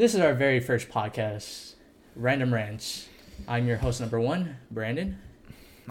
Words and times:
This 0.00 0.14
is 0.14 0.22
our 0.22 0.32
very 0.32 0.60
first 0.60 0.88
podcast, 0.88 1.74
Random 2.16 2.54
Rants. 2.54 3.06
I'm 3.46 3.66
your 3.66 3.76
host 3.76 4.00
number 4.00 4.18
one, 4.18 4.56
Brandon, 4.70 5.18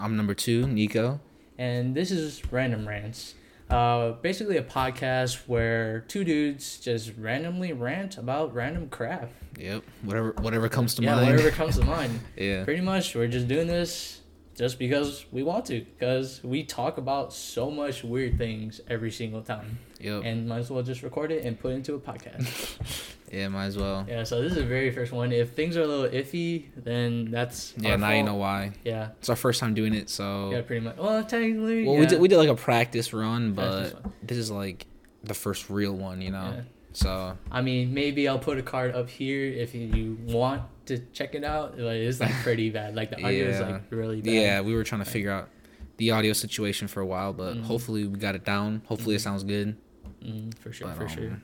I'm 0.00 0.16
number 0.16 0.34
two, 0.34 0.66
Nico. 0.66 1.20
and 1.56 1.94
this 1.94 2.10
is 2.10 2.42
Random 2.50 2.88
Rants. 2.88 3.36
Uh, 3.70 4.14
basically, 4.20 4.56
a 4.56 4.64
podcast 4.64 5.46
where 5.46 6.00
two 6.08 6.24
dudes 6.24 6.80
just 6.80 7.12
randomly 7.18 7.72
rant 7.72 8.18
about 8.18 8.52
random 8.52 8.88
crap. 8.88 9.30
Yep. 9.56 9.84
Whatever 10.02 10.34
whatever 10.40 10.68
comes 10.68 10.96
to 10.96 11.02
yeah, 11.02 11.14
mind. 11.14 11.30
whatever 11.30 11.50
comes 11.52 11.78
to 11.78 11.84
mind. 11.84 12.18
yeah. 12.36 12.64
Pretty 12.64 12.82
much, 12.82 13.14
we're 13.14 13.28
just 13.28 13.46
doing 13.46 13.68
this 13.68 14.19
just 14.56 14.78
because 14.78 15.24
we 15.32 15.42
want 15.42 15.64
to, 15.66 15.80
because 15.98 16.40
we 16.44 16.62
talk 16.64 16.98
about 16.98 17.32
so 17.32 17.70
much 17.70 18.04
weird 18.04 18.36
things 18.38 18.80
every 18.88 19.10
single 19.10 19.42
time, 19.42 19.78
Yep. 20.00 20.22
and 20.24 20.48
might 20.48 20.58
as 20.58 20.70
well 20.70 20.82
just 20.82 21.02
record 21.02 21.32
it 21.32 21.44
and 21.44 21.58
put 21.58 21.72
it 21.72 21.76
into 21.76 21.94
a 21.94 21.98
podcast. 21.98 22.76
yeah, 23.32 23.48
might 23.48 23.66
as 23.66 23.76
well. 23.76 24.04
yeah, 24.08 24.24
so 24.24 24.42
this 24.42 24.52
is 24.52 24.58
the 24.58 24.64
very 24.66 24.90
first 24.90 25.12
one. 25.12 25.32
If 25.32 25.52
things 25.52 25.76
are 25.76 25.82
a 25.82 25.86
little 25.86 26.08
iffy, 26.08 26.66
then 26.76 27.30
that's 27.30 27.72
Yeah, 27.78 27.96
now 27.96 28.10
you 28.10 28.22
know 28.22 28.34
why. 28.34 28.72
Yeah, 28.84 29.10
It's 29.18 29.28
our 29.30 29.36
first 29.36 29.60
time 29.60 29.72
doing 29.74 29.94
it, 29.94 30.10
so 30.10 30.50
yeah, 30.52 30.62
pretty 30.62 30.84
much. 30.84 30.96
Well, 30.96 31.22
technically, 31.24 31.84
well 31.86 31.94
yeah. 31.94 32.00
we 32.00 32.06
did 32.06 32.20
we 32.20 32.28
did 32.28 32.36
like 32.38 32.48
a 32.50 32.54
practice 32.56 33.12
run, 33.12 33.54
but 33.54 33.94
run. 33.94 34.12
this 34.22 34.36
is 34.36 34.50
like 34.50 34.86
the 35.24 35.34
first 35.34 35.70
real 35.70 35.94
one, 35.94 36.20
you 36.22 36.30
know. 36.32 36.52
Yeah. 36.56 36.62
So 36.92 37.38
I 37.52 37.60
mean, 37.62 37.94
maybe 37.94 38.26
I'll 38.26 38.38
put 38.40 38.58
a 38.58 38.62
card 38.62 38.94
up 38.96 39.08
here 39.08 39.46
if 39.46 39.74
you 39.76 40.18
want 40.26 40.62
to 40.90 40.98
check 41.12 41.34
it 41.34 41.42
out. 41.44 41.76
But 41.76 41.96
it's 41.96 42.20
like 42.20 42.32
pretty 42.42 42.70
bad. 42.70 42.94
Like 42.94 43.10
the 43.10 43.16
audio 43.24 43.46
is 43.48 43.60
like 43.60 43.82
really 43.90 44.20
bad. 44.20 44.32
yeah, 44.32 44.60
we 44.60 44.74
were 44.74 44.84
trying 44.84 45.02
to 45.04 45.10
figure 45.10 45.30
out 45.32 45.48
the 45.96 46.10
audio 46.12 46.32
situation 46.32 46.88
for 46.88 47.00
a 47.00 47.06
while, 47.06 47.32
but 47.32 47.56
Mhm. 47.56 47.62
hopefully 47.64 48.06
we 48.06 48.18
got 48.18 48.34
it 48.34 48.44
down. 48.44 48.82
Hopefully 48.86 49.16
it 49.16 49.20
sounds 49.20 49.44
good. 49.44 49.76
Mm, 50.24 50.56
for 50.58 50.72
sure, 50.72 50.88
But, 50.88 50.96
for 50.96 51.02
um, 51.04 51.08
sure. 51.08 51.40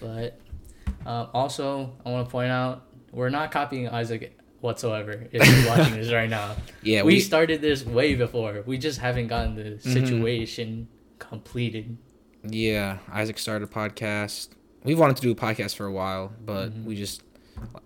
But 0.00 0.38
uh, 1.06 1.26
also, 1.32 1.92
I 2.04 2.10
want 2.10 2.26
to 2.26 2.30
point 2.30 2.50
out 2.50 2.82
we're 3.12 3.28
not 3.30 3.50
copying 3.50 3.88
Isaac 3.88 4.36
whatsoever. 4.60 5.26
If 5.32 5.46
you're 5.46 5.68
watching 5.76 5.94
this 5.94 6.12
right 6.12 6.28
now, 6.30 6.56
Yeah, 6.82 7.02
we, 7.02 7.14
we, 7.14 7.20
started 7.20 7.60
this 7.60 7.84
way 7.84 8.14
before. 8.14 8.62
We 8.66 8.78
just 8.78 8.98
haven't 9.00 9.28
gotten 9.28 9.54
the 9.56 9.62
Mhm. 9.62 9.80
situation 9.92 10.88
completed. 11.18 11.96
yeah, 12.48 12.98
Isaac 13.12 13.38
started 13.38 13.68
a 13.68 13.72
podcast. 13.72 14.50
We 14.84 14.94
wanted 14.94 15.16
to 15.16 15.22
do 15.22 15.30
a 15.30 15.34
podcast 15.34 15.74
for 15.76 15.84
a 15.86 15.92
while, 15.92 16.32
but 16.44 16.70
Mhm. 16.70 16.84
we 16.84 16.96
just 16.96 17.22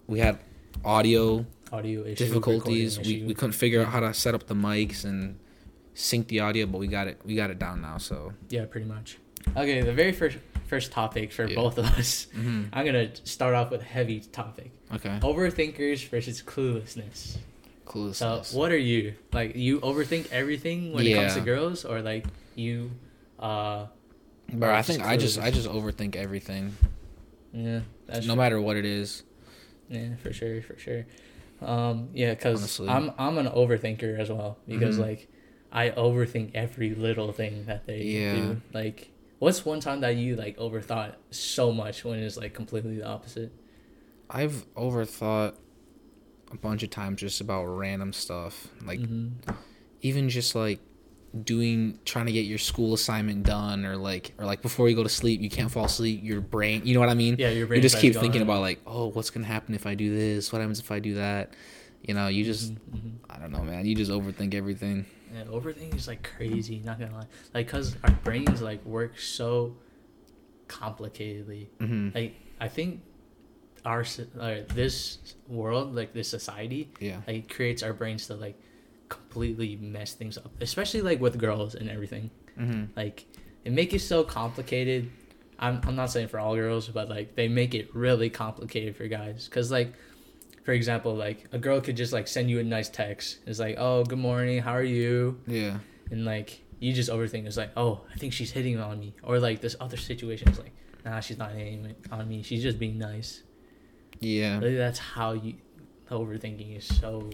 we 0.07 0.19
had 0.21 0.39
audio 0.85 1.45
Audio 1.73 2.05
difficulties. 2.15 2.99
We, 3.01 3.17
issue. 3.17 3.27
we 3.27 3.35
couldn't 3.35 3.53
figure 3.53 3.81
out 3.83 3.89
how 3.89 4.01
to 4.01 4.15
set 4.15 4.35
up 4.35 4.47
the 4.47 4.55
mics 4.55 5.05
and 5.05 5.39
sync 5.95 6.29
the 6.29 6.41
audio, 6.41 6.67
but 6.67 6.79
we 6.79 6.87
got 6.87 7.09
it. 7.09 7.21
We 7.25 7.35
got 7.35 7.51
it 7.51 7.59
down 7.59 7.81
now. 7.83 7.99
So 7.99 8.33
yeah, 8.49 8.65
pretty 8.67 8.87
much. 8.87 9.19
Okay, 9.57 9.81
the 9.83 9.93
very 9.93 10.13
first 10.13 10.39
first 10.67 10.93
topic 10.93 11.33
for 11.33 11.47
Yeah. 11.47 11.57
both 11.57 11.79
of 11.79 11.85
us. 11.87 12.27
mhm. 12.37 12.69
I'm 12.73 12.87
gonna 12.87 13.11
start 13.25 13.55
off 13.55 13.71
with 13.71 13.81
a 13.81 13.85
heavy 13.85 14.21
topic. 14.21 14.71
okay, 14.95 15.19
Overthinkers 15.23 16.09
versus 16.09 16.43
cluelessness. 16.43 17.37
cool. 17.85 18.15
So, 18.15 18.43
what 18.53 18.71
are 18.73 18.79
you 18.79 19.15
like? 19.33 19.57
You 19.57 19.81
overthink 19.81 20.31
everything 20.33 20.93
when 20.93 21.07
it 21.07 21.15
comes 21.15 21.35
to 21.35 21.41
girls, 21.41 21.85
or 21.85 22.01
like 22.03 22.25
you, 22.55 22.91
uh, 23.41 23.87
Bro, 24.53 24.73
I 24.73 24.83
think 24.83 25.03
I 25.05 25.17
just? 25.17 25.39
I 25.41 25.51
just 25.51 25.69
overthink 25.69 26.15
everything, 26.17 26.77
yeah, 27.53 27.81
no 28.25 28.37
matter 28.37 28.61
what 28.61 28.77
it 28.77 28.85
is. 28.85 29.23
Yeah, 29.89 30.17
for 30.17 30.33
sure, 30.33 30.63
for 30.63 30.79
sure. 30.79 31.07
Um, 31.63 32.09
yeah, 32.13 32.35
cause 32.35 32.81
I'm 32.81 33.13
I'm 33.19 33.39
an 33.39 33.47
overthinker 33.47 34.19
as 34.19 34.29
well 34.31 34.59
because 34.67 34.97
Mhm. 34.97 35.01
like 35.01 35.29
I 35.73 35.91
overthink 35.91 36.53
every 36.55 36.95
little 36.95 37.33
thing 37.33 37.65
that 37.67 37.87
they 37.87 37.99
Yeah. 38.03 38.33
do. 38.33 38.61
Like, 38.73 39.11
what's 39.39 39.65
one 39.65 39.81
time 39.81 40.01
that 40.03 40.17
you 40.17 40.37
like 40.37 40.57
overthought 40.59 41.15
so 41.31 41.73
much 41.73 42.05
when 42.05 42.19
it's 42.19 42.37
like 42.37 42.55
completely 42.55 42.97
the 42.99 43.07
opposite? 43.07 43.53
I've 44.31 44.67
overthought 44.75 45.55
a 46.51 46.57
bunch 46.57 46.83
of 46.83 46.91
times 46.91 47.21
just 47.21 47.41
about 47.41 47.65
random 47.67 48.13
stuff, 48.13 48.69
like 48.85 49.01
Mhm. 49.01 49.33
even 50.03 50.29
just 50.29 50.55
like 50.55 50.81
doing 51.43 51.99
trying 52.05 52.27
to 52.27 52.33
get 52.33 52.45
your 52.45 52.59
school 52.59 52.95
assignment 52.95 53.43
done 53.43 53.85
or 53.85 53.97
like 53.97 54.33
or 54.39 54.45
like 54.45 54.63
before 54.63 54.89
you 54.89 54.95
go 54.95 55.03
to 55.03 55.09
sleep 55.09 55.41
you 55.41 55.51
can't 55.51 55.71
fall 55.71 55.87
asleep 55.87 56.21
your 56.23 56.41
brain 56.41 56.81
you 56.85 56.95
know 56.95 57.01
what 57.01 57.09
i 57.09 57.15
mean? 57.15 57.35
Yeah, 57.39 57.49
your 57.49 57.67
brain 57.67 57.79
you 57.79 57.83
just 57.83 57.99
keep 57.99 58.15
thinking 58.15 58.41
about 58.43 58.61
like 58.61 58.81
oh 58.87 59.09
what's 59.09 59.31
gonna 59.31 59.47
happen 59.47 59.75
if 59.75 59.85
i 59.87 59.95
do 59.95 60.15
this? 60.15 60.53
What 60.53 60.61
happens 60.61 60.79
if 60.79 60.91
i 60.93 61.01
do 61.01 61.15
that? 61.15 61.55
You 62.03 62.15
know 62.15 62.29
you 62.29 62.45
just 62.45 62.75
Mhm, 62.75 62.79
mhm. 62.95 63.13
i 63.31 63.39
don't 63.39 63.51
know 63.51 63.63
man. 63.63 63.85
You 63.85 63.95
just 63.97 64.11
overthink 64.11 64.55
everything. 64.55 65.07
Yeah, 65.35 65.45
overthinking 65.45 65.97
is 65.97 66.07
like 66.07 66.29
crazy. 66.37 66.81
Not 66.85 67.01
gonna 67.01 67.15
lie, 67.15 67.27
like 67.53 67.67
cause 67.67 67.97
our 68.05 68.13
brains 68.23 68.63
like 68.63 68.85
work 68.85 69.19
so 69.19 69.77
complicatedly. 70.69 71.67
hmm 71.81 72.11
Like 72.15 72.35
I 72.61 72.69
think 72.69 73.01
our 73.85 74.05
this 74.75 75.35
world, 75.49 75.95
like 75.95 76.13
this 76.15 76.29
society, 76.29 76.91
yeah. 77.01 77.21
like 77.27 77.53
creates 77.53 77.83
our 77.83 77.93
brains 77.93 78.27
to 78.29 78.35
like 78.35 78.59
completely 79.15 79.77
mess 79.77 80.15
things 80.15 80.37
up, 80.39 80.53
especially 80.61 81.03
like 81.03 81.21
with 81.21 81.39
girls 81.39 81.75
and 81.75 81.89
everything. 81.91 82.31
hmm 82.57 82.85
Like 82.97 83.25
it 83.65 83.73
make 83.73 83.93
it 83.95 84.01
so 84.01 84.25
complicated. 84.25 85.11
I'm 85.59 85.81
I'm 85.87 85.97
not 85.97 86.11
saying 86.11 86.29
for 86.29 86.39
all 86.39 86.55
girls, 86.55 86.89
but 86.89 87.09
like 87.09 87.35
they 87.39 87.49
make 87.49 87.75
it 87.75 87.87
really 87.95 88.31
complicated 88.31 88.97
for 88.97 89.07
guys. 89.09 89.49
Cause 89.49 89.71
like, 89.71 89.95
for 90.65 90.73
example, 90.73 91.15
like 91.27 91.39
a 91.53 91.59
girl 91.59 91.81
could 91.81 91.97
just 91.97 92.13
like 92.13 92.27
send 92.29 92.51
you 92.51 92.59
a 92.61 92.65
nice 92.65 92.89
text. 92.89 93.39
It's 93.47 93.59
like, 93.59 93.77
oh, 93.79 94.05
good 94.05 94.19
morning, 94.19 94.59
how 94.67 94.73
are 94.73 94.83
you? 94.99 95.41
yeah 95.47 95.79
and 96.11 96.25
like 96.25 96.61
you 96.81 96.93
just 96.93 97.09
overthink. 97.11 97.47
It's 97.47 97.57
like, 97.57 97.71
oh, 97.77 98.03
I 98.13 98.17
think 98.19 98.33
she's 98.35 98.51
hitting 98.51 98.79
on 98.79 98.99
me, 99.01 99.15
or 99.23 99.39
like 99.39 99.61
this 99.61 99.75
other 99.81 99.97
situation 99.97 100.49
is 100.51 100.59
like, 100.59 100.73
nah, 101.05 101.21
she's 101.21 101.39
not 101.39 101.53
hitting 101.53 101.95
on 102.11 102.29
me. 102.29 102.43
She's 102.43 102.63
just 102.63 102.79
being 102.79 102.99
nice. 102.99 103.43
yeah 104.21 104.59
Like, 104.61 104.77
that's 104.77 104.99
how 104.99 105.33
you 105.33 105.55
overthinking 106.11 106.77
is 106.77 106.85
so, 107.01 107.31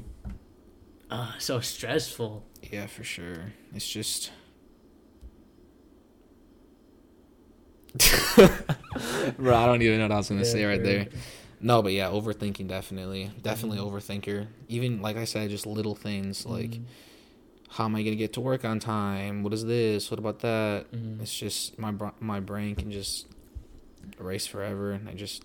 uh, 1.10 1.32
so 1.38 1.60
stressful. 1.60 2.44
yeah 2.70 2.86
for 2.86 3.04
sure 3.04 3.52
it's 3.74 3.88
just 3.88 4.30
bro 9.36 9.56
i 9.56 9.66
don't 9.66 9.82
even 9.82 9.98
know 9.98 10.04
what 10.04 10.12
i 10.12 10.16
was 10.16 10.28
gonna 10.28 10.40
Yeah, 10.40 10.44
say 10.44 10.64
right 10.64 10.82
there 10.82 11.08
no 11.60 11.82
but 11.82 11.92
yeah 11.92 12.08
overthinking 12.08 12.68
definitely 12.68 13.30
definitely 13.42 13.78
Mhm. 13.78 13.90
overthinker 13.90 14.46
even 14.68 15.02
like 15.02 15.16
i 15.16 15.24
said 15.24 15.50
just 15.50 15.66
little 15.66 15.94
things 15.94 16.46
like 16.46 16.78
Mhm, 16.78 16.84
how 17.74 17.84
am 17.84 17.96
I 17.96 18.02
gonna 18.02 18.16
get 18.16 18.32
to 18.34 18.40
work 18.40 18.64
on 18.64 18.80
time? 18.80 19.42
What 19.44 19.52
is 19.52 19.64
this? 19.64 20.10
What 20.10 20.18
about 20.18 20.40
that? 20.40 20.86
mhm. 20.92 21.20
It's 21.20 21.34
just 21.36 21.78
my 21.78 21.92
my 22.20 22.40
brain 22.40 22.74
can 22.76 22.90
just 22.90 23.26
erase 24.20 24.46
forever, 24.46 24.92
and 24.92 25.08
I 25.08 25.14
just 25.14 25.44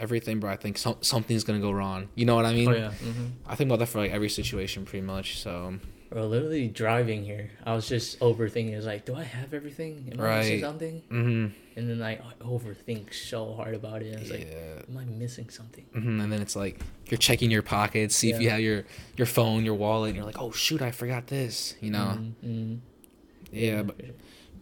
everything, 0.00 0.40
bro. 0.40 0.50
I 0.50 0.56
think 0.56 0.78
some, 0.78 0.96
something's 1.02 1.44
gonna 1.44 1.60
go 1.60 1.70
wrong. 1.70 2.08
You 2.14 2.24
know 2.26 2.34
what 2.34 2.46
I 2.46 2.52
mean? 2.54 2.68
oh 2.68 2.72
yeah. 2.74 2.90
hmm 2.90 3.26
I 3.46 3.54
think 3.54 3.68
about 3.68 3.78
that 3.80 3.86
for 3.86 3.98
like 3.98 4.10
every 4.12 4.28
situation, 4.30 4.84
pretty 4.84 5.04
much. 5.06 5.38
So 5.40 5.74
Bro, 6.10 6.26
literally 6.26 6.66
driving 6.66 7.22
here, 7.24 7.50
I 7.64 7.74
was 7.74 7.88
just 7.88 8.18
overthinking. 8.18 8.72
It's 8.72 8.84
like, 8.86 9.04
do 9.04 9.14
I 9.14 9.22
have 9.22 9.54
everything? 9.54 10.10
Am 10.12 10.20
I 10.20 10.38
missing 10.38 10.52
Right. 10.54 10.60
something? 10.60 11.02
hmm 11.08 11.46
And 11.76 11.88
then 11.88 12.02
I 12.02 12.16
overthink 12.40 13.14
so 13.14 13.54
hard 13.54 13.74
about 13.76 14.02
it. 14.02 14.12
And 14.14 14.20
it's 14.22 14.30
like, 14.30 14.48
yeah. 14.50 14.82
am 14.88 14.96
I 14.96 15.04
missing 15.04 15.50
something? 15.50 15.84
hmm 15.92 16.20
And 16.20 16.32
then 16.32 16.42
it's 16.42 16.56
like 16.56 16.80
you're 17.08 17.18
checking 17.18 17.50
your 17.50 17.62
pockets, 17.62 18.16
see 18.16 18.30
if 18.32 18.40
you 18.40 18.50
have 18.50 18.60
your 18.60 18.84
your 19.16 19.26
phone, 19.26 19.64
your 19.64 19.74
wallet, 19.74 20.08
and 20.10 20.16
you're 20.16 20.26
like, 20.26 20.40
oh 20.40 20.50
shoot, 20.50 20.82
I 20.82 20.90
forgot 20.90 21.28
this. 21.28 21.74
You 21.80 21.90
know? 21.92 22.18
Mhm, 22.18 22.32
mhm. 22.44 22.78
Yeah, 23.52 23.82
but 23.82 23.96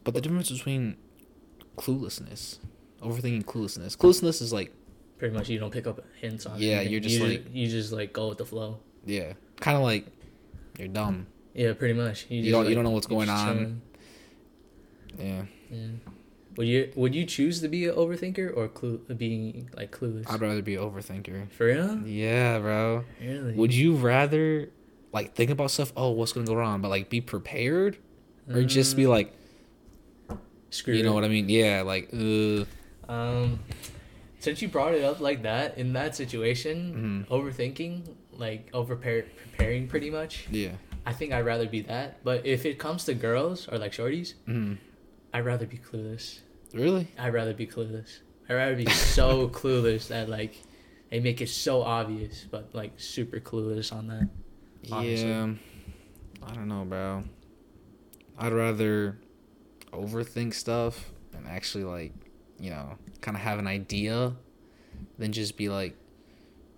but 0.05 0.15
the 0.15 0.21
difference 0.21 0.51
between 0.51 0.97
cluelessness, 1.77 2.59
overthinking, 3.03 3.45
cluelessness. 3.45 3.97
Cluelessness 3.97 4.43
is 4.43 4.53
like 4.53 4.73
pretty 5.19 5.35
much 5.35 5.49
you 5.49 5.59
don't 5.59 5.73
pick 5.73 5.87
up 5.87 6.01
hints 6.21 6.47
on 6.47 6.61
Yeah, 6.61 6.77
anything. 6.77 6.93
you're 6.93 7.01
just 7.01 7.17
you 7.19 7.27
like- 7.27 7.45
you 7.53 7.67
just 7.69 7.93
like 7.93 8.13
go 8.13 8.29
with 8.29 8.39
the 8.39 8.47
flow 8.47 8.79
yeah, 9.05 9.33
kind 9.61 9.77
of 9.77 9.83
like 9.83 10.07
you're 10.79 10.89
dumb. 10.89 11.27
yeah 11.55 11.73
pretty 11.73 11.95
much 11.95 12.27
You 12.29 12.43
just, 12.43 12.53
don't- 12.53 12.69
you 12.69 12.75
don't 12.75 12.85
know 12.85 12.91
what's 12.91 13.07
going 13.07 13.29
on. 13.29 13.83
Yeah. 15.19 15.43
yeah. 15.71 15.87
would 16.57 16.67
you 16.69 16.93
would 16.95 17.15
you 17.15 17.25
choose 17.25 17.61
to 17.63 17.69
be 17.69 17.87
an 17.87 17.95
overthinker 17.95 18.57
or 18.57 18.69
clue 18.69 18.99
being 19.17 19.71
like 19.77 19.91
clueless 19.91 20.31
I'd 20.31 20.41
rather 20.41 20.63
be 20.63 20.77
overthinker. 20.77 21.51
for 21.51 21.67
real 21.67 22.01
Yeah, 22.07 22.59
bro. 22.61 23.05
really 23.21 23.55
Would 23.55 23.75
you 23.75 23.95
rather 23.97 24.71
like 25.13 25.35
think 25.35 25.51
about 25.51 25.71
stuff? 25.71 25.93
Oh, 25.97 26.11
what's 26.11 26.33
gonna 26.33 26.47
go 26.47 26.55
wrong? 26.55 26.81
But 26.83 26.89
like 26.91 27.09
be 27.09 27.21
prepared, 27.21 27.97
or 28.49 28.63
just 28.63 28.95
be 28.95 29.05
Mm, 29.05 29.09
like, 29.09 29.33
screw 30.71 30.95
you 30.95 31.03
know 31.03 31.15
what 31.15 31.25
I 31.25 31.29
mean? 31.29 31.49
Yeah, 31.49 31.83
like, 31.83 32.11
uh, 32.13 32.65
um 33.11 33.59
since 34.49 34.63
you 34.63 34.69
brought 34.69 34.95
it 34.95 35.05
up 35.05 35.21
like 35.21 35.43
that 35.43 35.77
in 35.79 35.93
that 35.93 36.17
situation 36.17 37.27
mhm. 37.31 37.35
overthinking 37.37 38.03
like 38.33 38.69
over 38.73 38.97
preparing 38.97 39.87
pretty 39.89 40.11
much 40.11 40.47
yeah, 40.51 40.73
i 41.07 41.13
think 41.13 41.33
i'd 41.33 41.45
rather 41.45 41.67
be 41.67 41.81
that 41.81 42.23
but 42.25 42.45
if 42.47 42.65
it 42.65 42.79
comes 42.79 43.05
to 43.05 43.15
girls 43.15 43.69
or 43.69 43.79
like 43.79 43.93
shorties 43.93 44.35
hmm 44.47 44.75
i'd 45.33 45.45
rather 45.45 45.67
be 45.67 45.77
clueless 45.79 46.41
really? 46.75 47.09
I'd 47.19 47.33
rather 47.33 47.55
be 47.55 47.67
clueless. 47.67 48.21
I'd 48.49 48.55
rather 48.55 48.77
be 48.77 48.87
so 48.87 49.49
clueless 49.53 50.09
that 50.09 50.29
like 50.29 50.55
they 51.11 51.21
make 51.21 51.41
it 51.41 51.49
so 51.49 51.83
obvious, 51.83 52.47
but 52.51 52.75
like 52.75 52.93
super 52.97 53.41
clueless 53.41 53.93
on 53.93 54.09
that. 54.09 54.29
Honestly. 54.91 55.29
Yeah, 55.29 55.49
I 56.47 56.55
don't 56.55 56.69
know, 56.69 56.85
bro. 56.85 57.25
I'd 58.39 58.53
rather 58.53 59.19
overthink 59.93 60.55
stuff 60.55 61.11
and 61.35 61.47
actually 61.47 61.85
like, 61.85 62.13
you 62.61 62.71
know, 62.71 62.97
kind 63.21 63.37
of 63.37 63.43
have 63.43 63.59
an 63.59 63.67
idea 63.67 64.33
than 65.19 65.33
just 65.33 65.57
be 65.57 65.69
like, 65.69 65.97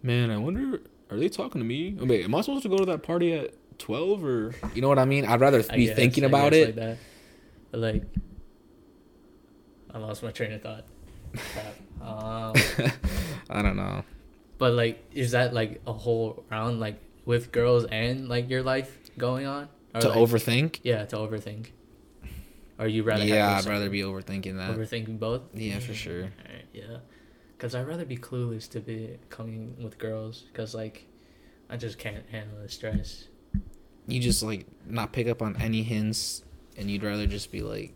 man, 0.02 0.30
I 0.30 0.36
wonder, 0.38 0.80
are 1.10 1.16
they 1.16 1.28
talking 1.28 1.60
to 1.60 1.64
me? 1.66 1.96
Oh, 2.00 2.06
wait, 2.06 2.24
am 2.24 2.34
I 2.34 2.40
supposed 2.40 2.62
to 2.62 2.68
go 2.68 2.78
to 2.78 2.84
that 2.86 3.02
party 3.02 3.32
at 3.34 3.54
twelve 3.78 4.24
or 4.24 4.54
you 4.74 4.82
know 4.82 4.88
what 4.88 4.98
I 4.98 5.04
mean? 5.04 5.24
I'd 5.24 5.40
rather 5.40 5.62
be 5.62 5.86
guess, 5.86 5.96
thinking 5.96 6.24
about 6.24 6.52
it. 6.52 6.66
Like 6.66 6.74
that. 6.76 6.96
Like, 7.72 8.02
I 9.92 9.98
lost 9.98 10.22
my 10.22 10.30
train 10.30 10.52
of 10.52 10.62
thought. 10.62 10.84
Um, 12.02 12.54
I 13.50 13.60
don't 13.60 13.76
know. 13.76 14.04
but 14.56 14.72
like, 14.72 15.04
is 15.12 15.32
that 15.32 15.52
like 15.52 15.82
a 15.86 15.92
whole 15.92 16.44
round 16.50 16.80
like 16.80 16.98
with 17.26 17.52
girls 17.52 17.84
and 17.84 18.26
like 18.26 18.48
your 18.48 18.62
life 18.62 18.96
going 19.18 19.44
on? 19.44 19.68
Or, 19.94 20.00
to 20.00 20.08
like- 20.08 20.16
overthink. 20.18 20.80
Yeah, 20.82 21.04
to 21.04 21.16
overthink. 21.16 21.72
Or 22.80 22.88
you 22.88 23.02
rather? 23.04 23.24
Yeah, 23.24 23.56
I'd 23.58 23.66
rather 23.66 23.90
be 23.90 24.00
overthinking 24.00 24.56
that. 24.56 24.76
overthinking 24.76 25.18
both. 25.20 25.42
Yeah, 25.54 25.78
for 25.78 25.92
sure. 25.94 26.22
Alright, 26.22 26.64
yeah, 26.72 26.96
because 27.56 27.74
I'd 27.74 27.86
rather 27.86 28.04
be 28.06 28.16
clueless 28.16 28.68
to 28.70 28.80
be 28.80 29.18
coming 29.28 29.76
with 29.82 29.98
girls 29.98 30.44
because 30.50 30.74
like, 30.74 31.06
I 31.68 31.76
just 31.76 31.98
can't 31.98 32.24
handle 32.30 32.58
the 32.62 32.68
stress. 32.70 33.28
You 34.08 34.18
just 34.18 34.42
like 34.42 34.66
not 34.86 35.12
pick 35.12 35.28
up 35.28 35.42
on 35.42 35.56
any 35.60 35.82
hints, 35.82 36.42
and 36.76 36.90
you'd 36.90 37.02
rather 37.04 37.26
just 37.26 37.52
be 37.52 37.60
like, 37.62 37.92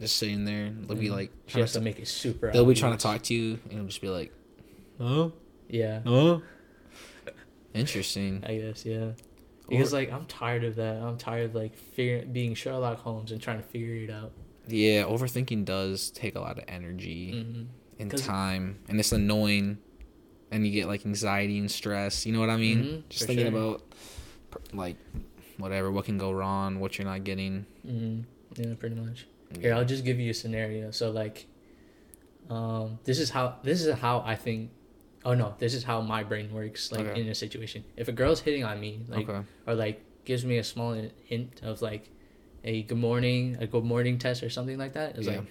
just 0.00 0.16
sitting 0.16 0.44
there. 0.44 0.70
They'll 0.70 0.96
be 0.96 1.08
Mhm. 1.08 1.12
like, 1.12 1.30
She 1.46 1.52
trying 1.54 1.62
has 1.64 1.72
to, 1.72 1.78
to 1.80 1.84
make 1.84 1.98
it 1.98 2.06
super. 2.08 2.50
they'll 2.52 2.64
be 2.64 2.74
trying 2.74 2.96
to 2.96 3.02
talk 3.02 3.22
to 3.24 3.34
you, 3.34 3.58
and 3.64 3.72
you'll 3.72 3.86
just 3.86 4.00
be 4.00 4.08
like, 4.08 4.32
oh, 5.00 5.32
Yeah, 5.68 6.00
oh. 6.06 6.42
Interesting. 7.74 8.42
I 8.46 8.56
guess 8.58 8.84
yeah. 8.86 9.10
Because 9.70 9.92
like 9.92 10.12
I'm 10.12 10.26
tired 10.26 10.64
of 10.64 10.76
that. 10.76 10.96
I'm 11.00 11.16
tired 11.16 11.46
of 11.50 11.54
like 11.54 11.74
figure, 11.76 12.26
being 12.26 12.54
Sherlock 12.54 12.98
Holmes 12.98 13.32
and 13.32 13.40
trying 13.40 13.58
to 13.58 13.62
figure 13.62 13.94
it 13.94 14.10
out. 14.10 14.32
Yeah, 14.68 15.04
overthinking 15.04 15.64
does 15.64 16.10
take 16.10 16.34
a 16.36 16.40
lot 16.40 16.58
of 16.58 16.64
energy 16.68 17.30
hmm 17.30 17.62
and 17.98 18.10
time, 18.16 18.78
and 18.88 18.98
it's 18.98 19.12
annoying, 19.12 19.76
and 20.50 20.66
you 20.66 20.72
get 20.72 20.86
like 20.86 21.04
anxiety 21.04 21.58
and 21.58 21.70
stress. 21.70 22.24
You 22.24 22.32
know 22.32 22.40
what 22.40 22.48
I 22.50 22.56
mean? 22.56 22.82
Mhm, 22.84 23.08
Just 23.10 23.26
thinking 23.26 23.46
sure. 23.46 23.54
about 23.54 23.82
like 24.72 24.96
whatever, 25.58 25.90
what 25.90 26.06
can 26.06 26.16
go 26.16 26.32
wrong, 26.32 26.80
what 26.80 26.98
you're 26.98 27.06
not 27.06 27.24
getting. 27.24 27.66
hmm 27.84 28.20
Yeah, 28.56 28.74
pretty 28.78 28.94
much. 28.96 29.26
Here, 29.60 29.74
I'll 29.74 29.84
just 29.84 30.04
give 30.04 30.18
you 30.18 30.30
a 30.30 30.34
scenario. 30.34 30.90
So 30.92 31.10
like, 31.10 31.46
um, 32.48 32.98
this 33.04 33.18
is 33.18 33.30
how 33.30 33.56
this 33.62 33.82
is 33.82 33.94
how 33.98 34.22
I 34.24 34.34
think. 34.34 34.70
Oh 35.24 35.34
no, 35.34 35.54
this 35.58 35.74
is 35.74 35.84
how 35.84 36.00
my 36.00 36.22
brain 36.24 36.52
works. 36.52 36.90
Like 36.92 37.06
Okay. 37.06 37.20
in 37.20 37.28
a 37.28 37.34
situation, 37.34 37.84
if 37.96 38.08
a 38.08 38.12
girl's 38.12 38.40
hitting 38.40 38.64
on 38.64 38.80
me, 38.80 39.00
like 39.08 39.28
okay. 39.28 39.42
or 39.66 39.74
like 39.74 40.00
gives 40.24 40.44
me 40.44 40.58
a 40.58 40.64
small 40.64 40.94
hint 41.24 41.60
of 41.62 41.82
like 41.82 42.08
a 42.64 42.82
good 42.84 42.98
morning, 42.98 43.56
a 43.60 43.66
good 43.66 43.84
morning 43.84 44.18
test 44.18 44.42
or 44.42 44.50
something 44.50 44.78
like 44.78 44.94
that, 44.94 45.16
it's 45.16 45.26
Yeah. 45.26 45.38
like 45.38 45.46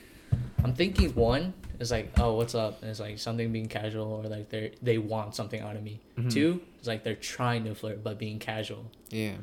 I'm 0.64 0.74
thinking 0.74 1.14
one 1.16 1.54
is 1.80 1.90
like, 1.92 2.12
oh, 2.20 2.34
what's 2.36 2.54
up? 2.54 2.82
And 2.82 2.92
it's 2.92 3.00
like 3.00 3.18
something 3.20 3.52
being 3.52 3.68
casual 3.68 4.08
or 4.14 4.24
like 4.28 4.50
they 4.50 4.72
they 4.82 4.98
want 4.98 5.36
something 5.36 5.62
out 5.62 5.76
of 5.76 5.84
me. 5.84 6.00
Mhm. 6.18 6.32
Two 6.32 6.62
is 6.82 6.88
like 6.88 7.04
they're 7.04 7.16
trying 7.16 7.64
to 7.66 7.76
flirt 7.76 8.04
but 8.04 8.18
being 8.20 8.40
casual. 8.40 8.86
Yeah. 9.10 9.36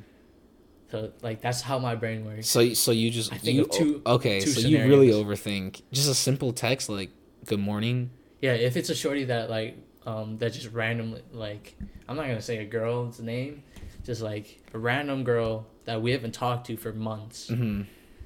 So 0.91 1.13
like 1.23 1.41
that's 1.41 1.61
how 1.63 1.79
my 1.79 1.95
brain 1.95 2.25
works. 2.25 2.49
So 2.49 2.73
so 2.75 2.91
you 2.93 3.11
just 3.11 3.33
I 3.33 3.39
think 3.39 3.57
you 3.57 3.65
two- 3.67 4.03
okay. 4.07 4.41
two 4.41 4.51
so 4.51 4.61
you 4.69 4.79
really 4.87 5.11
overthink 5.11 5.83
just 5.93 6.09
a 6.09 6.15
simple 6.15 6.53
text 6.53 6.89
like 6.89 7.11
"Good 7.47 7.59
morning." 7.61 8.11
Yeah, 8.41 8.53
if 8.53 8.77
it's 8.77 8.91
a 8.91 8.95
shorty 8.95 9.25
that 9.25 9.51
like 9.51 9.77
um 10.07 10.39
that 10.39 10.53
just 10.53 10.71
randomly 10.73 11.23
like 11.33 11.75
I'm 12.09 12.17
not 12.17 12.27
gonna 12.27 12.41
say 12.41 12.59
a 12.59 12.65
girl's 12.65 13.21
name, 13.21 13.63
just 14.05 14.23
like 14.23 14.61
a 14.73 14.79
random 14.79 15.25
girl 15.25 15.67
that 15.85 16.01
we 16.01 16.13
haven't 16.13 16.33
talked 16.33 16.67
to 16.69 16.77
for 16.77 16.93
months. 16.93 17.49
hmm 17.49 17.83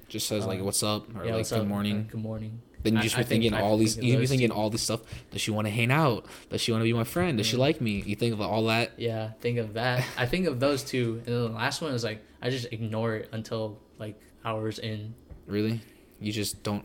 Just 0.09 0.27
says 0.29 0.47
like 0.47 0.59
Um, 0.61 0.65
"What's 0.67 0.83
up?" 0.83 1.07
or 1.17 1.25
Yeah, 1.25 1.37
like 1.37 1.49
"Good 1.49 1.61
up? 1.61 1.67
morning." 1.67 1.97
Like, 1.99 2.11
good 2.11 2.21
morning. 2.23 2.61
Then 2.83 2.97
you 2.97 3.03
just 3.03 3.15
I 3.15 3.19
be 3.19 3.25
think- 3.25 3.43
thinking 3.45 3.55
I 3.59 3.61
all 3.63 3.77
these. 3.77 3.95
think 3.97 4.07
You 4.07 4.19
be 4.19 4.27
thinking 4.27 4.49
two. 4.49 4.55
all 4.55 4.71
this 4.71 4.81
stuff. 4.83 5.01
Does 5.31 5.43
she 5.43 5.51
want 5.51 5.67
to 5.67 5.71
hang 5.71 5.91
out? 5.91 6.25
Does 6.49 6.63
she 6.63 6.73
want 6.73 6.81
to 6.81 6.85
be 6.85 6.93
my 6.95 7.05
friend? 7.05 7.37
Does 7.37 7.47
she 7.47 7.57
Mhm. 7.57 7.61
like 7.61 7.81
me? 7.81 8.03
You 8.07 8.17
think 8.17 8.33
of 8.33 8.41
all 8.41 8.65
that. 8.67 8.93
Yeah, 8.97 9.33
think 9.41 9.59
of 9.59 9.75
that. 9.75 10.03
I 10.17 10.25
think 10.27 10.47
of 10.47 10.61
those 10.61 10.83
two, 10.83 11.23
and 11.27 11.35
then 11.35 11.43
the 11.43 11.49
last 11.51 11.83
one 11.83 11.93
is 11.95 12.03
like 12.05 12.23
I 12.43 12.49
just 12.51 12.67
ignore 12.73 13.17
it 13.17 13.29
until 13.33 13.79
like 13.99 14.19
hours 14.45 14.79
in. 14.79 15.15
Really, 15.47 15.81
you 16.21 16.33
just 16.33 16.63
don't 16.63 16.85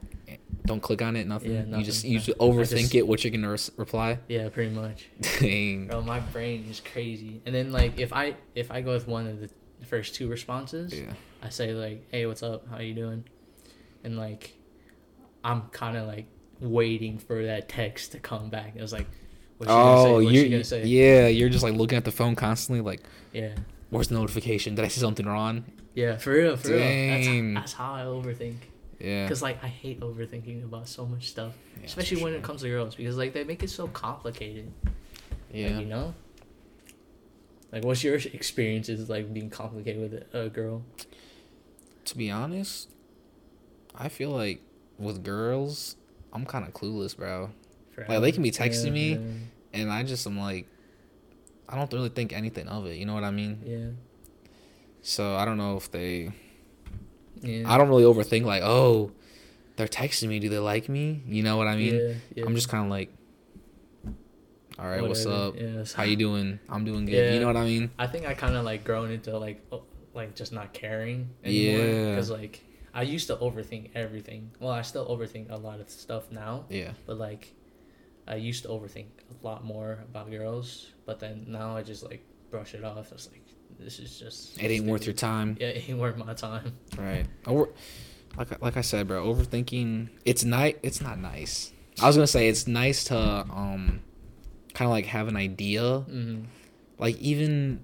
don't 0.65 0.81
click 0.81 1.01
on 1.01 1.15
it. 1.15 1.27
Nothing. 1.27 1.51
Yeah, 1.69 1.77
You 1.77 1.83
just 1.83 2.03
you 2.03 2.19
just 2.19 2.37
overthink 2.39 2.81
just- 2.81 2.95
it. 2.95 3.07
What 3.07 3.23
you're 3.23 3.31
gonna 3.31 3.49
res- 3.51 3.71
reply? 3.77 4.19
Yeah, 4.27 4.49
pretty 4.49 4.73
much. 4.73 5.05
Dang. 5.39 5.87
Bro, 5.87 6.01
my 6.01 6.19
brain 6.19 6.65
is 6.69 6.79
crazy. 6.81 7.41
And 7.45 7.53
then 7.53 7.71
like 7.71 7.99
if 7.99 8.11
I 8.13 8.35
if 8.55 8.71
I 8.71 8.81
go 8.81 8.93
with 8.93 9.07
one 9.07 9.27
of 9.27 9.39
the 9.39 9.49
first 9.85 10.15
two 10.15 10.27
responses, 10.27 10.93
Yeah. 10.93 11.13
I 11.43 11.49
say 11.49 11.73
like, 11.73 12.05
"Hey, 12.11 12.25
what's 12.25 12.41
up? 12.43 12.67
How 12.69 12.79
you 12.79 12.93
doing?" 12.93 13.23
And 14.03 14.17
like, 14.17 14.53
I'm 15.43 15.63
kind 15.71 15.97
of 15.97 16.07
like 16.07 16.25
waiting 16.59 17.17
for 17.19 17.43
that 17.45 17.69
text 17.69 18.11
to 18.13 18.19
come 18.19 18.49
back. 18.49 18.73
It 18.75 18.81
was 18.81 18.93
like, 18.93 19.07
"What's 19.57 19.71
she 19.71 19.75
gonna 19.75 20.01
say? 20.03 20.09
Oh, 20.09 20.13
What's 20.15 20.31
you 20.33 20.41
she 20.43 20.49
gonna 20.49 20.63
say?" 20.63 20.85
yeah, 20.85 21.27
you're 21.27 21.49
just 21.49 21.63
like 21.63 21.73
looking 21.75 21.97
at 21.97 22.05
the 22.05 22.11
phone 22.11 22.35
constantly, 22.35 22.81
like, 22.81 23.01
yeah, 23.33 23.53
where's 23.89 24.07
the 24.07 24.15
notification? 24.15 24.75
Did 24.75 24.85
I 24.85 24.87
say 24.87 25.01
something 25.01 25.25
wrong? 25.25 25.65
yeah, 25.93 26.17
for 26.17 26.31
real, 26.31 26.57
for 26.57 26.69
Dang. 26.69 27.25
real. 27.45 27.53
That's, 27.55 27.71
that's 27.71 27.73
how 27.73 27.93
I 27.93 28.01
overthink. 28.01 28.55
Yeah. 28.99 29.27
Cause 29.27 29.41
like 29.41 29.63
I 29.63 29.67
hate 29.67 29.99
overthinking 29.99 30.63
about 30.63 30.87
so 30.87 31.05
much 31.05 31.29
stuff, 31.29 31.53
Yeah, 31.79 31.85
especially 31.85 32.23
when 32.23 32.31
sure. 32.33 32.39
it 32.39 32.43
comes 32.43 32.61
to 32.61 32.69
girls, 32.69 32.95
because 32.95 33.17
like 33.17 33.33
they 33.33 33.43
make 33.43 33.61
it 33.63 33.69
so 33.69 33.87
complicated. 33.87 34.71
Yeah. 35.51 35.69
Like, 35.69 35.79
you 35.79 35.85
know. 35.85 36.13
Like, 37.71 37.83
what's 37.83 38.03
your 38.03 38.15
experiences 38.15 39.09
like 39.09 39.33
being 39.33 39.49
complicated 39.49 40.01
with 40.01 40.33
a 40.33 40.49
girl? 40.49 40.83
To 42.05 42.17
be 42.17 42.31
honest, 42.31 42.89
I 43.93 44.07
feel 44.07 44.29
like 44.29 44.61
with 44.97 45.23
girls, 45.23 45.97
I'm 46.31 46.45
kind 46.45 46.65
of 46.65 46.73
clueless, 46.73 47.17
bro. 47.17 47.49
Like, 48.07 48.21
they 48.21 48.31
can 48.31 48.43
be 48.43 48.51
texting 48.51 48.91
me, 48.93 49.19
And 49.73 49.91
I 49.91 50.03
just 50.03 50.25
am 50.25 50.39
like, 50.39 50.67
I 51.67 51.75
don't 51.75 51.91
really 51.91 52.09
think 52.09 52.31
anything 52.31 52.67
of 52.69 52.85
it. 52.85 52.95
You 52.95 53.05
know 53.05 53.13
what 53.13 53.23
I 53.25 53.31
mean? 53.31 53.61
Yeah. 53.65 54.49
So 55.01 55.35
I 55.35 55.43
don't 55.43 55.57
know 55.57 55.75
if 55.75 55.91
they. 55.91 56.31
Yeah. 57.45 57.71
I 57.71 57.77
don't 57.77 57.89
really 57.89 58.03
overthink 58.03 58.43
like, 58.43 58.63
oh, 58.63 59.11
they're 59.75 59.87
texting 59.87 60.29
me. 60.29 60.39
Do 60.39 60.49
they 60.49 60.57
like 60.59 60.89
me? 60.89 61.21
You 61.27 61.43
know 61.43 61.57
what 61.57 61.67
I 61.67 61.75
mean? 61.75 61.95
yeah, 61.95 62.13
yeah. 62.35 62.45
I'm 62.45 62.55
just 62.55 62.69
kind 62.69 62.83
of 62.85 62.89
like, 62.89 63.11
all 64.77 64.85
right, 64.87 65.01
what's 65.01 65.25
up? 65.25 65.55
How 65.95 66.03
you 66.03 66.15
doing? 66.17 66.59
I'm 66.69 66.83
doing 66.83 67.05
good. 67.05 67.33
You 67.33 67.39
know 67.39 67.47
what 67.47 67.57
I 67.57 67.65
mean? 67.65 67.91
I 67.97 68.07
think 68.07 68.25
I 68.25 68.33
kind 68.33 68.55
of 68.55 68.65
like 68.65 68.83
grown 68.83 69.11
into 69.11 69.37
like 69.37 69.61
oh, 69.71 69.83
like 70.13 70.35
just 70.35 70.51
not 70.51 70.73
caring 70.73 71.29
anymore. 71.43 71.85
Yeah. 71.85 72.09
Because 72.11 72.29
like 72.29 72.61
I 72.93 73.03
used 73.03 73.27
to 73.27 73.35
overthink 73.37 73.91
everything. 73.95 74.51
Well, 74.59 74.71
I 74.71 74.81
still 74.81 75.05
overthink 75.07 75.49
a 75.51 75.55
lot 75.57 75.79
of 75.79 75.89
stuff 75.89 76.31
now, 76.31 76.65
Yeah. 76.69 76.91
but 77.05 77.17
like 77.17 77.53
I 78.27 78.35
used 78.35 78.63
to 78.63 78.69
overthink 78.69 79.07
a 79.29 79.45
lot 79.45 79.63
more 79.63 79.99
about 80.09 80.29
girls. 80.29 80.91
But 81.05 81.19
then 81.19 81.45
now 81.47 81.77
I 81.77 81.83
just 81.83 82.03
like 82.03 82.25
brush 82.51 82.73
it 82.73 82.83
off. 82.83 83.11
It's 83.13 83.29
like 83.31 83.43
this 83.79 83.99
is 83.99 84.17
just 84.19 84.61
It 84.61 84.71
ain't 84.71 84.85
worth 84.85 85.05
your 85.05 85.13
time. 85.13 85.57
Yeah, 85.59 85.67
it 85.67 85.89
ain't 85.89 85.99
worth 85.99 86.17
my 86.17 86.33
time. 86.33 86.73
Right. 86.97 87.25
Over, 87.45 87.69
like 88.37 88.51
I- 88.51 88.57
like 88.61 88.77
I 88.77 88.81
said, 88.81 89.07
bro. 89.07 89.25
Overthinking. 89.33 90.09
It's 90.25 90.43
nice. 90.43 90.75
It's 90.83 91.01
not 91.01 91.19
nice. 91.19 91.71
I 92.01 92.07
was 92.07 92.15
gonna 92.15 92.27
say 92.27 92.47
it's 92.49 92.67
nice 92.67 93.05
to 93.05 93.17
um, 93.17 94.01
kind 94.73 94.87
of 94.87 94.91
like 94.91 95.05
have 95.07 95.27
an 95.27 95.35
idea. 95.37 95.81
Mm-hmm. 95.81 96.43
Like 96.97 97.17
even, 97.19 97.83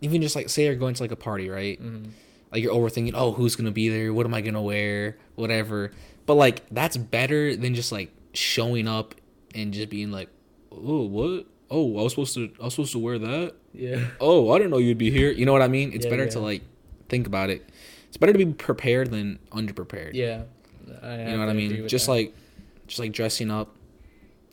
even 0.00 0.22
just 0.22 0.36
like 0.36 0.48
say 0.48 0.64
you're 0.66 0.74
going 0.76 0.94
to 0.94 1.02
like 1.02 1.10
a 1.12 1.16
party, 1.16 1.48
right? 1.48 1.80
Mm-hmm. 1.80 2.10
Like 2.52 2.62
you're 2.62 2.74
overthinking. 2.74 3.12
Oh, 3.14 3.32
who's 3.32 3.56
gonna 3.56 3.70
be 3.72 3.88
there? 3.88 4.12
What 4.12 4.26
am 4.26 4.34
I 4.34 4.40
gonna 4.42 4.62
wear? 4.62 5.16
Whatever. 5.34 5.90
But 6.26 6.34
like 6.34 6.62
that's 6.70 6.96
better 6.96 7.56
than 7.56 7.74
just 7.74 7.90
like 7.90 8.12
showing 8.34 8.86
up 8.86 9.14
and 9.54 9.72
just 9.72 9.88
being 9.88 10.10
like, 10.12 10.28
oh 10.70 11.02
what? 11.06 11.46
Oh, 11.70 11.98
I 11.98 12.02
was 12.02 12.12
supposed 12.12 12.34
to. 12.34 12.50
I 12.60 12.64
was 12.64 12.74
supposed 12.74 12.92
to 12.92 12.98
wear 12.98 13.18
that. 13.18 13.54
Yeah. 13.74 14.04
oh, 14.20 14.50
I 14.52 14.58
didn't 14.58 14.70
know 14.70 14.78
you'd 14.78 14.98
be 14.98 15.10
here. 15.10 15.30
You 15.30 15.46
know 15.46 15.52
what 15.52 15.62
I 15.62 15.68
mean? 15.68 15.92
It's 15.92 16.04
Yeah, 16.04 16.10
better 16.10 16.24
yeah. 16.24 16.30
to 16.30 16.40
like 16.40 16.62
think 17.08 17.26
about 17.26 17.50
it. 17.50 17.68
It's 18.08 18.16
better 18.18 18.32
to 18.32 18.38
be 18.38 18.46
prepared 18.52 19.10
than 19.10 19.38
underprepared. 19.50 20.12
Yeah. 20.14 20.42
I 21.02 21.18
you 21.18 21.24
know 21.32 21.38
what 21.38 21.48
I 21.48 21.52
mean? 21.54 21.88
Just 21.88 22.08
like, 22.08 22.34
just 22.86 22.98
like 23.00 23.12
dressing 23.12 23.50
up. 23.50 23.74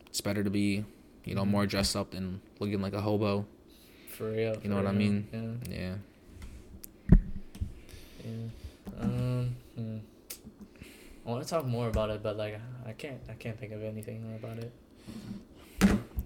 It's 0.07 0.21
better 0.21 0.43
to 0.43 0.49
be, 0.49 0.85
you 1.25 1.35
know, 1.35 1.45
more 1.45 1.65
dressed 1.65 1.95
up 1.95 2.11
than 2.11 2.41
looking 2.59 2.81
like 2.81 2.93
a 2.93 3.01
hobo. 3.01 3.45
for 4.09 4.31
real. 4.31 4.55
You 4.63 4.69
know 4.69 4.75
what 4.77 4.87
I 4.87 4.91
mean? 4.91 5.27
Yeah. 5.69 5.75
Yeah. 5.77 7.17
Yeah. 8.25 9.01
Um. 9.01 9.55
hmm. 9.75 9.97
I 11.25 11.29
want 11.31 11.43
to 11.43 11.49
talk 11.49 11.65
more 11.65 11.87
about 11.87 12.09
it, 12.09 12.23
but 12.23 12.37
like 12.37 12.59
I 12.87 12.93
can't. 12.93 13.19
I 13.29 13.33
can't 13.33 13.59
think 13.59 13.71
of 13.73 13.83
anything 13.83 14.39
about 14.41 14.57
it. 14.59 14.71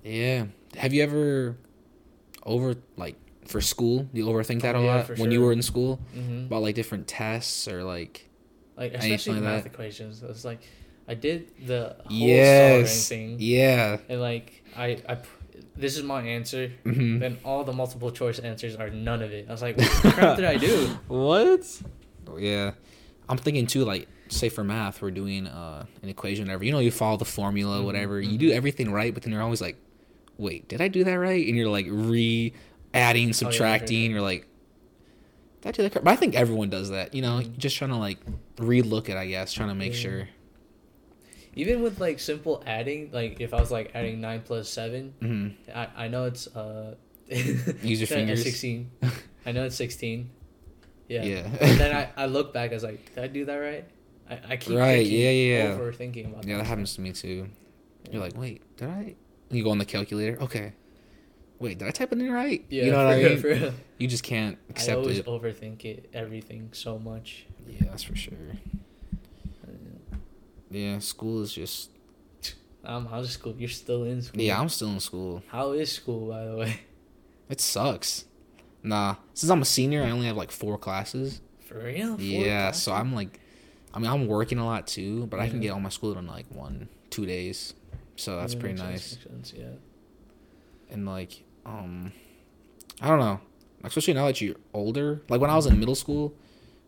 Yeah. 0.04 0.46
Have 0.78 0.94
you 0.94 1.04
ever 1.04 1.56
over 2.46 2.76
like 2.98 3.16
for 3.46 3.62
school? 3.62 4.04
Do 4.14 4.20
you 4.22 4.26
overthink 4.28 4.62
that 4.62 4.76
Oh, 4.76 4.82
a 4.82 4.84
yeah, 4.86 4.96
lot 4.96 5.08
for 5.08 5.16
when 5.16 5.32
you 5.32 5.42
were 5.42 5.52
in 5.52 5.62
school 5.62 6.00
Mm-hmm. 6.16 6.46
about 6.46 6.62
like 6.62 6.76
different 6.76 7.08
tests 7.08 7.68
or 7.68 7.84
like 7.84 8.30
Like 8.78 8.94
anything 8.94 9.14
especially 9.14 9.34
like 9.42 9.44
math 9.44 9.64
that? 9.64 9.74
equations. 9.74 10.24
It's 10.24 10.46
like 10.46 10.62
I 11.08 11.16
did 11.16 11.52
the 11.68 11.96
whole 12.06 12.16
yes, 12.18 13.10
thing, 13.10 13.36
yeah. 13.40 13.98
and 14.08 14.22
like 14.22 14.64
I 14.76 14.98
I 15.08 15.18
This 15.76 15.98
is 15.98 16.04
my 16.04 16.22
answer. 16.22 16.72
hmm 16.84 17.20
Then 17.20 17.38
all 17.44 17.64
the 17.64 17.74
multiple 17.74 18.12
choice 18.12 18.40
answers 18.40 18.76
are 18.76 18.90
none 18.90 19.22
of 19.22 19.32
it. 19.34 19.46
I 19.50 19.52
was 19.52 19.62
like, 19.62 19.78
what 19.82 20.04
the 20.04 20.12
crap 20.12 20.36
did 20.38 20.46
I 20.46 20.58
do? 20.58 20.88
What? 21.08 21.66
Yeah. 22.38 22.72
I'm 23.30 23.38
thinking 23.38 23.68
too, 23.68 23.84
like, 23.86 24.08
say 24.30 24.50
for 24.50 24.64
math, 24.64 25.02
we're 25.02 25.12
doing 25.12 25.48
uh, 25.48 25.86
an 26.02 26.10
equation, 26.10 26.46
whatever. 26.46 26.64
You 26.66 26.72
know, 26.72 26.80
you 26.80 26.92
follow 26.92 27.18
the 27.18 27.26
formula, 27.26 27.80
Mhm, 27.80 27.86
whatever. 27.86 28.20
You 28.22 28.36
mhm. 28.38 28.40
do 28.40 28.52
everything 28.52 28.92
right, 28.92 29.14
but 29.14 29.24
then 29.24 29.32
you're 29.34 29.42
always 29.44 29.62
like, 29.62 29.78
wait, 30.38 30.68
did 30.68 30.82
I 30.82 30.88
do 30.88 31.04
that 31.04 31.14
right? 31.14 31.46
And 31.46 31.56
you're 31.56 31.70
like 31.70 31.88
re 31.90 32.54
adding, 32.94 33.34
subtracting. 33.34 33.98
Oh, 33.98 34.02
yeah, 34.02 34.10
You're 34.10 34.22
like, 34.22 34.48
did 35.62 35.70
I 35.70 35.72
do 35.72 35.84
that 35.84 35.92
correct? 35.92 36.06
But 36.06 36.12
I 36.12 36.16
think 36.16 36.36
everyone 36.36 36.70
does 36.70 36.90
that. 36.90 37.14
You 37.14 37.22
know, 37.22 37.40
mm-hmm. 37.40 37.58
just 37.58 37.78
trying 37.78 37.92
to 37.92 37.98
like 37.98 38.20
re-look 38.58 39.10
it. 39.10 39.18
I 39.18 39.28
guess 39.28 39.54
trying 39.54 39.70
to 39.70 39.76
make 39.76 39.94
yeah. 39.94 40.00
sure. 40.00 40.30
Even 41.56 41.84
with 41.84 42.00
like 42.00 42.20
simple 42.20 42.64
adding, 42.66 43.12
like 43.12 43.40
if 43.40 43.54
I 43.54 43.60
was 43.60 43.72
like 43.72 43.92
adding 43.94 44.20
nine 44.20 44.42
plus 44.44 44.70
7 44.70 45.14
mm-hmm. 45.22 45.78
I 45.78 46.06
I 46.06 46.08
know 46.08 46.26
it's 46.26 46.48
uh. 46.48 46.96
Use 47.30 48.00
your 48.00 48.08
fingers. 48.08 48.44
Sixteen. 48.44 48.92
I 49.46 49.52
know 49.52 49.66
it's 49.66 49.76
sixteen. 49.76 50.30
Yeah. 51.08 51.24
Yeah. 51.24 51.48
and 51.62 51.80
then 51.80 51.96
I, 52.18 52.24
I 52.24 52.26
look 52.26 52.54
back. 52.54 52.72
I 52.72 52.74
was 52.74 52.84
like, 52.84 53.14
did 53.16 53.24
I 53.24 53.28
do 53.28 53.46
that 53.46 53.56
right? 53.56 53.86
I, 54.30 54.40
I 54.50 54.58
keep 54.58 54.78
right. 54.78 55.06
Yeah. 55.06 55.30
Yeah. 55.30 55.78
Overthinking 55.78 56.32
about. 56.32 56.46
Yeah, 56.46 56.58
that, 56.58 56.64
that 56.64 56.68
happens 56.68 56.96
to 56.96 57.02
me 57.02 57.14
too. 57.14 57.48
You're 58.12 58.22
like, 58.22 58.38
wait, 58.38 58.62
did 58.78 58.90
I? 58.90 59.16
You 59.54 59.64
go 59.64 59.72
on 59.72 59.78
the 59.78 59.86
calculator. 59.86 60.38
Okay. 60.42 60.74
Wait, 61.60 61.78
did 61.78 61.88
I 61.88 61.92
type 61.92 62.12
it 62.12 62.20
in 62.20 62.32
right? 62.32 62.66
Yeah, 62.70 62.86
you 62.86 62.92
know 62.92 63.06
what 63.06 63.14
I 63.14 63.24
mean. 63.24 63.42
Real. 63.42 63.74
You 63.98 64.08
just 64.08 64.24
can't 64.24 64.58
accept 64.70 64.90
it. 64.90 65.00
I 65.00 65.02
always 65.02 65.20
it. 65.20 65.26
overthink 65.26 65.86
it, 65.86 66.10
everything 66.14 66.70
so 66.74 67.00
much. 67.00 67.46
Yeah, 67.68 67.78
that's 67.82 68.04
for 68.04 68.16
sure. 68.16 68.34
Yeah, 70.74 70.98
school 71.00 71.44
is 71.44 71.54
just. 71.54 71.92
Um, 72.84 73.06
how's 73.06 73.30
school? 73.30 73.56
You're 73.58 73.70
still 73.70 74.04
in 74.04 74.24
school. 74.24 74.42
Yeah, 74.42 74.60
I'm 74.60 74.70
still 74.70 74.90
in 74.90 75.00
school. 75.00 75.44
How 75.48 75.72
is 75.72 75.92
school, 75.92 76.30
by 76.30 76.46
the 76.46 76.56
way? 76.56 76.82
It 77.50 77.62
sucks. 77.62 78.26
Nah, 78.82 79.16
since 79.34 79.50
I'm 79.52 79.62
a 79.62 79.66
senior, 79.66 80.02
I 80.04 80.10
only 80.10 80.26
have 80.26 80.36
like 80.36 80.52
four 80.52 80.78
classes. 80.78 81.40
For 81.68 81.78
real? 81.78 82.16
Four 82.16 82.20
yeah, 82.20 82.66
classes? 82.66 82.84
so 82.84 82.92
I'm 82.94 83.14
like, 83.14 83.40
I 83.94 84.00
mean, 84.00 84.10
I'm 84.10 84.28
working 84.28 84.58
a 84.58 84.66
lot 84.66 84.88
too, 84.88 85.28
but 85.28 85.38
yeah. 85.38 85.44
I 85.44 85.50
can 85.50 85.60
get 85.60 85.70
all 85.70 85.80
my 85.80 85.90
school 85.90 86.18
in 86.18 86.26
like 86.26 86.48
one, 86.50 86.90
two 87.10 87.26
days. 87.26 87.76
So 88.16 88.38
that's 88.38 88.56
pretty 88.56 88.76
nice. 88.76 89.18
Sense, 89.18 89.54
yeah. 89.56 89.66
And 90.90 91.06
like, 91.06 91.44
um, 91.66 92.12
I 93.02 93.08
don't 93.08 93.20
know, 93.20 93.40
especially 93.84 94.14
now 94.14 94.28
that 94.28 94.40
you're 94.42 94.56
older. 94.74 95.22
Like 95.30 95.42
when 95.42 95.50
I 95.50 95.56
was 95.56 95.66
in 95.66 95.80
middle 95.80 95.96
school, 95.96 96.36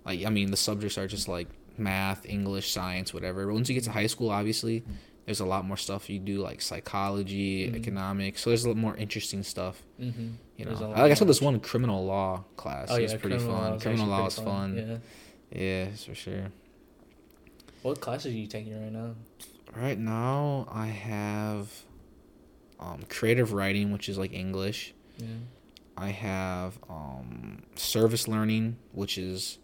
like 0.05 0.25
I 0.25 0.29
mean, 0.29 0.51
the 0.51 0.57
subjects 0.57 0.97
are 0.97 1.07
just 1.07 1.27
like 1.27 1.47
math, 1.77 2.25
English, 2.25 2.71
science, 2.71 3.13
whatever. 3.13 3.45
But 3.45 3.53
once 3.53 3.69
you 3.69 3.75
get 3.75 3.83
to 3.85 3.91
high 3.91 4.07
school, 4.07 4.29
obviously, 4.29 4.83
there's 5.25 5.39
a 5.39 5.45
lot 5.45 5.65
more 5.65 5.77
stuff 5.77 6.09
you 6.09 6.19
do, 6.19 6.39
like 6.39 6.61
psychology, 6.61 7.65
mm-hmm. 7.65 7.75
economics. 7.75 8.41
So 8.41 8.51
there's 8.51 8.65
a 8.65 8.69
lot 8.69 8.77
more 8.77 8.95
interesting 8.95 9.43
stuff. 9.43 9.81
Mm-hmm. 9.99 10.29
You 10.57 10.65
know, 10.65 10.73
like 10.73 11.11
I 11.11 11.13
saw 11.15 11.25
this 11.25 11.41
one 11.41 11.59
criminal 11.59 12.05
law 12.05 12.43
class. 12.55 12.87
Oh, 12.89 12.95
yeah, 12.95 13.03
was 13.03 13.13
pretty 13.13 13.37
criminal 13.37 13.55
fun. 13.55 13.71
Law 13.71 13.79
criminal 13.79 14.07
law 14.07 14.23
was 14.25 14.35
fun. 14.35 14.45
fun. 14.45 15.01
Yeah, 15.51 15.61
yeah, 15.61 15.87
for 15.95 16.15
sure. 16.15 16.51
What 17.81 17.99
classes 17.99 18.33
are 18.33 18.37
you 18.37 18.47
taking 18.47 18.79
right 18.81 18.91
now? 18.91 19.15
Right 19.75 19.99
now, 19.99 20.67
I 20.71 20.87
have 20.87 21.69
um, 22.79 23.03
creative 23.09 23.51
writing, 23.51 23.91
which 23.91 24.07
is 24.07 24.17
like 24.17 24.33
English. 24.33 24.93
Yeah. 25.17 25.27
I 25.97 26.09
have 26.09 26.77
um, 26.89 27.63
service 27.75 28.27
learning, 28.27 28.77
which 28.93 29.17
is, 29.17 29.59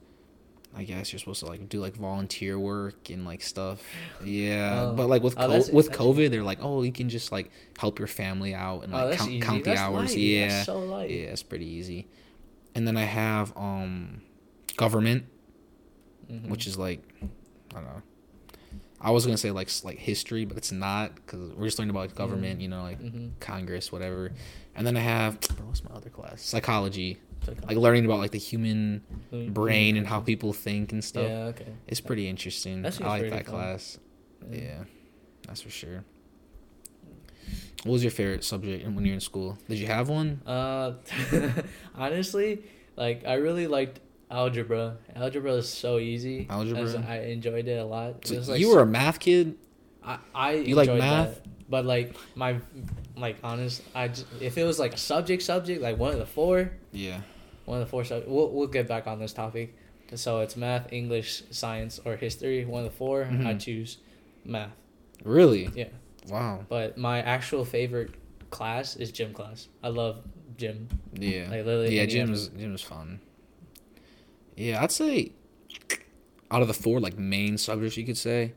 I 0.75 0.83
guess 0.83 1.11
you're 1.11 1.19
supposed 1.19 1.41
to 1.41 1.45
like 1.45 1.69
do 1.69 1.79
like 1.79 1.95
volunteer 1.95 2.59
work 2.59 3.09
and 3.09 3.25
like 3.25 3.41
stuff. 3.41 3.81
Yeah, 4.23 4.89
oh. 4.91 4.95
but 4.95 5.07
like 5.07 5.23
with 5.23 5.35
oh, 5.37 5.47
co- 5.47 5.73
with 5.73 5.91
COVID, 5.91 6.29
they're 6.29 6.43
like, 6.43 6.59
oh, 6.61 6.83
you 6.83 6.91
can 6.91 7.09
just 7.09 7.31
like 7.31 7.49
help 7.77 7.97
your 7.97 8.07
family 8.07 8.53
out 8.53 8.83
and 8.83 8.93
oh, 8.93 8.97
like 8.97 9.21
oh, 9.21 9.25
count, 9.25 9.41
count 9.41 9.63
the 9.63 9.77
hours. 9.77 10.11
Light. 10.11 10.17
Yeah, 10.17 10.63
so 10.63 10.99
yeah, 10.99 11.31
it's 11.31 11.43
pretty 11.43 11.65
easy. 11.65 12.07
And 12.75 12.87
then 12.87 12.97
I 12.97 13.03
have 13.03 13.55
um, 13.57 14.21
government, 14.77 15.25
mm-hmm. 16.29 16.49
which 16.49 16.67
is 16.67 16.77
like, 16.77 17.01
I 17.71 17.75
don't 17.75 17.85
know 17.85 18.01
I 19.03 19.11
was 19.11 19.25
gonna 19.25 19.37
say 19.37 19.51
like 19.51 19.69
like 19.83 19.97
history, 19.97 20.45
but 20.45 20.57
it's 20.57 20.71
not 20.71 21.15
because 21.15 21.51
we're 21.53 21.65
just 21.65 21.79
learning 21.79 21.89
about 21.89 22.01
like, 22.01 22.15
government, 22.15 22.53
mm-hmm. 22.53 22.61
you 22.61 22.67
know, 22.69 22.83
like 22.83 23.01
mm-hmm. 23.01 23.29
Congress, 23.39 23.91
whatever. 23.91 24.31
And 24.75 24.85
then 24.85 24.95
I 24.95 25.01
have 25.01 25.35
what's 25.65 25.83
my 25.83 25.95
other 25.95 26.09
class? 26.09 26.41
Psychology. 26.41 27.17
Psychology. 27.41 27.67
Like 27.67 27.77
learning 27.77 28.05
about 28.05 28.19
like 28.19 28.31
the 28.31 28.37
human 28.37 29.03
brain 29.49 29.97
and 29.97 30.05
how 30.05 30.19
people 30.19 30.53
think 30.53 30.91
and 30.91 31.03
stuff. 31.03 31.27
Yeah, 31.27 31.45
okay. 31.45 31.73
It's 31.87 32.01
pretty 32.01 32.27
interesting. 32.27 32.85
I 32.85 32.89
like 32.89 33.29
that 33.29 33.45
fun. 33.45 33.55
class. 33.55 33.99
Yeah. 34.49 34.59
yeah, 34.59 34.83
that's 35.47 35.61
for 35.61 35.71
sure. 35.71 36.03
What 37.83 37.93
was 37.93 38.03
your 38.03 38.11
favorite 38.11 38.43
subject 38.43 38.85
when 38.85 39.03
you're 39.05 39.15
in 39.15 39.19
school? 39.19 39.57
Did 39.67 39.79
you 39.79 39.87
have 39.87 40.07
one? 40.07 40.41
Uh, 40.45 40.93
honestly, 41.95 42.63
like 42.95 43.25
I 43.25 43.35
really 43.35 43.65
liked 43.65 43.99
algebra. 44.31 44.97
Algebra 45.15 45.53
is 45.53 45.69
so 45.69 45.99
easy. 45.99 46.47
Algebra. 46.49 47.05
I 47.07 47.19
enjoyed 47.19 47.67
it 47.67 47.77
a 47.77 47.85
lot. 47.85 48.25
So 48.25 48.35
like, 48.35 48.59
you 48.59 48.73
were 48.73 48.81
a 48.81 48.85
math 48.85 49.19
kid. 49.19 49.57
I 50.03 50.17
I 50.33 50.51
you 50.53 50.75
like 50.75 50.89
math, 50.89 51.35
that, 51.35 51.69
but 51.69 51.85
like 51.85 52.15
my 52.35 52.57
like 53.15 53.37
honest, 53.43 53.83
I 53.93 54.07
just, 54.07 54.25
if 54.39 54.57
it 54.57 54.63
was 54.63 54.79
like 54.79 54.93
a 54.93 54.97
subject 54.97 55.43
subject 55.43 55.81
like 55.81 55.97
one 55.97 56.13
of 56.13 56.19
the 56.19 56.25
four. 56.25 56.71
Yeah. 56.91 57.21
One 57.65 57.79
of 57.79 57.85
the 57.85 57.91
four 57.91 58.03
subjects. 58.03 58.31
We'll 58.31 58.49
we'll 58.49 58.67
get 58.67 58.87
back 58.87 59.05
on 59.07 59.19
this 59.19 59.33
topic. 59.33 59.75
So 60.15 60.39
it's 60.39 60.57
math, 60.57 60.91
English, 60.91 61.43
science, 61.51 61.99
or 62.03 62.15
history. 62.15 62.65
One 62.65 62.83
of 62.85 62.91
the 62.91 62.97
4 62.97 63.23
mm-hmm. 63.23 63.47
I 63.47 63.53
choose 63.53 63.97
math. 64.43 64.75
Really? 65.23 65.69
Yeah. 65.73 65.87
Wow. 66.27 66.65
But 66.67 66.97
my 66.97 67.21
actual 67.21 67.63
favorite 67.63 68.13
class 68.49 68.95
is 68.95 69.11
gym 69.11 69.33
class. 69.33 69.67
I 69.81 69.87
love 69.87 70.23
gym. 70.57 70.89
Yeah. 71.13 71.43
Like 71.43 71.65
literally. 71.65 71.95
Yeah, 71.95 72.05
gym's 72.05 72.49
gym's 72.49 72.81
fun. 72.81 73.21
Yeah, 74.55 74.83
I'd 74.83 74.91
say 74.91 75.31
out 76.51 76.61
of 76.61 76.67
the 76.67 76.73
four 76.73 76.99
like 76.99 77.17
main 77.17 77.57
subjects 77.57 77.97
you 77.97 78.05
could 78.05 78.17
say, 78.17 78.53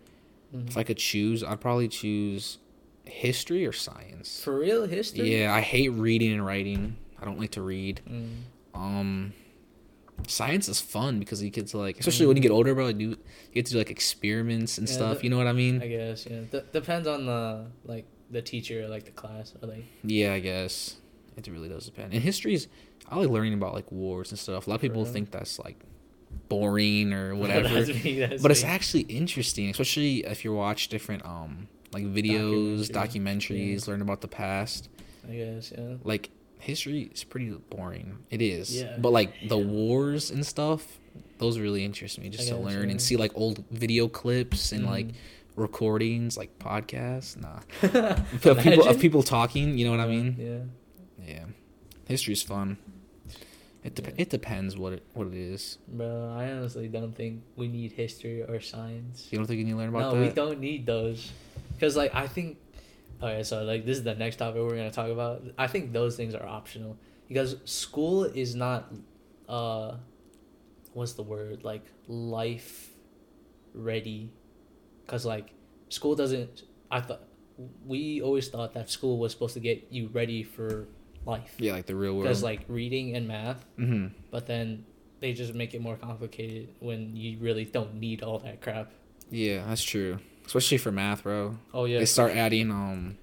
mm-hmm. 0.54 0.68
if 0.68 0.76
I 0.76 0.82
could 0.82 0.98
choose, 0.98 1.44
I'd 1.44 1.60
probably 1.60 1.88
choose 1.88 2.58
history 3.04 3.66
or 3.66 3.72
science. 3.72 4.42
For 4.42 4.58
real, 4.58 4.86
history. 4.86 5.40
Yeah, 5.40 5.54
I 5.54 5.60
hate 5.60 5.90
reading 5.90 6.32
and 6.32 6.44
writing. 6.44 6.96
I 7.20 7.24
don't 7.24 7.38
like 7.38 7.52
to 7.52 7.62
read. 7.62 8.00
Mm. 8.10 8.28
Um, 8.74 9.32
science 10.26 10.68
is 10.68 10.80
fun 10.80 11.18
because 11.18 11.42
you 11.42 11.50
get 11.50 11.68
to 11.68 11.78
like, 11.78 11.98
especially 11.98 12.24
mm. 12.24 12.28
when 12.28 12.36
you 12.36 12.42
get 12.42 12.50
older, 12.50 12.74
bro. 12.74 12.88
You, 12.88 13.10
you 13.10 13.16
get 13.52 13.66
to 13.66 13.72
do 13.72 13.78
like 13.78 13.90
experiments 13.90 14.78
and 14.78 14.88
yeah, 14.88 14.94
stuff. 14.94 15.18
The, 15.18 15.24
you 15.24 15.30
know 15.30 15.38
what 15.38 15.46
I 15.46 15.52
mean? 15.52 15.82
I 15.82 15.88
guess 15.88 16.26
yeah. 16.28 16.40
D- 16.50 16.62
depends 16.72 17.06
on 17.06 17.26
the 17.26 17.66
like 17.84 18.06
the 18.30 18.42
teacher, 18.42 18.84
or, 18.84 18.88
like 18.88 19.04
the 19.04 19.12
class, 19.12 19.54
or 19.62 19.68
like. 19.68 19.84
Yeah, 20.02 20.34
I 20.34 20.40
guess 20.40 20.96
it 21.36 21.46
really 21.48 21.68
does 21.68 21.86
depend. 21.86 22.12
And 22.12 22.22
history 22.22 22.54
is 22.54 22.68
I 23.08 23.16
like 23.16 23.28
learning 23.28 23.54
about 23.54 23.74
like 23.74 23.90
wars 23.90 24.30
and 24.30 24.38
stuff. 24.38 24.66
A 24.66 24.70
lot 24.70 24.76
of 24.76 24.82
people 24.82 25.04
think 25.04 25.30
that's 25.30 25.58
like 25.58 25.78
boring 26.48 27.12
or 27.12 27.34
whatever, 27.36 27.68
that's 27.68 28.04
me, 28.04 28.18
that's 28.20 28.42
but 28.42 28.48
me. 28.48 28.52
it's 28.52 28.64
actually 28.64 29.02
interesting, 29.02 29.70
especially 29.70 30.24
if 30.24 30.44
you 30.44 30.54
watch 30.54 30.88
different 30.88 31.24
um 31.24 31.68
like 31.92 32.04
videos, 32.04 32.88
documentaries, 32.88 33.86
yeah. 33.86 33.92
learn 33.92 34.02
about 34.02 34.20
the 34.20 34.28
past. 34.28 34.88
I 35.28 35.34
guess 35.34 35.72
yeah. 35.76 35.94
Like 36.02 36.30
history 36.58 37.10
is 37.14 37.24
pretty 37.24 37.50
boring. 37.70 38.18
It 38.30 38.42
is. 38.42 38.82
Yeah. 38.82 38.96
But 38.98 39.12
like 39.12 39.48
the 39.48 39.58
yeah. 39.58 39.66
wars 39.66 40.30
and 40.30 40.44
stuff, 40.44 40.98
those 41.38 41.58
really 41.58 41.84
interest 41.84 42.18
me 42.18 42.28
just 42.28 42.48
to 42.48 42.56
learn 42.56 42.90
and 42.90 43.00
see 43.00 43.16
like 43.16 43.32
old 43.34 43.64
video 43.70 44.08
clips 44.08 44.72
and 44.72 44.84
mm. 44.84 44.90
like 44.90 45.08
recordings, 45.56 46.36
like 46.36 46.58
podcasts. 46.58 47.36
Nah. 47.36 47.60
of 48.50 48.58
people 48.58 48.88
of 48.88 48.98
people 48.98 49.22
talking, 49.22 49.78
you 49.78 49.84
know 49.84 49.90
what 49.90 50.00
I 50.00 50.06
mean? 50.06 50.36
Yeah. 50.38 50.83
Yeah. 51.26 51.44
History's 52.06 52.42
fun. 52.42 52.78
It 53.82 53.94
de- 53.94 54.20
it 54.20 54.30
depends 54.30 54.78
what 54.78 54.94
it 54.94 55.02
what 55.12 55.26
it 55.26 55.34
is. 55.34 55.76
Bro, 55.86 56.34
I 56.34 56.50
honestly 56.50 56.88
don't 56.88 57.14
think 57.14 57.42
we 57.54 57.68
need 57.68 57.92
history 57.92 58.42
or 58.42 58.58
science. 58.60 59.28
You 59.30 59.36
don't 59.36 59.46
think 59.46 59.58
you 59.58 59.64
need 59.64 59.72
to 59.72 59.76
learn 59.76 59.90
about 59.90 60.00
no, 60.00 60.10
that? 60.12 60.16
No, 60.16 60.22
we 60.22 60.32
don't 60.32 60.60
need 60.60 60.86
those. 60.86 61.30
Cause 61.78 61.94
like 61.94 62.14
I 62.14 62.26
think, 62.26 62.56
okay, 63.22 63.42
so 63.42 63.62
like 63.62 63.84
this 63.84 63.98
is 63.98 64.04
the 64.04 64.14
next 64.14 64.36
topic 64.36 64.62
we're 64.62 64.76
gonna 64.76 64.90
talk 64.90 65.10
about. 65.10 65.42
I 65.58 65.66
think 65.66 65.92
those 65.92 66.16
things 66.16 66.34
are 66.34 66.46
optional 66.46 66.96
because 67.28 67.56
school 67.66 68.24
is 68.24 68.54
not, 68.54 68.90
uh, 69.50 69.96
what's 70.94 71.12
the 71.12 71.22
word 71.22 71.62
like 71.62 71.84
life, 72.08 72.88
ready, 73.74 74.32
cause 75.06 75.26
like 75.26 75.50
school 75.90 76.14
doesn't. 76.14 76.62
I 76.90 77.02
thought 77.02 77.20
we 77.84 78.22
always 78.22 78.48
thought 78.48 78.72
that 78.74 78.88
school 78.88 79.18
was 79.18 79.32
supposed 79.32 79.54
to 79.54 79.60
get 79.60 79.88
you 79.90 80.08
ready 80.08 80.42
for 80.42 80.86
life. 81.26 81.54
Yeah, 81.58 81.72
like 81.72 81.86
the 81.86 81.96
real 81.96 82.12
world. 82.12 82.24
Because 82.24 82.42
like 82.42 82.64
reading 82.68 83.16
and 83.16 83.26
math, 83.28 83.64
mm-hmm. 83.78 84.08
but 84.30 84.46
then 84.46 84.84
they 85.20 85.32
just 85.32 85.54
make 85.54 85.74
it 85.74 85.80
more 85.80 85.96
complicated 85.96 86.68
when 86.80 87.16
you 87.16 87.38
really 87.38 87.64
don't 87.64 87.94
need 87.94 88.22
all 88.22 88.38
that 88.40 88.60
crap. 88.60 88.90
Yeah, 89.30 89.64
that's 89.66 89.82
true. 89.82 90.18
Especially 90.46 90.78
for 90.78 90.92
math, 90.92 91.22
bro. 91.22 91.56
Oh 91.72 91.86
yeah. 91.86 91.98
They 91.98 92.04
start 92.04 92.32
adding 92.32 92.70
um 92.70 93.16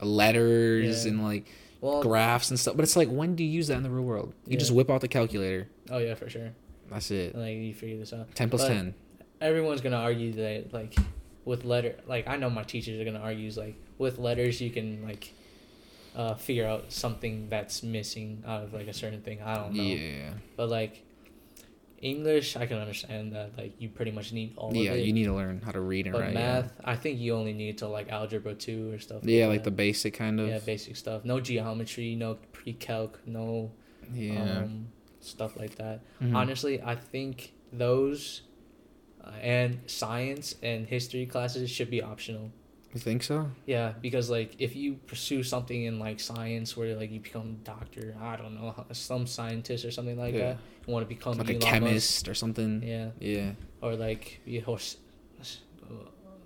letters 0.00 1.04
yeah. 1.04 1.12
and 1.12 1.22
like 1.22 1.48
well, 1.80 2.02
graphs 2.02 2.50
and 2.50 2.58
stuff. 2.58 2.76
But 2.76 2.82
it's 2.82 2.96
like 2.96 3.08
when 3.08 3.36
do 3.36 3.44
you 3.44 3.50
use 3.50 3.68
that 3.68 3.76
in 3.76 3.82
the 3.82 3.90
real 3.90 4.04
world? 4.04 4.34
You 4.46 4.54
yeah. 4.54 4.58
just 4.58 4.72
whip 4.72 4.90
out 4.90 5.00
the 5.00 5.08
calculator. 5.08 5.68
Oh 5.90 5.98
yeah, 5.98 6.14
for 6.14 6.28
sure. 6.28 6.50
That's 6.90 7.10
it. 7.10 7.34
And, 7.34 7.42
like 7.42 7.56
you 7.56 7.74
figure 7.74 7.98
this 7.98 8.12
out. 8.12 8.34
Ten 8.34 8.50
plus 8.50 8.62
but 8.62 8.68
ten. 8.68 8.94
Everyone's 9.40 9.80
gonna 9.80 9.96
argue 9.96 10.32
that 10.34 10.72
like 10.72 10.94
with 11.44 11.64
letter 11.64 11.96
like 12.06 12.28
I 12.28 12.36
know 12.36 12.50
my 12.50 12.62
teachers 12.62 13.00
are 13.00 13.04
gonna 13.04 13.24
argue 13.24 13.50
like 13.56 13.76
with 13.98 14.18
letters 14.18 14.60
you 14.60 14.70
can 14.70 15.02
like 15.04 15.32
uh, 16.16 16.34
figure 16.34 16.66
out 16.66 16.92
something 16.92 17.48
that's 17.48 17.82
missing 17.82 18.42
out 18.46 18.64
of 18.64 18.74
like 18.74 18.86
a 18.88 18.92
certain 18.92 19.22
thing. 19.22 19.40
I 19.42 19.54
don't 19.56 19.72
know. 19.74 19.82
Yeah. 19.82 20.30
But 20.56 20.68
like, 20.68 21.02
English, 22.00 22.56
I 22.56 22.66
can 22.66 22.78
understand 22.78 23.32
that. 23.32 23.56
Like 23.56 23.74
you 23.80 23.88
pretty 23.88 24.10
much 24.10 24.32
need 24.32 24.54
all. 24.56 24.74
Yeah, 24.74 24.94
you 24.94 25.12
need 25.12 25.24
to 25.24 25.34
learn 25.34 25.60
how 25.64 25.70
to 25.70 25.80
read 25.80 26.06
and 26.06 26.12
but 26.12 26.22
write. 26.22 26.34
math, 26.34 26.72
I 26.84 26.96
think 26.96 27.20
you 27.20 27.34
only 27.34 27.52
need 27.52 27.78
to 27.78 27.86
like 27.88 28.10
algebra 28.10 28.54
two 28.54 28.92
or 28.92 28.98
stuff. 28.98 29.22
Yeah, 29.22 29.40
yeah 29.40 29.46
like 29.46 29.58
like 29.58 29.64
the 29.64 29.70
basic 29.70 30.14
kind 30.14 30.40
of. 30.40 30.48
yeah 30.48 30.58
basic 30.58 30.96
stuff. 30.96 31.24
No 31.24 31.38
geometry, 31.40 32.14
no 32.16 32.38
pre-calc, 32.52 33.20
no 33.26 33.70
Yeah. 34.12 34.58
um, 34.62 34.88
stuff 35.20 35.56
like 35.56 35.76
that. 35.76 36.00
Mhm. 36.20 36.34
Honestly, 36.34 36.82
I 36.82 36.96
think 36.96 37.52
those 37.72 38.42
uh, 39.24 39.30
and 39.40 39.78
science 39.86 40.56
and 40.62 40.86
history 40.88 41.24
classes 41.26 41.70
should 41.70 41.88
be 41.90 42.02
optional. 42.02 42.50
You 42.94 43.00
think 43.00 43.22
so? 43.22 43.50
Yeah, 43.64 43.92
because 44.02 44.28
like 44.28 44.56
if 44.58 44.76
you 44.76 44.94
pursue 45.06 45.42
something 45.42 45.84
in 45.84 45.98
like 45.98 46.20
science 46.20 46.76
where 46.76 46.94
like 46.94 47.10
you 47.10 47.20
become 47.20 47.58
a 47.62 47.64
doctor, 47.64 48.14
I 48.20 48.36
don't 48.36 48.54
know, 48.54 48.84
some 48.92 49.26
scientist 49.26 49.84
or 49.86 49.90
something 49.90 50.18
like 50.18 50.34
Yeah. 50.34 50.40
that, 50.40 50.56
you 50.86 50.92
want 50.92 51.08
to 51.08 51.14
become 51.14 51.38
Like 51.38 51.48
a 51.48 51.52
Elon 51.52 51.60
Musk, 51.60 51.72
chemist 51.72 52.28
or 52.28 52.34
something. 52.34 52.82
yeah, 52.82 53.10
Yeah. 53.18 53.52
or 53.80 53.96
like 53.96 54.40
a 54.50 54.60
uh, 54.60 55.94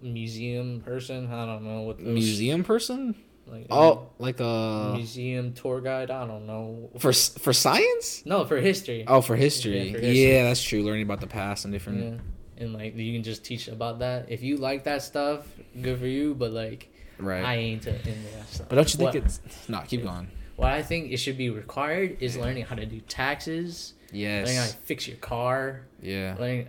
museum 0.03 0.81
person. 0.85 1.33
I 1.33 1.47
don't 1.47 1.65
know 1.65 1.83
what 1.83 1.99
those, 1.99 2.07
Museum 2.07 2.63
person? 2.65 3.15
Like 3.49 3.67
Oh, 3.71 4.09
like 4.19 4.41
a 4.41 4.45
a 4.45 4.93
museum 4.97 5.53
tour 5.53 5.81
guide. 5.81 6.11
I 6.11 6.27
don't 6.27 6.47
know. 6.47 6.91
for 6.99 7.13
for 7.13 7.53
science? 7.53 8.23
No, 8.27 8.45
for 8.45 8.57
history. 8.59 9.05
Oh, 9.07 9.21
for 9.21 9.37
history. 9.37 9.79
Yeah, 9.79 9.83
Yeah, 9.85 9.93
for 9.93 9.99
history. 10.01 10.43
that's 10.43 10.63
true. 10.63 10.83
Learning 10.83 11.03
about 11.03 11.21
the 11.21 11.29
past 11.29 11.65
and 11.65 11.73
different. 11.73 12.03
Yeah, 12.03 12.19
and 12.59 12.73
like 12.73 12.97
you 12.97 13.13
can 13.13 13.23
just 13.23 13.45
teach 13.45 13.69
about 13.69 13.99
that. 14.01 14.27
If 14.31 14.43
you 14.43 14.57
like 14.57 14.85
that 14.85 15.03
stuff, 15.03 15.47
good 15.81 15.99
for 15.99 16.07
you. 16.07 16.35
But 16.35 16.53
like 16.53 16.91
Right. 17.19 17.43
I 17.45 17.55
ain't 17.57 17.87
into 17.87 18.11
that 18.37 18.49
stuff. 18.49 18.69
but 18.69 18.77
don't 18.77 18.93
you 18.93 18.99
think 18.99 19.15
what, 19.15 19.17
it's 19.25 19.41
no? 19.69 19.81
Keep 19.87 20.01
Yeah. 20.01 20.07
going. 20.07 20.29
what 20.57 20.73
I 20.73 20.83
think 20.83 21.13
it 21.13 21.19
should 21.19 21.37
be 21.37 21.51
required 21.51 22.17
is 22.21 22.37
learning 22.37 22.65
how 22.65 22.75
to 22.77 22.87
do 22.87 22.99
taxes, 23.01 23.93
Yes. 24.11 24.47
learning 24.47 24.61
how 24.61 24.67
to 24.69 24.73
fix 24.79 25.07
your 25.07 25.19
car, 25.19 25.83
Yeah. 26.03 26.35
learning 26.39 26.69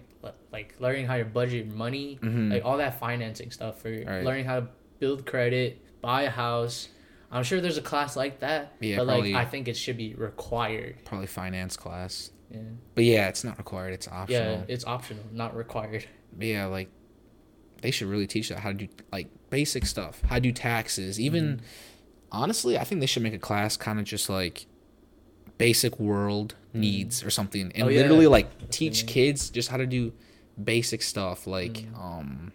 like 0.51 0.75
learning 0.79 1.05
how 1.05 1.15
to 1.17 1.23
budget 1.25 1.67
your 1.67 1.75
money, 1.75 2.17
Mhm. 2.21 2.51
like 2.51 2.65
all 2.65 2.77
that 2.77 2.99
financing 2.99 3.51
stuff 3.51 3.81
for 3.81 3.89
Right. 3.89 4.23
learning 4.25 4.43
how 4.45 4.59
to 4.61 4.67
build 4.99 5.25
credit, 5.25 5.79
buy 6.01 6.23
a 6.23 6.29
house. 6.29 6.89
I'm 7.31 7.43
sure 7.43 7.59
there's 7.61 7.77
a 7.77 7.81
class 7.81 8.15
like 8.15 8.39
that, 8.39 8.73
Yeah, 8.79 8.97
but 8.97 9.05
probably- 9.07 9.33
like 9.33 9.45
I 9.45 9.49
think 9.49 9.67
it 9.67 9.77
should 9.77 9.95
be 9.97 10.15
required. 10.15 10.95
Probably 11.05 11.27
finance 11.27 11.75
class. 11.77 12.31
Yeah, 12.49 12.59
But 12.95 13.03
yeah, 13.03 13.27
it's 13.27 13.43
not 13.43 13.57
required. 13.57 13.93
It's 13.93 14.07
optional. 14.07 14.59
yeah, 14.59 14.73
it's 14.73 14.85
optional, 14.85 15.23
not 15.31 15.55
required. 15.55 16.05
But 16.35 16.47
yeah, 16.47 16.65
like 16.65 16.89
they 17.81 17.91
should 17.91 18.07
really 18.07 18.27
teach 18.27 18.49
that 18.49 18.59
how 18.59 18.69
to 18.69 18.75
do 18.75 18.87
like 19.11 19.27
basic 19.49 19.85
stuff, 19.85 20.21
how 20.27 20.35
to 20.35 20.41
do 20.41 20.51
taxes. 20.51 21.19
Even 21.19 21.57
Mhm. 21.57 21.61
honestly, 22.31 22.77
I 22.77 22.83
think 22.83 23.01
they 23.01 23.07
should 23.07 23.23
make 23.23 23.33
a 23.33 23.39
class 23.39 23.77
kind 23.77 23.99
of 23.99 24.05
just 24.05 24.29
like 24.29 24.65
basic 25.57 25.99
world 25.99 26.55
Mhm. 26.73 26.79
needs 26.79 27.23
or 27.23 27.29
something, 27.29 27.71
and 27.73 27.83
Oh, 27.83 27.87
yeah. 27.89 27.97
literally 28.01 28.27
like 28.27 28.45
That's 28.49 28.61
what 28.61 28.67
I 28.69 28.71
teach 28.71 29.05
kids 29.07 29.49
just 29.49 29.69
how 29.69 29.77
to 29.77 29.85
do 29.87 30.13
basic 30.61 31.01
stuff, 31.01 31.47
like 31.47 31.73
Mhm. 31.91 31.97
um, 31.99 32.51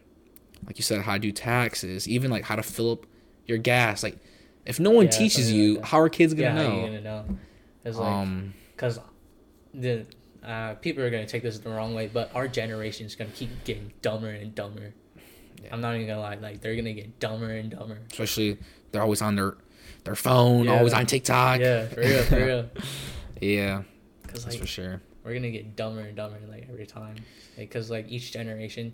like 0.67 0.79
you 0.79 0.83
said, 0.85 1.03
how 1.03 1.15
to 1.15 1.19
do 1.19 1.33
taxes, 1.33 2.09
even 2.09 2.31
like 2.31 2.45
how 2.45 2.57
to 2.57 2.63
fill 2.63 2.93
up 2.93 3.07
your 3.47 3.59
gas. 3.59 4.03
Like 4.03 4.19
if 4.65 4.79
no 4.79 4.91
one 4.91 5.07
Yeah, 5.07 5.11
teaches 5.11 5.51
you, 5.53 5.77
like 5.77 5.85
how 5.87 6.01
are 6.01 6.09
kids 6.09 6.35
gonna 6.35 6.49
yeah, 6.49 6.55
how 6.55 6.63
know? 6.63 6.81
you 6.81 6.87
gonna 6.87 7.01
know? 7.01 7.39
It's 7.85 7.99
like 7.99 8.09
um, 8.13 8.55
because 8.77 8.99
the 9.75 10.07
uh, 10.45 10.75
people 10.75 11.03
are 11.03 11.11
gonna 11.11 11.27
take 11.27 11.43
this 11.43 11.59
the 11.59 11.71
wrong 11.71 11.95
way, 11.95 12.09
but 12.13 12.31
our 12.35 12.49
generation 12.49 13.07
is 13.07 13.15
gonna 13.15 13.31
keep 13.31 13.65
getting 13.65 13.93
dumber 14.03 14.29
and 14.31 14.55
dumber. 14.55 14.93
Yeah. 15.63 15.69
I'm 15.73 15.81
not 15.81 15.95
even 15.95 16.07
gonna 16.09 16.21
lie, 16.21 16.35
like 16.37 16.61
they're 16.61 16.75
gonna 16.77 16.93
get 16.93 17.19
dumber 17.21 17.51
and 17.51 17.71
dumber. 17.71 17.99
especially 18.11 18.59
they're 18.91 19.03
always 19.03 19.23
on 19.23 19.37
their 19.37 19.57
their 20.05 20.17
phone, 20.17 20.65
Yeah. 20.65 20.79
always 20.79 20.93
on 20.93 21.07
TikTok. 21.07 21.61
yeah, 21.61 21.87
for 21.87 22.01
real, 22.01 22.23
for 22.25 22.37
real. 22.45 22.71
yeah, 23.41 23.83
that's 24.27 24.47
like 24.47 24.59
for 24.59 24.67
sure. 24.67 25.01
we're 25.25 25.35
gonna 25.35 25.51
get 25.51 25.77
dumber 25.77 26.01
and 26.01 26.17
dumber 26.17 26.39
like 26.49 26.67
every 26.69 26.87
time, 26.87 27.17
because 27.57 27.89
like, 27.91 28.11
each 28.11 28.33
generation, 28.33 28.93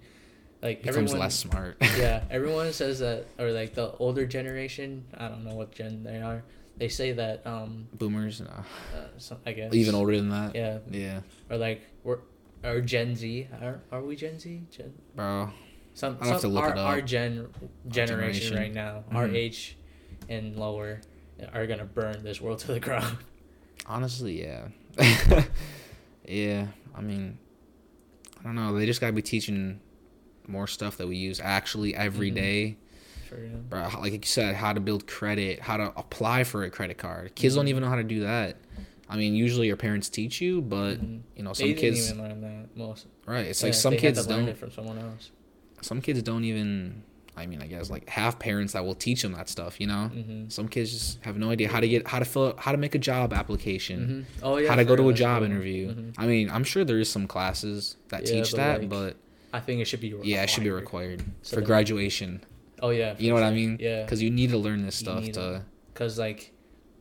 like 0.62 0.82
Becomes 0.82 0.96
everyone, 0.98 1.20
less 1.20 1.34
smart. 1.34 1.76
yeah, 1.96 2.24
everyone 2.30 2.72
says 2.74 2.98
that, 2.98 3.24
or 3.38 3.50
like 3.52 3.72
the 3.74 3.92
older 3.92 4.26
generation. 4.26 5.04
I 5.16 5.28
don't 5.28 5.44
know 5.44 5.54
what 5.54 5.72
gen 5.72 6.02
they 6.04 6.20
are. 6.20 6.42
They 6.78 6.88
say 6.88 7.12
that 7.12 7.44
um, 7.46 7.88
Boomers, 7.92 8.40
no. 8.40 8.46
uh, 8.48 8.64
some, 9.18 9.38
I 9.44 9.52
guess 9.52 9.74
even 9.74 9.94
older 9.94 10.16
than 10.16 10.30
that. 10.30 10.54
Yeah, 10.54 10.78
Yeah, 10.90 11.20
or 11.50 11.56
like 11.58 11.82
we're 12.04 12.18
or 12.64 12.80
Gen 12.80 13.14
Z. 13.16 13.48
Are, 13.60 13.80
are 13.92 14.02
we 14.02 14.14
Gen 14.16 14.38
Z? 14.38 14.62
Gen 14.70 14.92
bro. 15.14 15.50
some, 15.94 16.16
I'll 16.20 16.28
have 16.30 16.40
to 16.42 16.48
look 16.48 16.62
our, 16.64 16.70
it 16.70 16.78
up. 16.78 16.86
our 16.86 17.00
gen 17.00 17.48
generation, 17.88 18.48
generation. 18.48 18.56
right 18.56 18.72
now, 18.72 19.04
our 19.10 19.26
Mhm. 19.28 19.34
age 19.34 19.76
and 20.28 20.56
lower, 20.56 21.00
are 21.52 21.66
gonna 21.66 21.84
burn 21.84 22.22
this 22.22 22.40
world 22.40 22.58
to 22.66 22.68
the 22.72 22.80
ground. 22.80 23.18
Honestly, 23.86 24.40
yeah. 24.42 24.68
yeah, 26.26 26.66
I 26.94 27.00
mean, 27.00 27.38
I 28.40 28.42
don't 28.44 28.54
know. 28.54 28.76
They 28.76 28.86
just 28.86 29.00
gotta 29.00 29.12
be 29.12 29.22
teaching 29.22 29.80
more 30.46 30.66
stuff 30.66 30.96
that 30.98 31.06
we 31.08 31.16
use 31.16 31.40
actually 31.40 31.94
every 31.94 32.30
Mhm. 32.30 32.34
day. 32.34 32.76
For 33.28 33.36
real. 33.36 33.58
Bro, 33.68 33.88
like 34.00 34.12
you 34.12 34.20
said, 34.24 34.54
how 34.54 34.72
to 34.72 34.80
build 34.80 35.06
credit, 35.06 35.60
how 35.60 35.76
to 35.76 35.92
apply 35.96 36.44
for 36.44 36.64
a 36.64 36.70
credit 36.70 36.98
card. 36.98 37.34
Kids 37.34 37.54
don't 37.54 37.66
Mhm. 37.66 37.68
even 37.68 37.82
know 37.82 37.88
how 37.90 37.96
to 37.96 38.04
do 38.04 38.20
that. 38.20 38.56
I 39.10 39.16
mean, 39.16 39.34
usually 39.34 39.66
your 39.66 39.76
parents 39.76 40.08
teach 40.08 40.40
you, 40.40 40.60
but 40.60 40.94
Mhm. 41.00 41.20
you 41.36 41.42
know, 41.42 41.52
some 41.52 41.72
kids, 41.74 42.10
even 42.10 42.22
learn 42.22 42.40
that 42.42 42.76
most. 42.76 43.06
right? 43.26 43.46
It's 43.46 43.60
Yeah, 43.62 43.66
like 43.68 43.74
some 43.74 43.96
kids 43.96 44.26
don't. 44.26 44.48
it 44.48 44.56
from 44.58 44.70
someone 44.70 44.98
else. 44.98 45.30
Some 45.82 46.00
kids 46.00 46.22
don't 46.22 46.44
even. 46.44 47.02
I 47.36 47.46
mean, 47.46 47.62
I 47.62 47.68
guess 47.68 47.88
like 47.88 48.08
have 48.10 48.38
parents 48.40 48.72
that 48.72 48.84
will 48.84 48.96
teach 48.96 49.22
them 49.22 49.32
that 49.32 49.48
stuff. 49.48 49.80
You 49.80 49.86
know, 49.86 50.10
Mm-hmm. 50.12 50.48
some 50.48 50.66
kids 50.68 50.90
just 50.90 51.22
have 51.22 51.38
no 51.38 51.50
idea 51.50 51.68
how 51.68 51.78
to 51.78 51.86
get 51.88 52.08
how 52.08 52.18
to 52.18 52.24
fill 52.24 52.48
out, 52.48 52.58
how 52.58 52.72
to 52.72 52.78
make 52.78 52.94
a 52.96 52.98
job 52.98 53.32
application. 53.32 54.26
Mm-hmm. 54.40 54.44
Oh 54.44 54.56
yeah. 54.56 54.68
how 54.68 54.74
to 54.74 54.84
go 54.84 54.96
to 54.96 55.08
a 55.08 55.12
job 55.14 55.42
cool. 55.42 55.50
interview. 55.52 55.94
Mhm. 55.94 56.14
I 56.18 56.26
mean, 56.26 56.50
I'm 56.50 56.64
sure 56.64 56.84
there 56.84 56.98
is 56.98 57.08
some 57.08 57.26
classes 57.28 57.96
that 58.08 58.26
Yeah, 58.26 58.32
teach 58.42 58.50
but, 58.50 58.56
that, 58.56 58.80
like, 58.80 58.88
but 58.88 59.16
I 59.52 59.60
think 59.60 59.80
it 59.80 59.84
should 59.86 60.00
be. 60.00 60.08
Required. 60.14 60.26
yeah, 60.28 60.42
it 60.42 60.50
should 60.50 60.64
be 60.64 60.70
required 60.70 61.22
So 61.42 61.56
for 61.56 61.60
graduation. 61.62 62.40
Oh 62.80 62.90
yeah. 62.90 63.14
You 63.18 63.28
know 63.28 63.34
what 63.34 63.42
I 63.44 63.50
mean? 63.52 63.78
Yeah. 63.80 64.02
Because 64.04 64.22
you 64.22 64.30
need 64.30 64.50
to 64.50 64.58
learn 64.58 64.84
this 64.84 64.96
stuff 64.96 65.24
to. 65.32 65.62
Because 65.92 66.18
like, 66.18 66.52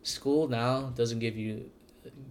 school 0.03 0.47
now 0.47 0.91
doesn't 0.95 1.19
give 1.19 1.37
you 1.37 1.69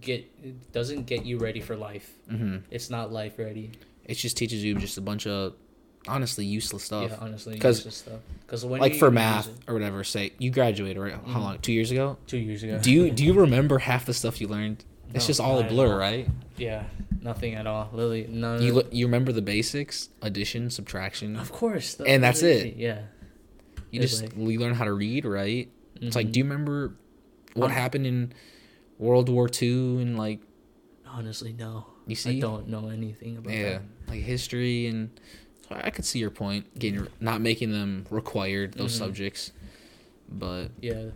get 0.01 0.71
doesn't 0.71 1.05
get 1.05 1.25
you 1.25 1.37
ready 1.37 1.59
for 1.59 1.75
life. 1.75 2.11
hmm 2.29 2.57
It's 2.71 2.89
not 2.89 3.11
life 3.11 3.37
ready. 3.39 3.71
It 4.05 4.15
just 4.15 4.37
teaches 4.37 4.63
you 4.63 4.75
just 4.75 4.97
a 4.97 5.01
bunch 5.01 5.27
of 5.27 5.53
honestly 6.07 6.45
useless 6.45 6.83
stuff. 6.83 7.11
Yeah, 7.11 7.17
honestly, 7.19 7.57
'Cause, 7.59 7.79
useless 7.79 7.95
stuff. 7.97 8.19
Because 8.45 8.65
when 8.65 8.79
like 8.79 8.95
for 8.95 9.11
math 9.11 9.49
or 9.67 9.73
whatever. 9.73 10.03
Say 10.03 10.31
you 10.39 10.51
graduated 10.51 10.97
right? 11.01 11.13
How 11.13 11.19
Mhm. 11.39 11.41
long? 11.41 11.59
Two 11.59 11.73
years 11.73 11.91
ago. 11.91 12.17
two 12.27 12.37
years 12.37 12.63
ago. 12.63 12.79
Do 12.81 12.91
you 12.91 13.11
do 13.11 13.23
you 13.25 13.33
remember 13.45 13.79
half 13.79 14.05
the 14.05 14.13
stuff 14.13 14.39
you 14.41 14.47
learned? 14.47 14.83
It's 15.13 15.23
No, 15.25 15.27
just 15.27 15.39
all 15.39 15.59
a 15.59 15.63
blur, 15.63 15.93
all. 15.93 15.97
right? 15.97 16.27
Yeah, 16.57 16.83
nothing 17.21 17.55
at 17.55 17.65
all. 17.65 17.89
Literally, 17.93 18.27
none. 18.29 18.61
You 18.61 18.83
you 18.91 19.05
remember 19.05 19.31
the 19.31 19.41
basics: 19.41 20.09
addition, 20.21 20.69
subtraction, 20.69 21.37
of 21.37 21.51
course. 21.51 21.97
And 22.05 22.21
that's 22.23 22.41
it. 22.43 22.75
Yeah. 22.75 23.03
You 23.91 24.01
it's 24.01 24.11
just 24.19 24.23
like- 24.23 24.35
you 24.37 24.59
learn 24.59 24.73
how 24.73 24.85
to 24.85 24.93
read, 24.93 25.25
right? 25.25 25.69
It's 26.01 26.15
like, 26.15 26.27
Mhm. 26.27 26.31
do 26.33 26.39
you 26.39 26.43
remember 26.45 26.95
what 27.53 27.71
happened 27.71 28.05
in 28.05 28.33
World 28.99 29.29
War 29.29 29.47
Two 29.49 29.97
and 29.99 30.17
like 30.17 30.39
Honestly, 31.05 31.53
no. 31.53 31.85
you 32.05 32.15
see? 32.15 32.37
I 32.37 32.39
don't 32.39 32.67
know 32.67 32.89
anything 32.89 33.37
about 33.37 33.53
yeah, 33.53 33.69
that. 33.79 33.81
like 34.07 34.21
history 34.21 34.87
and 34.87 35.09
so 35.67 35.75
I 35.75 35.89
could 35.89 36.05
see 36.05 36.19
your 36.19 36.29
point, 36.31 36.77
getting 36.77 37.07
not 37.19 37.41
making 37.41 37.71
them 37.71 38.05
required 38.09 38.73
those 38.73 38.93
Mhm. 38.95 38.99
subjects, 38.99 39.51
but 40.29 40.67
Yeah. 40.81 41.09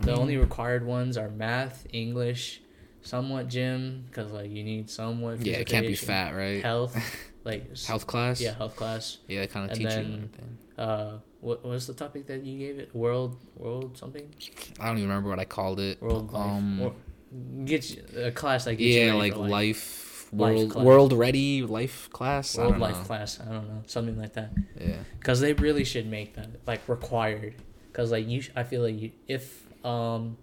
The 0.00 0.14
only 0.16 0.36
required 0.38 0.84
ones 0.86 1.18
are 1.18 1.28
math, 1.30 1.86
English, 1.92 2.62
somewhat 3.02 3.48
gym, 3.48 4.04
because 4.08 4.32
like 4.32 4.50
you 4.50 4.64
need 4.64 4.88
somewhat. 4.90 5.44
yeah, 5.44 5.56
it 5.58 5.66
can't 5.66 5.86
be 5.86 5.94
fat, 5.94 6.30
right? 6.34 6.62
Health, 6.62 6.96
like 7.44 7.76
Health 7.84 8.06
class, 8.06 8.40
Yeah, 8.40 8.54
health 8.54 8.76
class. 8.76 9.18
yeah, 9.28 9.44
kind 9.46 9.70
of 9.70 9.76
teaching. 9.76 10.30
then-. 10.36 10.58
Uh, 10.86 11.18
what 11.40 11.64
was 11.64 11.86
the 11.86 11.94
topic 11.94 12.26
that 12.26 12.44
you 12.44 12.58
gave 12.58 12.78
it? 12.78 12.94
World, 12.94 13.38
world 13.56 13.96
something. 13.98 14.28
I 14.78 14.86
don't 14.88 14.98
even 14.98 15.08
remember 15.08 15.30
what 15.30 15.38
I 15.38 15.44
called 15.44 15.80
it. 15.80 16.00
World 16.02 16.32
life. 16.32 16.42
Um, 16.42 16.92
get 17.64 17.90
you, 17.90 18.02
a 18.16 18.30
class 18.30 18.64
that 18.64 18.74
gets 18.74 18.96
you 18.96 19.06
yeah, 19.06 19.14
like 19.14 19.36
life, 19.36 20.28
Life 20.32 20.32
world, 20.32 20.74
world 20.74 21.12
ready 21.12 21.62
life 21.62 22.08
class. 22.12 22.56
I 22.56 22.62
World 22.62 22.72
don't 22.72 22.80
life 22.80 22.98
know. 22.98 23.04
class. 23.04 23.40
I 23.40 23.44
don't 23.46 23.68
know, 23.68 23.82
something 23.86 24.18
like 24.18 24.34
that. 24.34 24.52
Yeah, 24.80 24.98
Because 25.18 25.40
they 25.40 25.52
really 25.54 25.84
should 25.84 26.06
make 26.06 26.34
that 26.34 26.48
like 26.66 26.88
required. 26.88 27.54
Because 27.90 28.10
like 28.12 28.28
you, 28.28 28.42
I 28.54 28.62
feel 28.62 28.82
like 28.82 28.98
you, 29.00 29.10
if 29.26 29.66
um, 29.84 30.36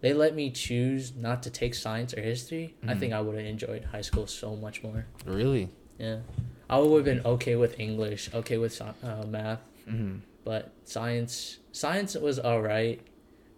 they 0.00 0.12
let 0.12 0.34
me 0.34 0.50
choose 0.50 1.14
not 1.16 1.42
to 1.44 1.50
take 1.50 1.74
science 1.74 2.12
or 2.14 2.20
history, 2.20 2.74
I 2.86 2.94
Mhm. 2.94 2.98
think 2.98 3.12
I 3.14 3.20
would 3.20 3.36
have 3.36 3.46
enjoyed 3.46 3.84
high 3.84 4.02
school 4.02 4.26
so 4.26 4.56
much 4.56 4.82
more. 4.82 5.06
really. 5.24 5.68
Yeah, 5.98 6.20
I 6.68 6.78
would 6.78 6.96
have 6.96 7.04
been 7.04 7.24
okay 7.26 7.56
with 7.56 7.78
English, 7.78 8.30
okay 8.34 8.56
with 8.58 8.80
uh, 8.80 9.24
math, 9.26 9.60
hmm 9.86 10.16
but 10.44 10.72
science, 10.84 11.58
science 11.72 12.14
was 12.14 12.38
alright. 12.38 13.00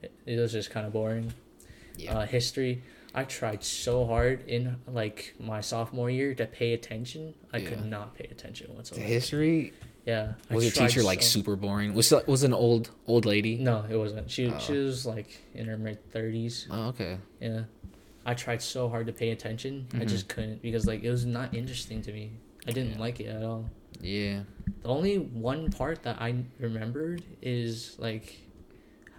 It, 0.02 0.12
it 0.26 0.38
was 0.38 0.52
just 0.52 0.70
kind 0.70 0.86
of 0.86 0.92
boring. 0.92 1.32
Yeah. 1.96 2.18
Uh, 2.18 2.26
history, 2.26 2.82
I 3.14 3.24
tried 3.24 3.62
so 3.62 4.06
hard 4.06 4.48
in 4.48 4.76
like 4.86 5.34
my 5.38 5.60
sophomore 5.60 6.10
year 6.10 6.34
to 6.34 6.46
pay 6.46 6.72
attention. 6.72 7.34
I 7.52 7.58
Yeah. 7.58 7.68
could 7.70 7.84
not 7.84 8.14
pay 8.14 8.24
attention 8.30 8.74
whatsoever. 8.74 9.06
history 9.06 9.72
Yeah. 10.06 10.32
I 10.50 10.54
was 10.54 10.64
your 10.64 10.72
teacher 10.72 11.02
like 11.02 11.22
so- 11.22 11.28
super 11.40 11.56
boring? 11.56 11.94
Was 11.94 12.12
was 12.26 12.42
an 12.42 12.52
old 12.52 12.90
old 13.06 13.24
lady? 13.26 13.58
No, 13.58 13.84
it 13.88 13.96
wasn't. 13.96 14.30
She 14.30 14.48
Oh. 14.48 14.58
she 14.58 14.72
was 14.72 15.06
like 15.06 15.28
in 15.54 15.66
her 15.66 15.76
mid 15.76 16.10
thirties. 16.10 16.66
Oh, 16.70 16.88
okay. 16.88 17.18
Yeah, 17.40 17.64
I 18.26 18.34
tried 18.34 18.62
so 18.62 18.88
hard 18.88 19.06
to 19.06 19.12
pay 19.12 19.30
attention. 19.30 19.86
Mm-hmm. 19.88 20.02
I 20.02 20.04
just 20.06 20.28
couldn't 20.28 20.62
because 20.62 20.86
like 20.86 21.04
it 21.04 21.10
was 21.10 21.24
not 21.26 21.54
interesting 21.54 22.02
to 22.02 22.12
me. 22.12 22.32
I 22.66 22.72
didn't 22.72 22.92
yeah. 22.94 23.00
like 23.00 23.20
it 23.20 23.26
at 23.26 23.42
all. 23.42 23.70
Yeah. 24.00 24.40
The 24.82 24.88
only 24.88 25.18
one 25.18 25.70
part 25.70 26.02
that 26.04 26.20
I 26.20 26.44
remembered 26.58 27.22
is 27.40 27.96
like 27.98 28.38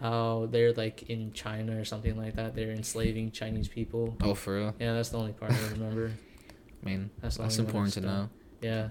how 0.01 0.47
they're 0.51 0.73
like 0.73 1.09
in 1.09 1.31
China 1.33 1.79
or 1.79 1.86
something 1.86 2.17
like 2.17 2.36
that. 2.36 2.55
They're 2.55 2.71
enslaving 2.71 3.31
Chinese 3.31 3.67
people. 3.67 4.17
Oh, 4.21 4.33
for 4.33 4.55
real? 4.55 4.75
Yeah, 4.79 4.93
that's 4.93 5.09
the 5.09 5.17
only 5.17 5.33
part 5.33 5.51
I 5.51 5.67
remember. 5.69 6.12
I 6.83 6.86
mean, 6.86 7.09
that's, 7.21 7.38
that's 7.38 7.59
important 7.59 7.93
to 7.93 8.01
know. 8.01 8.29
Yeah, 8.62 8.89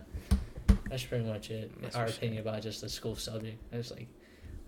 that's 0.88 1.04
pretty 1.04 1.24
much 1.24 1.50
it. 1.50 1.70
That's 1.82 1.94
Our 1.94 2.06
opinion 2.06 2.42
sure. 2.42 2.50
about 2.50 2.62
just 2.62 2.80
the 2.80 2.88
school 2.88 3.16
subject. 3.16 3.58
I 3.72 3.76
just 3.76 3.90
like, 3.90 4.08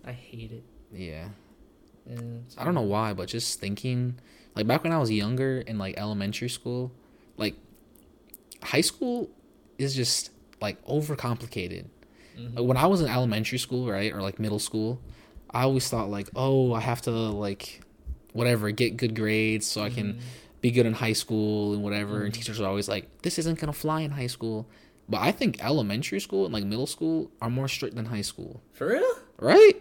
I 0.04 0.12
hate 0.12 0.52
it. 0.52 0.64
Yeah. 0.92 1.28
I 2.58 2.64
don't 2.64 2.74
know 2.74 2.82
why, 2.82 3.14
but 3.14 3.28
just 3.28 3.60
thinking, 3.60 4.16
like 4.54 4.66
back 4.66 4.84
when 4.84 4.92
I 4.92 4.98
was 4.98 5.10
younger 5.10 5.60
in 5.60 5.78
like 5.78 5.96
elementary 5.96 6.50
school, 6.50 6.92
like 7.38 7.54
high 8.62 8.82
school 8.82 9.30
is 9.78 9.94
just 9.94 10.30
like 10.60 10.84
overcomplicated. 10.86 11.86
Mm-hmm. 12.38 12.56
Like, 12.56 12.66
when 12.66 12.76
I 12.76 12.86
was 12.86 13.00
in 13.00 13.08
elementary 13.08 13.58
school, 13.58 13.90
right, 13.90 14.12
or 14.12 14.22
like 14.22 14.38
middle 14.38 14.58
school, 14.58 15.00
I 15.50 15.62
always 15.62 15.88
thought 15.88 16.10
like, 16.10 16.28
oh, 16.34 16.72
I 16.72 16.80
have 16.80 17.02
to 17.02 17.10
like, 17.10 17.82
whatever, 18.32 18.70
get 18.70 18.96
good 18.96 19.14
grades 19.14 19.66
so 19.66 19.82
I 19.82 19.90
can 19.90 20.14
mm-hmm. 20.14 20.20
be 20.60 20.70
good 20.70 20.86
in 20.86 20.94
high 20.94 21.12
school 21.12 21.74
and 21.74 21.82
whatever. 21.82 22.14
Mm-hmm. 22.16 22.24
And 22.24 22.34
teachers 22.34 22.60
are 22.60 22.66
always 22.66 22.88
like, 22.88 23.22
this 23.22 23.38
isn't 23.38 23.58
gonna 23.58 23.72
fly 23.72 24.00
in 24.00 24.10
high 24.10 24.26
school. 24.26 24.68
But 25.08 25.20
I 25.20 25.32
think 25.32 25.62
elementary 25.62 26.20
school 26.20 26.44
and 26.44 26.54
like 26.54 26.64
middle 26.64 26.86
school 26.86 27.30
are 27.40 27.50
more 27.50 27.68
strict 27.68 27.94
than 27.94 28.06
high 28.06 28.22
school. 28.22 28.62
For 28.72 28.88
real? 28.88 29.14
Right? 29.38 29.74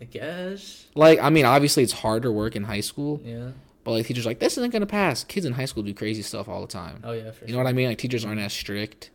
I 0.00 0.04
guess. 0.04 0.86
Like, 0.94 1.20
I 1.20 1.30
mean, 1.30 1.44
obviously 1.46 1.84
it's 1.84 1.92
harder 1.92 2.32
work 2.32 2.56
in 2.56 2.64
high 2.64 2.80
school. 2.80 3.20
Yeah. 3.24 3.50
But 3.84 3.92
like 3.92 4.06
teachers 4.06 4.26
like 4.26 4.40
this 4.40 4.58
isn't 4.58 4.72
gonna 4.72 4.86
pass. 4.86 5.24
Kids 5.24 5.46
in 5.46 5.52
high 5.52 5.66
school 5.66 5.82
do 5.82 5.94
crazy 5.94 6.22
stuff 6.22 6.48
all 6.48 6.60
the 6.62 6.66
time. 6.66 7.00
Oh 7.04 7.12
yeah, 7.12 7.26
you 7.26 7.32
sure. 7.32 7.48
You 7.48 7.52
know 7.52 7.58
what 7.58 7.68
I 7.68 7.72
mean? 7.72 7.88
Like 7.88 7.98
teachers 7.98 8.24
aren't 8.24 8.40
as 8.40 8.52
strict. 8.52 9.10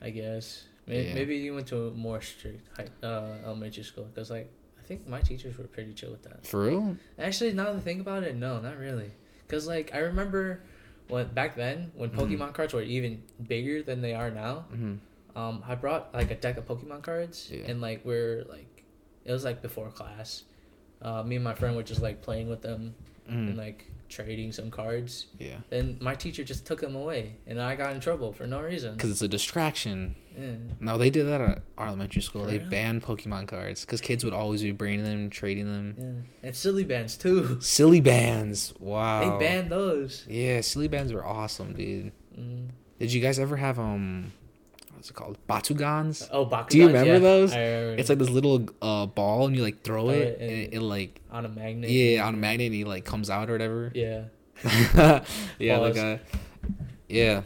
I 0.00 0.10
guess 0.10 0.64
maybe, 0.86 1.08
yeah. 1.08 1.14
maybe 1.14 1.36
you 1.36 1.54
went 1.54 1.66
to 1.68 1.88
a 1.88 1.90
more 1.90 2.20
strict 2.20 2.66
high, 2.76 3.06
uh, 3.06 3.34
elementary 3.44 3.84
school 3.84 4.04
because 4.04 4.30
like 4.30 4.50
I 4.78 4.82
think 4.82 5.06
my 5.06 5.20
teachers 5.20 5.58
were 5.58 5.64
pretty 5.64 5.92
chill 5.92 6.10
with 6.10 6.22
that. 6.22 6.46
For 6.46 6.64
real? 6.64 6.96
Actually, 7.18 7.52
now 7.52 7.64
that 7.64 7.76
I 7.76 7.80
think 7.80 8.00
about 8.00 8.22
it, 8.22 8.36
no, 8.36 8.60
not 8.60 8.78
really. 8.78 9.10
Cause 9.48 9.66
like 9.66 9.94
I 9.94 9.98
remember 9.98 10.62
when 11.08 11.28
back 11.28 11.56
then 11.56 11.90
when 11.94 12.10
mm-hmm. 12.10 12.20
Pokemon 12.20 12.54
cards 12.54 12.72
were 12.74 12.82
even 12.82 13.22
bigger 13.46 13.82
than 13.82 14.00
they 14.00 14.14
are 14.14 14.30
now. 14.30 14.64
Mm-hmm. 14.72 14.94
Um, 15.38 15.62
I 15.66 15.74
brought 15.74 16.12
like 16.14 16.30
a 16.30 16.34
deck 16.34 16.56
of 16.56 16.66
Pokemon 16.66 17.02
cards, 17.02 17.48
yeah. 17.50 17.64
and 17.66 17.80
like 17.80 18.04
we're 18.04 18.44
like, 18.48 18.84
it 19.24 19.32
was 19.32 19.44
like 19.44 19.62
before 19.62 19.88
class. 19.90 20.44
Uh, 21.00 21.22
me 21.22 21.36
and 21.36 21.44
my 21.44 21.54
friend 21.54 21.76
were 21.76 21.82
just 21.82 22.02
like 22.02 22.22
playing 22.22 22.48
with 22.48 22.60
them, 22.60 22.94
mm-hmm. 23.28 23.48
and 23.48 23.56
like 23.56 23.90
trading 24.08 24.52
some 24.52 24.70
cards. 24.70 25.26
Yeah. 25.38 25.56
And 25.70 26.00
my 26.00 26.14
teacher 26.14 26.44
just 26.44 26.66
took 26.66 26.80
them 26.80 26.94
away, 26.94 27.36
and 27.46 27.60
I 27.60 27.76
got 27.76 27.92
in 27.94 28.00
trouble 28.00 28.32
for 28.32 28.46
no 28.46 28.60
reason. 28.60 28.94
Because 28.94 29.10
it's 29.10 29.22
a 29.22 29.28
distraction. 29.28 30.14
Yeah. 30.38 30.52
No, 30.80 30.98
they 30.98 31.10
did 31.10 31.24
that 31.24 31.40
at 31.40 31.62
elementary 31.78 32.22
school. 32.22 32.44
For 32.44 32.50
they 32.50 32.58
real? 32.58 32.70
banned 32.70 33.02
Pokemon 33.02 33.48
cards 33.48 33.84
because 33.84 34.00
kids 34.00 34.24
would 34.24 34.34
always 34.34 34.62
be 34.62 34.72
bringing 34.72 35.04
them, 35.04 35.30
trading 35.30 35.66
them. 35.66 35.94
Yeah. 36.42 36.48
And 36.48 36.56
silly 36.56 36.84
bands 36.84 37.16
too. 37.16 37.58
Silly 37.60 38.00
bands. 38.00 38.72
Wow. 38.78 39.38
They 39.38 39.46
banned 39.46 39.70
those. 39.70 40.24
Yeah, 40.28 40.60
silly 40.60 40.88
bands 40.88 41.12
were 41.12 41.24
awesome, 41.24 41.74
dude. 41.74 42.12
Mm. 42.38 42.68
Did 42.98 43.12
you 43.12 43.20
guys 43.20 43.38
ever 43.38 43.56
have 43.56 43.78
um? 43.78 44.32
What's 44.98 45.10
it 45.10 45.14
called? 45.14 45.38
Batugans. 45.48 46.28
Oh, 46.32 46.44
Bakugans. 46.44 46.68
Do 46.70 46.78
you 46.78 46.86
remember 46.88 47.12
yeah. 47.14 47.18
those? 47.20 47.52
Remember. 47.52 47.94
It's 48.00 48.08
like 48.08 48.18
this 48.18 48.30
little 48.30 48.68
uh, 48.82 49.06
ball, 49.06 49.46
and 49.46 49.56
you 49.56 49.62
like 49.62 49.82
throw, 49.82 50.06
throw 50.06 50.10
it, 50.10 50.38
and, 50.40 50.50
it, 50.50 50.74
it, 50.74 50.80
like 50.80 51.20
on 51.30 51.44
a 51.44 51.48
magnet. 51.48 51.88
Yeah, 51.88 52.26
on 52.26 52.34
a 52.34 52.36
magnet, 52.36 52.66
and 52.66 52.74
he 52.74 52.84
like 52.84 53.04
comes 53.04 53.30
out 53.30 53.48
or 53.48 53.52
whatever. 53.52 53.92
Yeah. 53.94 54.24
yeah, 55.58 55.78
like 55.78 55.96
a, 55.96 56.20
yeah, 57.08 57.42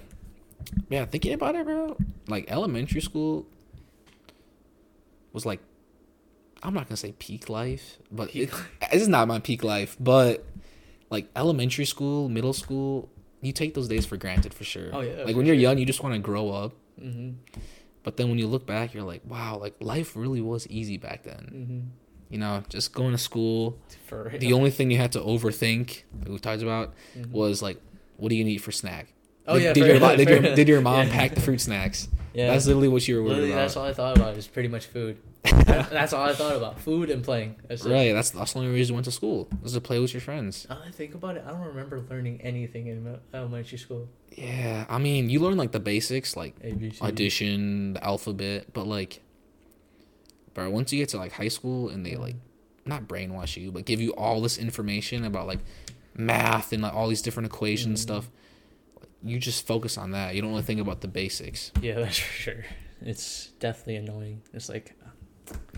yeah. 0.88 1.04
Thinking 1.04 1.34
about 1.34 1.54
it, 1.56 1.66
bro. 1.66 1.96
Like 2.26 2.50
elementary 2.50 3.02
school 3.02 3.46
was 5.34 5.44
like, 5.44 5.60
I'm 6.62 6.72
not 6.72 6.88
gonna 6.88 6.96
say 6.96 7.12
peak 7.12 7.50
life, 7.50 7.98
but 8.10 8.30
peak 8.30 8.50
it, 8.80 8.90
this 8.90 9.02
is 9.02 9.08
not 9.08 9.28
my 9.28 9.40
peak 9.40 9.62
life. 9.62 9.94
But 10.00 10.46
like 11.10 11.28
elementary 11.36 11.84
school, 11.84 12.30
middle 12.30 12.54
school, 12.54 13.10
you 13.42 13.52
take 13.52 13.74
those 13.74 13.88
days 13.88 14.06
for 14.06 14.16
granted 14.16 14.54
for 14.54 14.64
sure. 14.64 14.88
Oh 14.90 15.02
yeah. 15.02 15.24
Like 15.24 15.36
when 15.36 15.44
you're 15.44 15.54
young, 15.54 15.76
you 15.76 15.84
just 15.84 16.02
want 16.02 16.14
to 16.14 16.18
grow 16.18 16.48
up. 16.48 16.72
Mm-hmm. 17.02 17.60
But 18.02 18.16
then 18.16 18.28
when 18.28 18.38
you 18.38 18.46
look 18.46 18.66
back, 18.66 18.94
you're 18.94 19.04
like, 19.04 19.22
wow, 19.24 19.58
like 19.58 19.74
life 19.80 20.16
really 20.16 20.40
was 20.40 20.66
easy 20.68 20.96
back 20.96 21.22
then. 21.22 21.50
Mm-hmm. 21.52 21.80
You 22.30 22.38
know, 22.38 22.62
just 22.68 22.94
going 22.94 23.12
to 23.12 23.18
school. 23.18 23.78
The 24.38 24.52
only 24.52 24.70
thing 24.70 24.90
you 24.90 24.96
had 24.96 25.12
to 25.12 25.20
overthink, 25.20 26.02
like 26.20 26.28
we 26.28 26.38
talked 26.38 26.62
about, 26.62 26.94
mm-hmm. 27.16 27.30
was 27.30 27.62
like, 27.62 27.78
what 28.16 28.30
do 28.30 28.36
you 28.36 28.44
need 28.44 28.58
for 28.58 28.72
snack? 28.72 29.12
Oh 29.46 29.54
did, 29.54 29.62
yeah. 29.64 29.72
Did, 29.72 29.86
your, 30.00 30.16
did, 30.16 30.28
your, 30.28 30.56
did 30.56 30.68
your 30.68 30.80
mom 30.80 31.08
yeah. 31.08 31.12
pack 31.12 31.34
the 31.34 31.40
fruit 31.40 31.60
snacks? 31.60 32.08
Yeah. 32.34 32.50
That's 32.50 32.66
literally 32.66 32.88
what 32.88 33.06
you 33.06 33.16
were 33.16 33.22
worried 33.22 33.30
literally, 33.30 33.52
about. 33.52 33.60
That's 33.62 33.76
all 33.76 33.84
I 33.84 33.92
thought 33.92 34.16
about. 34.16 34.36
Is 34.36 34.46
pretty 34.46 34.68
much 34.68 34.86
food. 34.86 35.18
that's 35.42 36.12
all 36.12 36.28
I 36.28 36.34
thought 36.34 36.56
about. 36.56 36.80
Food 36.80 37.10
and 37.10 37.22
playing. 37.22 37.56
That's 37.68 37.84
right. 37.84 38.08
It. 38.08 38.14
That's 38.14 38.30
that's 38.30 38.52
the 38.52 38.60
only 38.60 38.72
reason 38.72 38.92
you 38.92 38.96
went 38.96 39.04
to 39.06 39.12
school. 39.12 39.48
Was 39.62 39.74
to 39.74 39.80
play 39.80 39.98
with 39.98 40.14
your 40.14 40.20
friends. 40.20 40.66
Now 40.68 40.80
I 40.86 40.90
think 40.90 41.14
about 41.14 41.36
it, 41.36 41.44
I 41.46 41.50
don't 41.50 41.66
remember 41.66 42.00
learning 42.08 42.40
anything 42.42 42.86
in 42.86 43.18
elementary 43.34 43.78
school. 43.78 44.08
Yeah, 44.30 44.86
I 44.88 44.98
mean, 44.98 45.28
you 45.28 45.40
learn 45.40 45.56
like 45.56 45.72
the 45.72 45.80
basics, 45.80 46.36
like 46.36 46.58
ABC. 46.60 47.06
addition, 47.06 47.94
the 47.94 48.04
alphabet, 48.04 48.72
but 48.72 48.86
like, 48.86 49.20
but 50.54 50.70
once 50.72 50.92
you 50.92 50.98
get 50.98 51.10
to 51.10 51.18
like 51.18 51.32
high 51.32 51.48
school 51.48 51.90
and 51.90 52.04
they 52.06 52.16
like, 52.16 52.36
not 52.86 53.04
brainwash 53.04 53.60
you, 53.60 53.70
but 53.70 53.84
give 53.84 54.00
you 54.00 54.12
all 54.14 54.40
this 54.40 54.58
information 54.58 55.24
about 55.24 55.46
like 55.46 55.60
math 56.14 56.72
and 56.72 56.82
like 56.82 56.94
all 56.94 57.08
these 57.08 57.22
different 57.22 57.46
equations 57.46 58.00
mm. 58.00 58.02
stuff. 58.02 58.30
You 59.24 59.38
just 59.38 59.66
focus 59.66 59.96
on 59.98 60.12
that. 60.12 60.34
You 60.34 60.42
don't 60.42 60.50
really 60.50 60.62
think 60.62 60.80
about 60.80 61.00
the 61.00 61.08
basics. 61.08 61.72
Yeah, 61.80 61.94
that's 62.00 62.18
for 62.18 62.32
sure. 62.32 62.64
It's 63.00 63.48
definitely 63.58 63.96
annoying. 63.96 64.42
It's 64.52 64.68
like 64.68 64.94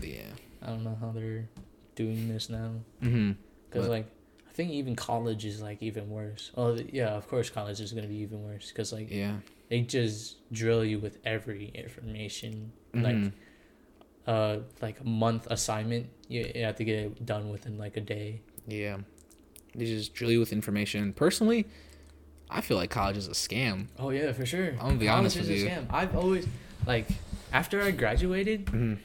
yeah. 0.01 0.27
I 0.61 0.67
don't 0.67 0.83
know 0.83 0.97
how 0.99 1.11
they're 1.11 1.47
doing 1.95 2.27
this 2.27 2.49
now. 2.49 2.71
Mm-hmm. 3.01 3.31
Because 3.69 3.87
like, 3.87 4.07
I 4.47 4.53
think 4.53 4.71
even 4.71 4.95
college 4.95 5.45
is 5.45 5.61
like 5.61 5.81
even 5.81 6.09
worse. 6.09 6.51
Oh 6.55 6.73
yeah, 6.75 7.09
of 7.09 7.27
course 7.27 7.49
college 7.49 7.79
is 7.81 7.91
gonna 7.91 8.07
be 8.07 8.17
even 8.17 8.43
worse. 8.43 8.71
Cause 8.71 8.93
like 8.93 9.11
yeah, 9.11 9.37
they 9.69 9.81
just 9.81 10.37
drill 10.51 10.85
you 10.85 10.99
with 10.99 11.19
every 11.25 11.71
information. 11.73 12.71
Mm-hmm. 12.93 13.23
Like, 13.23 13.33
uh, 14.27 14.57
like 14.81 14.99
a 15.01 15.03
month 15.03 15.47
assignment, 15.51 16.09
you, 16.27 16.49
you 16.55 16.63
have 16.63 16.77
to 16.77 16.83
get 16.83 16.95
it 16.95 17.25
done 17.25 17.49
within 17.49 17.77
like 17.77 17.97
a 17.97 18.01
day. 18.01 18.41
Yeah, 18.67 18.97
they 19.75 19.85
just 19.85 20.13
drill 20.13 20.31
you 20.31 20.39
with 20.39 20.53
information. 20.53 21.13
Personally, 21.13 21.67
I 22.49 22.61
feel 22.61 22.77
like 22.77 22.89
college 22.89 23.17
is 23.17 23.27
a 23.27 23.31
scam. 23.31 23.87
Oh 23.97 24.09
yeah, 24.09 24.31
for 24.31 24.45
sure. 24.45 24.69
I'm 24.71 24.77
gonna 24.77 24.93
be 24.95 25.07
college 25.07 25.19
honest 25.19 25.37
with 25.37 25.49
you. 25.49 25.67
Scam. 25.67 25.87
I've 25.89 26.15
always 26.15 26.47
like 26.85 27.07
after 27.51 27.81
I 27.81 27.91
graduated. 27.91 28.65
Mm-hmm 28.65 28.95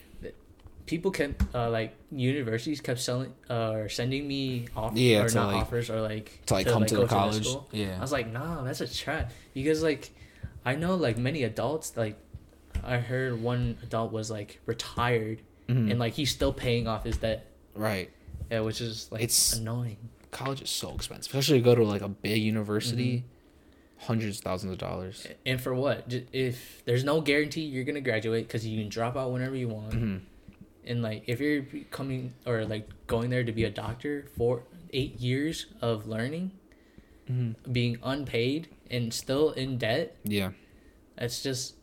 people 0.91 1.13
kept 1.13 1.43
uh, 1.55 1.71
like 1.71 1.95
universities 2.11 2.81
kept 2.81 2.99
selling 2.99 3.33
uh, 3.49 3.71
or 3.71 3.89
sending 3.89 4.27
me 4.27 4.67
offers 4.75 4.99
yeah, 4.99 5.23
or 5.23 5.31
not 5.31 5.47
like, 5.47 5.63
offers 5.63 5.89
or 5.89 6.01
like 6.01 6.41
to 6.47 6.55
like 6.55 6.67
to, 6.67 6.73
come 6.73 6.81
like, 6.83 6.89
to 6.89 6.97
the 6.97 7.07
college. 7.07 7.47
To 7.47 7.63
yeah, 7.71 7.97
I 7.97 8.01
was 8.01 8.11
like, 8.11 8.27
nah, 8.27 8.65
that's 8.65 8.81
a 8.81 8.93
trap 8.93 9.31
because 9.55 9.85
like 9.85 10.11
I 10.65 10.75
know 10.75 10.97
like 10.97 11.17
many 11.17 11.45
adults 11.45 11.97
like 11.97 12.17
I 12.83 12.99
heard 12.99 13.41
one 13.41 13.79
adult 13.85 14.11
was 14.11 14.33
like 14.33 14.61
retired 14.67 15.43
mm-hmm. 15.69 15.93
and 15.93 16.01
like 16.01 16.15
he's 16.15 16.33
still 16.33 16.53
paying 16.53 16.89
off 16.89 17.05
his 17.05 17.19
debt. 17.19 17.47
Right. 17.75 18.11
Yeah, 18.51 18.61
which 18.61 18.81
is 18.81 19.09
like 19.13 19.23
it's 19.23 19.57
annoying. 19.57 19.99
College 20.31 20.63
is 20.63 20.71
so 20.71 20.95
expensive, 20.95 21.27
especially 21.33 21.59
to 21.59 21.65
go 21.65 21.75
to 21.75 21.85
like 21.85 22.03
a 22.03 22.09
big 22.09 22.43
university. 22.43 23.19
Mm-hmm 23.19 23.27
hundreds 24.05 24.39
of 24.39 24.43
thousands 24.45 24.73
of 24.73 24.79
dollars. 24.79 25.27
And 25.45 25.61
for 25.61 25.75
what? 25.75 26.11
If 26.33 26.83
there's 26.87 27.05
no 27.05 27.21
guarantee 27.21 27.61
you're 27.61 27.85
gonna 27.85 28.01
graduate 28.01 28.49
because 28.49 28.67
you 28.67 28.81
can 28.81 28.89
drop 28.89 29.15
out 29.15 29.31
whenever 29.31 29.55
you 29.55 29.69
want, 29.69 29.91
mm-hmm 29.91 30.17
and 30.85 31.03
like 31.03 31.25
if 31.27 31.41
you're 31.41 31.63
coming 31.91 32.35
or 32.47 32.65
like 32.65 32.89
going 33.07 33.31
there 33.31 33.45
to 33.45 33.53
be 33.53 33.65
a 33.65 33.71
doctor 33.71 34.27
for 34.37 34.65
eight 34.93 35.21
years 35.21 35.67
of 35.81 36.07
learning 36.07 36.51
mm-hmm. 37.31 37.73
being 37.73 37.99
unpaid 38.03 38.69
and 38.91 39.13
still 39.13 39.53
in 39.53 39.79
debt 39.79 40.17
yeah 40.25 40.51
that's 41.17 41.43
just 41.43 41.75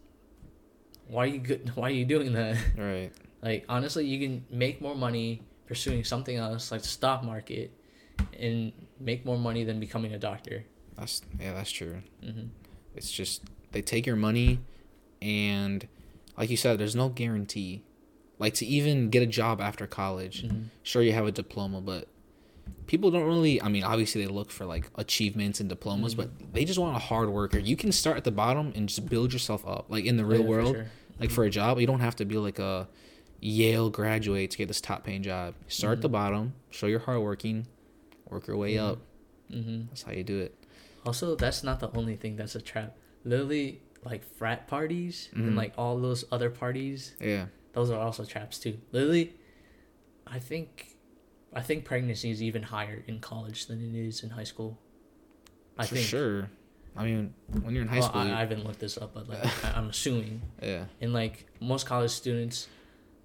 why 1.08 1.24
are 1.24 1.28
you 1.28 1.40
good 1.40 1.72
why 1.76 1.88
are 1.88 1.94
you 1.94 2.06
doing 2.06 2.34
that 2.34 2.58
right 2.78 3.12
like 3.42 3.66
honestly 3.70 4.06
you 4.06 4.20
can 4.20 4.46
make 4.52 4.82
more 4.82 4.96
money 4.96 5.42
pursuing 5.68 6.04
something 6.04 6.38
else 6.38 6.72
like 6.72 6.82
the 6.82 6.88
stock 6.88 7.24
market 7.24 7.72
and 8.40 8.72
make 9.00 9.26
more 9.26 9.38
money 9.38 9.64
than 9.64 9.80
becoming 9.80 10.14
a 10.14 10.20
doctor 10.20 10.66
that's 10.98 11.22
yeah 11.40 11.54
that's 11.54 11.72
true 11.72 12.02
mm-hmm. 12.24 12.48
it's 12.96 13.12
just 13.12 13.44
they 13.72 13.82
take 13.82 14.06
your 14.06 14.16
money 14.16 14.60
and 15.22 15.88
like 16.38 16.50
you 16.50 16.58
said 16.58 16.78
there's 16.78 16.96
no 16.96 17.10
guarantee 17.10 17.84
like 18.40 18.54
to 18.56 18.66
even 18.66 19.10
get 19.10 19.24
a 19.24 19.28
job 19.28 19.62
after 19.62 19.88
college. 19.88 20.44
Mm-hmm. 20.44 20.64
Sure, 20.84 21.02
you 21.02 21.14
have 21.14 21.26
a 21.26 21.32
diploma, 21.32 21.82
but 21.82 22.08
people 22.86 23.12
don't 23.12 23.26
really. 23.26 23.62
I 23.62 23.68
mean, 23.70 23.84
obviously 23.84 24.24
they 24.24 24.32
look 24.32 24.52
for 24.52 24.66
like 24.66 24.90
achievements 24.96 25.60
and 25.60 25.70
diplomas, 25.70 26.14
mm-hmm. 26.14 26.30
but 26.38 26.54
they 26.54 26.66
just 26.66 26.80
want 26.80 26.96
a 26.96 27.00
hard 27.00 27.30
worker. 27.30 27.60
You 27.60 27.76
can 27.76 27.92
start 27.92 28.18
at 28.18 28.24
the 28.24 28.32
bottom 28.32 28.74
and 28.76 28.90
just 28.90 29.08
build 29.10 29.34
yourself 29.34 29.68
up, 29.68 29.86
like 29.90 30.06
in 30.06 30.18
the 30.18 30.26
real 30.26 30.42
yeah, 30.42 30.48
world. 30.48 30.76
For 30.76 30.82
sure. 30.82 30.92
Like 31.20 31.32
for 31.32 31.44
a 31.46 31.50
job, 31.50 31.80
you 31.80 31.88
don't 31.88 32.00
have 32.00 32.16
to 32.18 32.26
be 32.26 32.38
like 32.38 32.60
a 32.60 32.88
Yale 33.40 33.90
graduate 33.90 34.52
to 34.52 34.58
get 34.58 34.68
this 34.68 34.80
top 34.80 35.04
paying 35.04 35.24
job. 35.24 35.56
Start 35.68 35.98
at 35.98 36.02
the 36.02 36.08
mm-hmm. 36.08 36.14
bottom, 36.14 36.54
show 36.70 36.86
you're 36.86 37.00
hardworking, 37.00 37.66
work 38.30 38.48
your 38.48 38.58
way 38.58 38.76
mm-hmm. 38.76 38.86
up. 38.86 39.00
Mm-hmm. 39.52 39.88
That's 39.90 40.04
how 40.04 40.12
you 40.12 40.24
do 40.24 40.40
it. 40.40 40.56
Also, 41.06 41.36
that's 41.36 41.64
not 41.64 41.80
the 41.80 41.90
only 41.92 42.16
thing 42.16 42.36
that's 42.36 42.56
a 42.56 42.62
trap. 42.62 42.98
Literally, 43.24 43.82
like 44.04 44.24
frat 44.38 44.68
parties 44.68 45.30
mm-hmm. 45.32 45.48
and 45.48 45.56
like 45.56 45.74
all 45.78 46.00
those 46.00 46.26
other 46.32 46.50
parties. 46.50 47.14
Yeah. 47.20 47.46
Those 47.74 47.92
are 47.92 48.00
also 48.00 48.26
traps 48.26 48.60
too. 48.60 48.80
Literally, 48.92 49.36
I 50.26 50.40
think, 50.40 50.96
I 51.54 51.62
think 51.62 51.86
pregnancy 51.86 52.32
is 52.32 52.42
even 52.42 52.64
higher 52.64 53.04
in 53.08 53.20
college 53.20 53.68
than 53.68 53.82
it 53.82 53.98
is 53.98 54.24
in 54.24 54.32
high 54.32 54.44
school. 54.44 54.80
I 55.78 55.86
For 55.86 55.96
think. 55.96 56.08
sure. 56.08 56.50
I 56.96 57.06
mean, 57.06 57.34
when 57.62 57.76
you're 57.76 57.84
in 57.84 57.88
high 57.88 58.00
well, 58.00 58.10
school, 58.10 58.22
I, 58.22 58.32
I, 58.32 58.40
haven't 58.40 58.66
looked 58.66 58.80
this 58.80 58.98
up, 58.98 59.14
but 59.14 59.30
like 59.30 59.46
I'm 59.78 59.90
assuming. 59.90 60.42
Yeah. 60.62 60.86
And 61.00 61.14
like 61.14 61.46
most 61.60 61.86
college 61.86 62.12
students, 62.12 62.68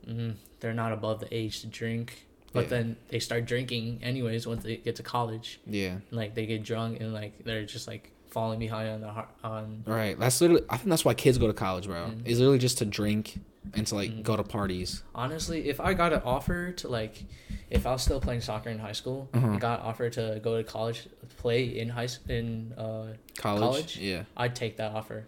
mm, 0.06 0.34
they're 0.60 0.74
not 0.74 0.92
above 0.92 1.20
the 1.20 1.34
age 1.34 1.62
to 1.62 1.68
drink, 1.68 2.26
but 2.52 2.64
yeah. 2.64 2.70
then 2.70 2.96
they 3.08 3.18
start 3.18 3.46
drinking 3.46 4.00
anyways 4.02 4.46
once 4.46 4.62
they 4.62 4.76
get 4.76 4.96
to 4.96 5.02
college. 5.02 5.60
Yeah. 5.66 5.96
like 6.10 6.34
they 6.34 6.46
get 6.46 6.62
drunk 6.62 7.00
and 7.00 7.12
like 7.12 7.44
they're 7.44 7.64
just 7.64 7.88
like 7.88 8.12
falling 8.32 8.58
behind 8.58 8.88
on 8.88 9.00
the 9.00 9.10
heart 9.10 9.28
on. 9.44 9.84
Right. 9.86 10.18
That's 10.18 10.40
literally. 10.40 10.64
I 10.68 10.76
think 10.78 10.88
that's 10.88 11.04
why 11.04 11.14
kids 11.14 11.38
go 11.38 11.46
to 11.46 11.52
college, 11.52 11.86
bro. 11.86 12.06
Mm-hmm. 12.06 12.26
Is 12.26 12.38
literally 12.38 12.58
just 12.58 12.78
to 12.78 12.84
drink 12.84 13.38
and 13.74 13.86
to 13.86 13.94
like 13.94 14.10
mm-hmm. 14.10 14.22
go 14.22 14.36
to 14.36 14.42
parties. 14.42 15.02
Honestly, 15.14 15.68
if 15.68 15.80
I 15.80 15.94
got 15.94 16.12
an 16.12 16.22
offer 16.24 16.72
to 16.72 16.88
like, 16.88 17.22
if 17.70 17.86
I 17.86 17.92
was 17.92 18.02
still 18.02 18.20
playing 18.20 18.40
soccer 18.40 18.70
in 18.70 18.78
high 18.78 18.92
school, 18.92 19.28
uh-huh. 19.32 19.46
and 19.46 19.60
got 19.60 19.80
offered 19.80 20.14
to 20.14 20.40
go 20.42 20.56
to 20.56 20.64
college, 20.64 21.06
play 21.36 21.64
in 21.64 21.90
high 21.90 22.08
in 22.28 22.72
uh, 22.76 23.06
college, 23.36 23.60
college, 23.60 23.98
yeah, 23.98 24.24
I'd 24.36 24.56
take 24.56 24.78
that 24.78 24.92
offer, 24.92 25.26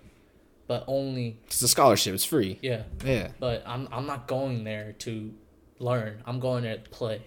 but 0.66 0.84
only. 0.86 1.38
It's 1.46 1.62
a 1.62 1.68
scholarship. 1.68 2.14
It's 2.14 2.24
free. 2.24 2.58
Yeah. 2.62 2.82
Yeah. 3.04 3.28
But 3.38 3.62
I'm 3.66 3.88
I'm 3.92 4.06
not 4.06 4.26
going 4.26 4.64
there 4.64 4.92
to 5.00 5.32
learn. 5.78 6.22
I'm 6.26 6.40
going 6.40 6.64
there 6.64 6.76
to 6.76 6.90
play. 6.90 7.22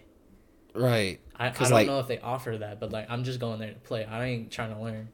Right. 0.74 1.20
I, 1.36 1.48
I 1.48 1.50
don't 1.52 1.72
like, 1.72 1.88
know 1.88 2.00
if 2.00 2.08
they 2.08 2.20
offer 2.20 2.58
that, 2.58 2.80
but 2.80 2.92
like 2.92 3.10
I'm 3.10 3.24
just 3.24 3.40
going 3.40 3.60
there 3.60 3.74
to 3.74 3.80
play. 3.80 4.06
I 4.06 4.26
ain't 4.26 4.52
trying 4.52 4.74
to 4.74 4.82
learn. 4.82 5.10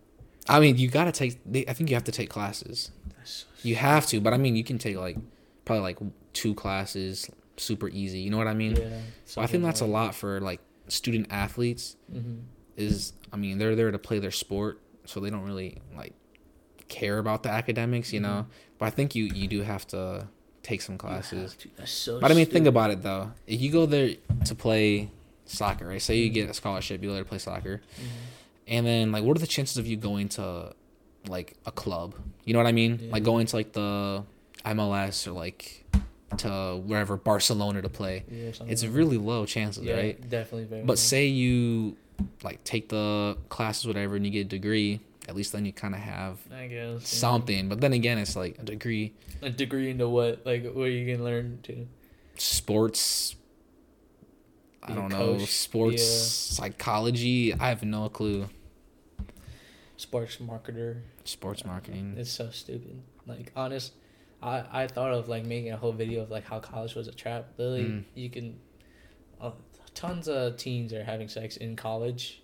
I 0.47 0.59
mean, 0.59 0.77
you 0.77 0.89
gotta 0.89 1.11
take. 1.11 1.39
I 1.67 1.73
think 1.73 1.89
you 1.89 1.95
have 1.95 2.03
to 2.05 2.11
take 2.11 2.29
classes. 2.29 2.91
So 3.23 3.45
you 3.63 3.75
have 3.75 4.05
to, 4.07 4.19
but 4.19 4.33
I 4.33 4.37
mean, 4.37 4.55
you 4.55 4.63
can 4.63 4.77
take 4.77 4.97
like 4.97 5.17
probably 5.63 5.83
like 5.83 5.97
two 6.33 6.53
classes, 6.53 7.29
super 7.57 7.87
easy. 7.89 8.19
You 8.19 8.29
know 8.29 8.37
what 8.37 8.47
I 8.47 8.53
mean? 8.53 8.75
Yeah. 8.75 8.99
So 9.25 9.41
I 9.41 9.47
think 9.47 9.63
that's 9.63 9.81
a 9.81 9.85
lot 9.85 10.15
for 10.15 10.41
like 10.41 10.59
student 10.87 11.27
athletes. 11.29 11.95
Mm-hmm. 12.11 12.39
Is 12.75 13.13
I 13.31 13.37
mean, 13.37 13.57
they're 13.57 13.75
there 13.75 13.91
to 13.91 13.99
play 13.99 14.19
their 14.19 14.31
sport, 14.31 14.81
so 15.05 15.19
they 15.19 15.29
don't 15.29 15.43
really 15.43 15.81
like 15.95 16.13
care 16.89 17.19
about 17.19 17.43
the 17.43 17.49
academics, 17.49 18.11
you 18.11 18.19
mm-hmm. 18.19 18.31
know. 18.31 18.45
But 18.77 18.87
I 18.87 18.89
think 18.89 19.15
you 19.15 19.25
you 19.25 19.47
do 19.47 19.61
have 19.61 19.87
to 19.87 20.27
take 20.63 20.81
some 20.81 20.97
classes. 20.97 21.55
So 21.85 22.19
but 22.19 22.31
I 22.31 22.33
mean, 22.33 22.45
stupid. 22.45 22.53
think 22.53 22.67
about 22.67 22.89
it 22.89 23.03
though. 23.03 23.31
If 23.45 23.61
you 23.61 23.71
go 23.71 23.85
there 23.85 24.15
to 24.45 24.55
play 24.55 25.11
soccer, 25.45 25.87
right? 25.87 26.01
Say 26.01 26.17
you 26.17 26.29
get 26.29 26.49
a 26.49 26.53
scholarship, 26.53 27.03
you 27.03 27.09
go 27.09 27.13
there 27.13 27.23
to 27.23 27.29
play 27.29 27.37
soccer. 27.37 27.81
Mm-hmm 27.95 28.33
and 28.67 28.85
then 28.85 29.11
like 29.11 29.23
what 29.23 29.37
are 29.37 29.39
the 29.39 29.47
chances 29.47 29.77
of 29.77 29.87
you 29.87 29.97
going 29.97 30.29
to 30.29 30.73
like 31.27 31.55
a 31.65 31.71
club? 31.71 32.15
You 32.45 32.53
know 32.53 32.59
what 32.59 32.67
I 32.67 32.71
mean? 32.71 32.99
Yeah. 33.01 33.11
Like 33.11 33.23
going 33.23 33.45
to 33.47 33.55
like 33.55 33.73
the 33.73 34.23
MLS 34.65 35.27
or 35.27 35.31
like 35.31 35.85
to 36.37 36.81
wherever 36.85 37.17
Barcelona 37.17 37.81
to 37.81 37.89
play. 37.89 38.23
Yeah, 38.29 38.51
it's 38.67 38.83
like 38.83 38.93
really 38.93 39.17
that. 39.17 39.23
low 39.23 39.45
chances, 39.45 39.83
yeah, 39.83 39.95
right? 39.95 40.29
Definitely 40.29 40.65
very. 40.65 40.81
But 40.81 40.93
low. 40.93 40.95
say 40.95 41.27
you 41.27 41.97
like 42.43 42.63
take 42.63 42.89
the 42.89 43.37
classes 43.49 43.85
whatever 43.85 44.15
and 44.15 44.25
you 44.25 44.31
get 44.31 44.41
a 44.41 44.49
degree, 44.49 45.01
at 45.27 45.35
least 45.35 45.53
then 45.53 45.65
you 45.65 45.73
kind 45.73 45.93
of 45.93 46.01
have 46.01 46.39
I 46.53 46.67
guess 46.67 47.07
something. 47.07 47.65
Yeah. 47.65 47.69
But 47.69 47.81
then 47.81 47.93
again, 47.93 48.17
it's 48.17 48.35
like 48.35 48.57
a 48.59 48.63
degree. 48.63 49.13
A 49.41 49.49
degree 49.49 49.89
into 49.89 50.09
what? 50.09 50.45
Like 50.45 50.71
what 50.73 50.85
you 50.85 51.05
can 51.13 51.23
learn 51.23 51.59
to? 51.63 51.87
Sports 52.35 53.35
I 54.85 54.93
don't 54.93 55.09
know 55.09 55.37
sports 55.39 56.01
yeah. 56.03 56.57
psychology. 56.57 57.53
I 57.53 57.69
have 57.69 57.83
no 57.83 58.09
clue. 58.09 58.49
Sports 59.95 60.37
marketer. 60.37 61.01
Sports 61.23 61.63
marketing. 61.63 62.15
It's 62.17 62.31
so 62.31 62.49
stupid. 62.49 63.01
Like 63.25 63.51
honest, 63.55 63.93
I 64.41 64.65
I 64.71 64.87
thought 64.87 65.13
of 65.13 65.29
like 65.29 65.45
making 65.45 65.71
a 65.71 65.77
whole 65.77 65.93
video 65.93 66.21
of 66.21 66.31
like 66.31 66.45
how 66.45 66.59
college 66.59 66.95
was 66.95 67.07
a 67.07 67.13
trap. 67.13 67.53
Literally, 67.57 67.83
mm. 67.83 68.03
you 68.13 68.29
can. 68.29 68.59
Uh, 69.39 69.51
tons 69.93 70.27
of 70.27 70.57
teens 70.57 70.91
are 70.91 71.03
having 71.03 71.29
sex 71.29 71.55
in 71.57 71.75
college. 71.75 72.41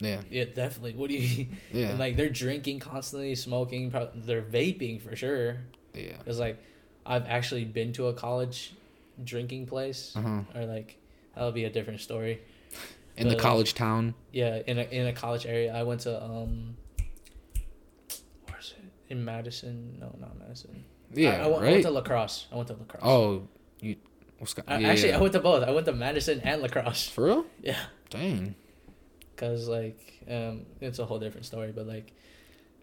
Yeah. 0.00 0.20
Yeah, 0.30 0.44
definitely. 0.44 0.94
What 0.94 1.10
do 1.10 1.16
you? 1.16 1.46
Yeah. 1.72 1.96
Like 1.96 2.16
they're 2.16 2.28
drinking 2.28 2.80
constantly, 2.80 3.34
smoking. 3.34 3.90
They're 4.14 4.42
vaping 4.42 5.00
for 5.00 5.16
sure. 5.16 5.58
Yeah. 5.94 6.16
It's 6.26 6.38
like, 6.38 6.62
I've 7.04 7.26
actually 7.26 7.64
been 7.64 7.92
to 7.94 8.06
a 8.08 8.12
college 8.12 8.74
drinking 9.22 9.66
place, 9.66 10.14
uh-huh. 10.16 10.40
or 10.54 10.66
like 10.66 10.98
that'll 11.34 11.52
be 11.52 11.64
a 11.64 11.70
different 11.70 12.00
story. 12.00 12.40
In 13.16 13.28
but, 13.28 13.36
the 13.36 13.42
college 13.42 13.74
town. 13.74 14.14
Yeah, 14.32 14.60
in 14.66 14.78
a 14.78 14.82
in 14.82 15.06
a 15.06 15.12
college 15.12 15.46
area. 15.46 15.74
I 15.74 15.82
went 15.82 16.02
to 16.02 16.22
um. 16.22 16.76
Where's 18.48 18.74
it? 18.78 19.12
In 19.12 19.24
Madison? 19.24 19.96
No, 19.98 20.14
not 20.20 20.38
Madison. 20.38 20.84
Yeah, 21.12 21.30
I, 21.30 21.44
I, 21.44 21.46
went, 21.46 21.62
right? 21.62 21.68
I 21.68 21.72
went 21.72 21.82
to 21.84 21.90
La 21.90 22.00
Crosse. 22.02 22.46
I 22.52 22.56
went 22.56 22.68
to 22.68 22.74
La 22.74 22.84
Crosse. 22.84 23.02
Oh, 23.02 23.48
you. 23.80 23.96
I, 24.68 24.78
yeah, 24.78 24.88
actually, 24.88 25.08
yeah. 25.08 25.18
I 25.18 25.20
went 25.20 25.32
to 25.32 25.40
both. 25.40 25.64
I 25.64 25.70
went 25.72 25.86
to 25.86 25.92
Madison 25.92 26.40
and 26.44 26.62
La 26.62 26.68
Crosse. 26.68 27.08
For 27.08 27.24
real? 27.24 27.44
Yeah. 27.62 27.78
Dang. 28.10 28.54
Cause 29.38 29.68
like 29.68 30.20
um, 30.28 30.66
it's 30.80 30.98
a 30.98 31.06
whole 31.06 31.18
different 31.18 31.46
story, 31.46 31.72
but 31.74 31.86
like 31.86 32.12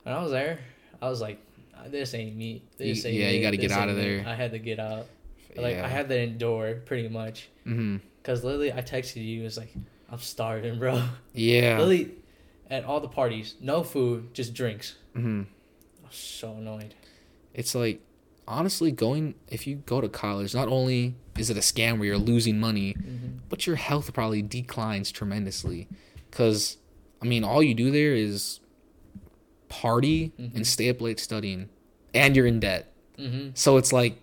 when 0.04 0.15
I 0.15 0.22
was 0.22 0.32
there, 0.32 0.60
I 1.02 1.10
was 1.10 1.22
like, 1.22 1.39
this 1.88 2.13
ain't 2.13 2.36
me. 2.36 2.63
This 2.78 3.06
ain't 3.06 3.15
yeah, 3.15 3.28
me. 3.28 3.38
you 3.38 3.41
got 3.41 3.52
to 3.52 3.58
get 3.58 3.72
out 3.72 3.89
of 3.89 3.98
there. 3.98 4.24
I 4.26 4.34
had 4.34 4.52
to 4.52 4.60
get 4.60 4.80
out. 4.80 5.08
Like 5.56 5.76
yeah. 5.76 5.86
I 5.86 5.88
had 5.88 6.10
to 6.10 6.18
endure 6.18 6.76
pretty 6.86 7.10
much. 7.10 7.50
Mm-hmm. 7.65 7.98
Cause 8.24 8.44
literally, 8.44 8.74
I 8.74 8.82
texted 8.82 9.24
you. 9.24 9.41
It 9.41 9.44
was 9.44 9.58
like, 9.58 9.74
I'm 10.10 10.20
starving, 10.20 10.80
bro. 10.80 11.04
Yeah. 11.34 11.78
Literally, 11.78 12.12
at 12.70 12.86
all 12.86 13.00
the 13.00 13.08
parties, 13.08 13.56
no 13.60 13.84
food, 13.84 14.34
just 14.34 14.54
drinks. 14.54 14.96
Mm-hmm. 15.15 15.44
I 16.04 16.08
was 16.08 16.15
so 16.15 16.54
annoyed. 16.54 16.96
It's 17.54 17.76
like, 17.76 18.02
honestly, 18.48 18.91
going 18.91 19.36
if 19.50 19.68
you 19.68 19.78
go 19.86 20.02
to 20.02 20.10
college, 20.10 20.56
not 20.56 20.68
only 20.68 21.15
is 21.38 21.50
it 21.50 21.58
a 21.58 21.62
scam 21.62 22.00
where 22.00 22.08
you're 22.08 22.18
losing 22.18 22.60
money, 22.60 22.94
mm-hmm. 22.94 23.39
but 23.50 23.68
your 23.68 23.76
health 23.76 24.13
probably 24.13 24.41
declines 24.41 25.12
tremendously. 25.12 25.88
Cause, 26.36 26.78
I 27.21 27.26
mean, 27.26 27.43
all 27.43 27.63
you 27.63 27.74
do 27.74 27.91
there 27.91 28.13
is 28.13 28.60
party 29.69 30.34
mm-hmm. 30.39 30.56
and 30.56 30.67
stay 30.67 30.89
up 30.89 31.02
late 31.02 31.19
studying, 31.19 31.69
and 32.13 32.36
you're 32.36 32.45
in 32.45 32.60
debt. 32.60 32.93
Mm-hmm. 33.17 33.52
So 33.54 33.78
it's 33.78 33.93
like, 33.93 34.17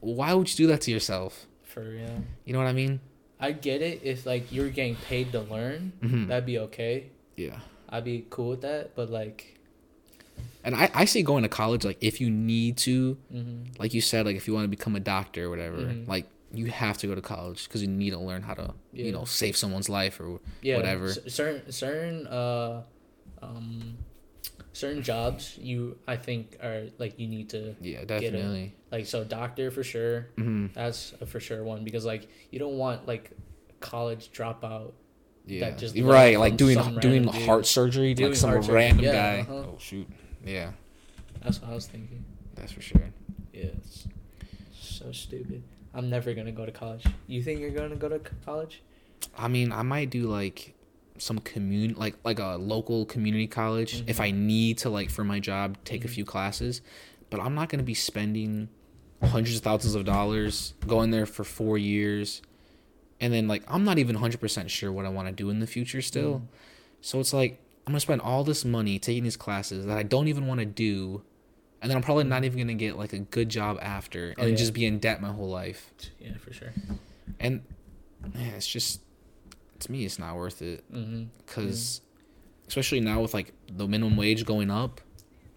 why 0.00 0.32
would 0.34 0.48
you 0.48 0.56
do 0.56 0.66
that 0.68 0.82
to 0.82 0.90
yourself? 0.90 1.46
For 1.64 1.82
real. 1.82 2.24
You 2.44 2.52
know 2.52 2.60
what 2.60 2.68
I 2.68 2.72
mean? 2.72 3.00
I 3.40 3.52
get 3.52 3.82
it 3.82 4.00
if 4.02 4.24
like 4.24 4.50
you're 4.52 4.70
getting 4.70 4.96
paid 4.96 5.32
to 5.32 5.40
learn, 5.40 5.92
mm-hmm. 6.00 6.28
that'd 6.28 6.46
be 6.46 6.58
okay. 6.60 7.10
Yeah. 7.36 7.58
I'd 7.88 8.04
be 8.04 8.26
cool 8.30 8.50
with 8.50 8.62
that, 8.62 8.94
but 8.94 9.10
like 9.10 9.56
and 10.64 10.74
I, 10.74 10.90
I 10.92 11.04
see 11.04 11.22
going 11.22 11.44
to 11.44 11.48
college 11.48 11.84
like 11.84 11.98
if 12.00 12.20
you 12.20 12.28
need 12.28 12.76
to 12.78 13.16
mm-hmm. 13.32 13.72
like 13.78 13.94
you 13.94 14.00
said 14.00 14.26
like 14.26 14.36
if 14.36 14.48
you 14.48 14.54
want 14.54 14.64
to 14.64 14.68
become 14.68 14.96
a 14.96 15.00
doctor 15.00 15.44
or 15.44 15.50
whatever 15.50 15.78
mm-hmm. 15.78 16.10
like 16.10 16.26
you 16.52 16.66
have 16.66 16.98
to 16.98 17.06
go 17.06 17.14
to 17.14 17.20
college 17.20 17.64
because 17.64 17.82
you 17.82 17.88
need 17.88 18.10
to 18.10 18.18
learn 18.18 18.42
how 18.42 18.54
to 18.54 18.74
yeah. 18.92 19.06
you 19.06 19.12
know 19.12 19.24
save 19.24 19.56
someone's 19.56 19.88
life 19.88 20.20
or 20.20 20.40
yeah, 20.62 20.76
whatever. 20.76 21.12
C- 21.12 21.28
certain 21.28 21.72
certain 21.72 22.26
uh 22.26 22.82
um 23.42 23.98
certain 24.72 25.02
jobs 25.02 25.58
you 25.58 25.98
I 26.06 26.16
think 26.16 26.58
are 26.62 26.84
like 26.98 27.18
you 27.18 27.26
need 27.28 27.50
to 27.50 27.74
yeah 27.80 28.04
definitely. 28.04 28.74
Like 28.90 29.06
so 29.06 29.24
doctor 29.24 29.70
for 29.70 29.82
sure. 29.82 30.28
Mm-hmm. 30.36 30.66
that's 30.74 31.14
a 31.20 31.26
for 31.26 31.40
sure 31.40 31.64
one 31.64 31.84
because 31.84 32.04
like 32.04 32.28
you 32.50 32.58
don't 32.58 32.78
want 32.78 33.06
like 33.06 33.32
college 33.80 34.32
dropout 34.32 34.92
yeah. 35.46 35.70
just 35.72 35.96
right 35.98 36.38
like 36.38 36.56
doing 36.56 36.78
doing 36.98 37.24
heart 37.24 37.60
dude. 37.60 37.66
surgery 37.66 38.14
doing 38.14 38.30
like 38.30 38.38
some 38.38 38.60
random 38.62 39.04
guy. 39.04 39.40
uh-huh. 39.40 39.52
oh 39.52 39.76
shoot. 39.78 40.08
Yeah. 40.44 40.72
That's 41.42 41.60
what 41.60 41.70
I 41.70 41.74
was 41.74 41.86
thinking. 41.86 42.24
That's 42.54 42.72
for 42.72 42.80
sure. 42.80 43.10
Yeah 43.52 43.70
so 44.96 45.12
stupid 45.12 45.62
I'm 45.96 46.08
never 46.08 46.32
gonna 46.34 46.52
go 46.52 46.64
to 46.64 46.72
college 46.72 47.04
you 47.26 47.42
think 47.42 47.60
you're 47.60 47.70
gonna 47.70 47.96
go 47.96 48.08
to 48.08 48.20
college 48.44 48.82
I 49.36 49.48
mean 49.48 49.72
I 49.72 49.82
might 49.82 50.10
do 50.10 50.28
like 50.28 50.76
some 51.18 51.38
community 51.38 51.94
like 51.94 52.14
like 52.24 52.38
a 52.38 52.56
local 52.56 53.04
community 53.06 53.46
college 53.46 53.98
mm-hmm. 53.98 54.08
if 54.08 54.20
I 54.20 54.30
need 54.30 54.78
to 54.78 54.90
like 54.90 55.10
for 55.10 55.24
my 55.24 55.40
job 55.40 55.76
take 55.84 56.00
mm-hmm. 56.00 56.08
a 56.08 56.12
few 56.12 56.24
classes, 56.24 56.82
but 57.30 57.40
I'm 57.40 57.54
not 57.54 57.68
going 57.68 57.78
to 57.78 57.84
be 57.84 57.94
spending 57.94 58.68
hundreds 59.22 59.56
of 59.56 59.62
thousands 59.62 59.94
of 59.94 60.04
dollars 60.04 60.74
going 60.86 61.10
there 61.10 61.26
for 61.26 61.42
4 61.42 61.78
years 61.78 62.42
and 63.20 63.32
then 63.32 63.48
like 63.48 63.62
I'm 63.68 63.84
not 63.84 63.98
even 63.98 64.16
100% 64.16 64.68
sure 64.68 64.92
what 64.92 65.06
I 65.06 65.08
want 65.08 65.28
to 65.28 65.32
do 65.32 65.50
in 65.50 65.60
the 65.60 65.66
future 65.66 66.02
still. 66.02 66.36
Mm-hmm. 66.36 66.46
So 67.00 67.20
it's 67.20 67.32
like 67.32 67.60
I'm 67.86 67.92
going 67.92 67.96
to 67.96 68.00
spend 68.00 68.20
all 68.20 68.44
this 68.44 68.64
money 68.64 68.98
taking 68.98 69.24
these 69.24 69.36
classes 69.36 69.86
that 69.86 69.96
I 69.96 70.02
don't 70.02 70.28
even 70.28 70.46
want 70.46 70.60
to 70.60 70.66
do 70.66 71.22
and 71.82 71.90
then 71.90 71.96
I'm 71.96 72.02
probably 72.02 72.24
not 72.24 72.44
even 72.44 72.58
going 72.58 72.68
to 72.68 72.74
get 72.74 72.96
like 72.96 73.12
a 73.12 73.18
good 73.18 73.48
job 73.48 73.78
after 73.80 74.30
and 74.30 74.38
oh, 74.38 74.46
yeah. 74.46 74.56
just 74.56 74.72
be 74.72 74.84
in 74.86 74.98
debt 74.98 75.20
my 75.20 75.32
whole 75.32 75.48
life. 75.48 75.92
Yeah, 76.18 76.36
for 76.38 76.52
sure. 76.52 76.72
And 77.38 77.62
yeah, 78.34 78.48
it's 78.56 78.66
just 78.66 79.00
to 79.80 79.92
me 79.92 80.04
it's 80.04 80.18
not 80.18 80.36
worth 80.36 80.62
it 80.62 80.84
because 80.90 81.00
mm-hmm. 81.00 81.60
mm-hmm. 81.60 82.68
especially 82.68 83.00
now 83.00 83.20
with 83.20 83.34
like 83.34 83.52
the 83.70 83.86
minimum 83.86 84.16
wage 84.16 84.44
going 84.46 84.70
up 84.70 85.02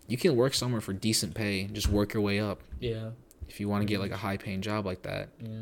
you 0.07 0.17
can 0.17 0.35
work 0.35 0.53
somewhere 0.53 0.81
for 0.81 0.91
decent 0.91 1.33
pay 1.33 1.63
just 1.67 1.87
work 1.87 2.13
your 2.13 2.21
way 2.21 2.37
up 2.37 2.61
yeah 2.81 3.11
if 3.47 3.61
you 3.61 3.69
want 3.69 3.81
to 3.81 3.85
get 3.85 4.01
like 4.01 4.11
a 4.11 4.17
high 4.17 4.35
paying 4.35 4.61
job 4.61 4.85
like 4.85 5.03
that 5.03 5.29
yeah 5.41 5.61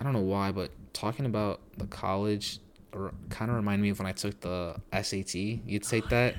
i 0.00 0.02
don't 0.02 0.14
know 0.14 0.20
why 0.20 0.50
but 0.50 0.70
talking 0.94 1.26
about 1.26 1.60
the 1.76 1.86
college 1.86 2.60
kind 3.30 3.50
of 3.50 3.56
remind 3.56 3.82
me 3.82 3.90
of 3.90 3.98
when 3.98 4.06
I 4.06 4.12
took 4.12 4.40
the 4.40 4.76
SAT. 4.92 5.34
You'd 5.34 5.82
take 5.82 6.08
that. 6.10 6.36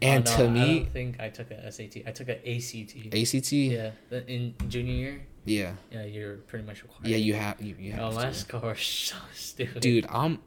And 0.00 0.28
oh, 0.28 0.30
no, 0.30 0.36
to 0.44 0.50
me, 0.50 0.60
I 0.60 0.78
don't 0.78 0.92
think 0.92 1.20
I 1.20 1.28
took 1.28 1.50
a 1.50 1.72
SAT. 1.72 1.96
I 2.06 2.12
took 2.12 2.28
an 2.28 2.38
ACT. 2.46 2.94
ACT. 3.12 3.52
Yeah, 3.52 3.90
in 4.26 4.54
junior 4.68 4.94
year. 4.94 5.20
Yeah. 5.44 5.72
Yeah, 5.90 6.04
you're 6.04 6.36
pretty 6.36 6.66
much 6.66 6.82
required. 6.82 7.08
Yeah, 7.08 7.16
you 7.16 7.34
have 7.34 7.60
you, 7.60 7.74
you 7.78 7.92
have. 7.92 8.12
Oh, 8.12 8.14
my 8.14 8.32
score 8.32 8.74
so 8.76 9.16
stupid. 9.34 9.80
Dude, 9.82 10.06
I'm. 10.08 10.38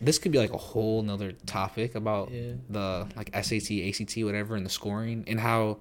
This 0.00 0.18
could 0.18 0.32
be 0.32 0.38
like 0.38 0.52
a 0.52 0.58
whole 0.58 1.02
nother 1.02 1.32
topic 1.46 1.94
about 1.94 2.30
yeah. 2.30 2.52
the 2.68 3.08
like 3.16 3.30
SAT, 3.34 3.70
ACT, 3.88 4.16
whatever, 4.18 4.56
and 4.56 4.66
the 4.66 4.70
scoring 4.70 5.24
and 5.26 5.38
how 5.38 5.78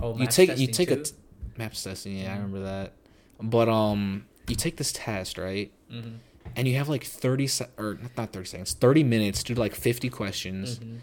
oh, 0.00 0.16
you 0.18 0.26
take 0.26 0.58
you 0.58 0.66
take 0.66 0.88
too? 0.88 0.94
a 0.94 1.02
t- 1.02 1.12
maps 1.56 1.82
testing. 1.82 2.16
Yeah, 2.16 2.24
mm-hmm. 2.24 2.30
I 2.30 2.36
remember 2.36 2.60
that. 2.60 2.92
But 3.40 3.68
um, 3.68 4.26
you 4.48 4.54
take 4.54 4.76
this 4.76 4.92
test 4.92 5.38
right, 5.38 5.72
mm-hmm. 5.90 6.16
and 6.54 6.68
you 6.68 6.76
have 6.76 6.90
like 6.90 7.04
thirty 7.04 7.46
se- 7.46 7.70
or 7.78 7.98
not 8.18 8.32
thirty 8.32 8.46
seconds, 8.46 8.74
thirty 8.74 9.02
minutes 9.02 9.42
to 9.44 9.54
do 9.54 9.60
like 9.60 9.74
fifty 9.74 10.10
questions. 10.10 10.78
Mm-hmm 10.78 10.96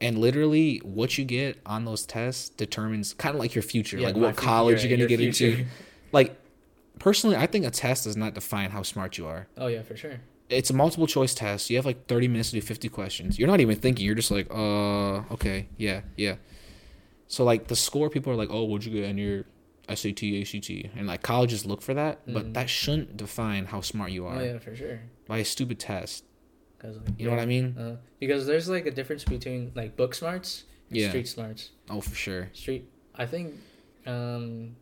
and 0.00 0.18
literally 0.18 0.78
what 0.78 1.16
you 1.18 1.24
get 1.24 1.60
on 1.64 1.84
those 1.84 2.04
tests 2.04 2.48
determines 2.50 3.14
kind 3.14 3.34
of 3.34 3.40
like 3.40 3.54
your 3.54 3.62
future 3.62 3.98
yeah, 3.98 4.08
like 4.08 4.16
what 4.16 4.36
college 4.36 4.84
you're 4.84 4.96
gonna 4.96 5.08
get 5.08 5.18
future. 5.18 5.58
into 5.58 5.64
like 6.12 6.36
personally 6.98 7.36
i 7.36 7.46
think 7.46 7.64
a 7.64 7.70
test 7.70 8.04
does 8.04 8.16
not 8.16 8.34
define 8.34 8.70
how 8.70 8.82
smart 8.82 9.18
you 9.18 9.26
are 9.26 9.46
oh 9.56 9.66
yeah 9.66 9.82
for 9.82 9.96
sure 9.96 10.20
it's 10.50 10.70
a 10.70 10.74
multiple 10.74 11.06
choice 11.06 11.34
test 11.34 11.70
you 11.70 11.76
have 11.76 11.86
like 11.86 12.06
30 12.06 12.28
minutes 12.28 12.50
to 12.50 12.56
do 12.56 12.60
50 12.60 12.88
questions 12.88 13.38
you're 13.38 13.48
not 13.48 13.60
even 13.60 13.76
thinking 13.76 14.04
you're 14.04 14.14
just 14.14 14.30
like 14.30 14.46
uh 14.50 15.22
okay 15.32 15.68
yeah 15.76 16.02
yeah 16.16 16.36
so 17.26 17.44
like 17.44 17.68
the 17.68 17.76
score 17.76 18.10
people 18.10 18.32
are 18.32 18.36
like 18.36 18.50
oh 18.50 18.64
what'd 18.64 18.84
you 18.84 18.92
get 18.92 19.08
in 19.08 19.18
your 19.18 19.44
SAT, 19.88 20.22
ACT, 20.22 20.70
and 20.96 21.06
like 21.06 21.22
colleges 21.22 21.66
look 21.66 21.82
for 21.82 21.94
that, 21.94 22.26
mm. 22.26 22.32
but 22.32 22.54
that 22.54 22.70
shouldn't 22.70 23.16
define 23.16 23.66
how 23.66 23.80
smart 23.80 24.12
you 24.12 24.26
are. 24.26 24.40
Oh 24.40 24.42
yeah, 24.42 24.58
for 24.58 24.74
sure. 24.74 25.00
By 25.26 25.38
a 25.38 25.44
stupid 25.44 25.78
test. 25.78 26.24
Cause 26.84 26.98
like, 26.98 27.18
you 27.18 27.24
know 27.24 27.30
what 27.30 27.40
I 27.40 27.46
mean? 27.46 27.78
Uh, 27.78 27.96
because 28.20 28.44
there's 28.46 28.68
like 28.68 28.84
a 28.84 28.90
difference 28.90 29.24
between 29.24 29.72
like 29.74 29.96
book 29.96 30.14
smarts 30.14 30.64
and 30.90 30.98
yeah. 30.98 31.08
street 31.08 31.26
smarts. 31.26 31.70
Oh, 31.88 32.02
for 32.02 32.14
sure. 32.14 32.50
Street. 32.52 32.90
I 33.14 33.24
think, 33.24 33.54
um, 34.06 34.76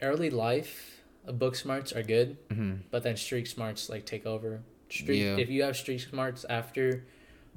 early 0.00 0.30
life, 0.30 1.02
uh, 1.28 1.32
book 1.32 1.54
smarts 1.56 1.92
are 1.92 2.02
good, 2.02 2.38
mm-hmm. 2.48 2.76
but 2.90 3.02
then 3.02 3.18
street 3.18 3.48
smarts 3.48 3.90
like 3.90 4.06
take 4.06 4.24
over. 4.24 4.62
Street. 4.88 5.20
Yeah. 5.20 5.36
If 5.36 5.50
you 5.50 5.62
have 5.64 5.76
street 5.76 5.98
smarts 5.98 6.46
after, 6.48 7.04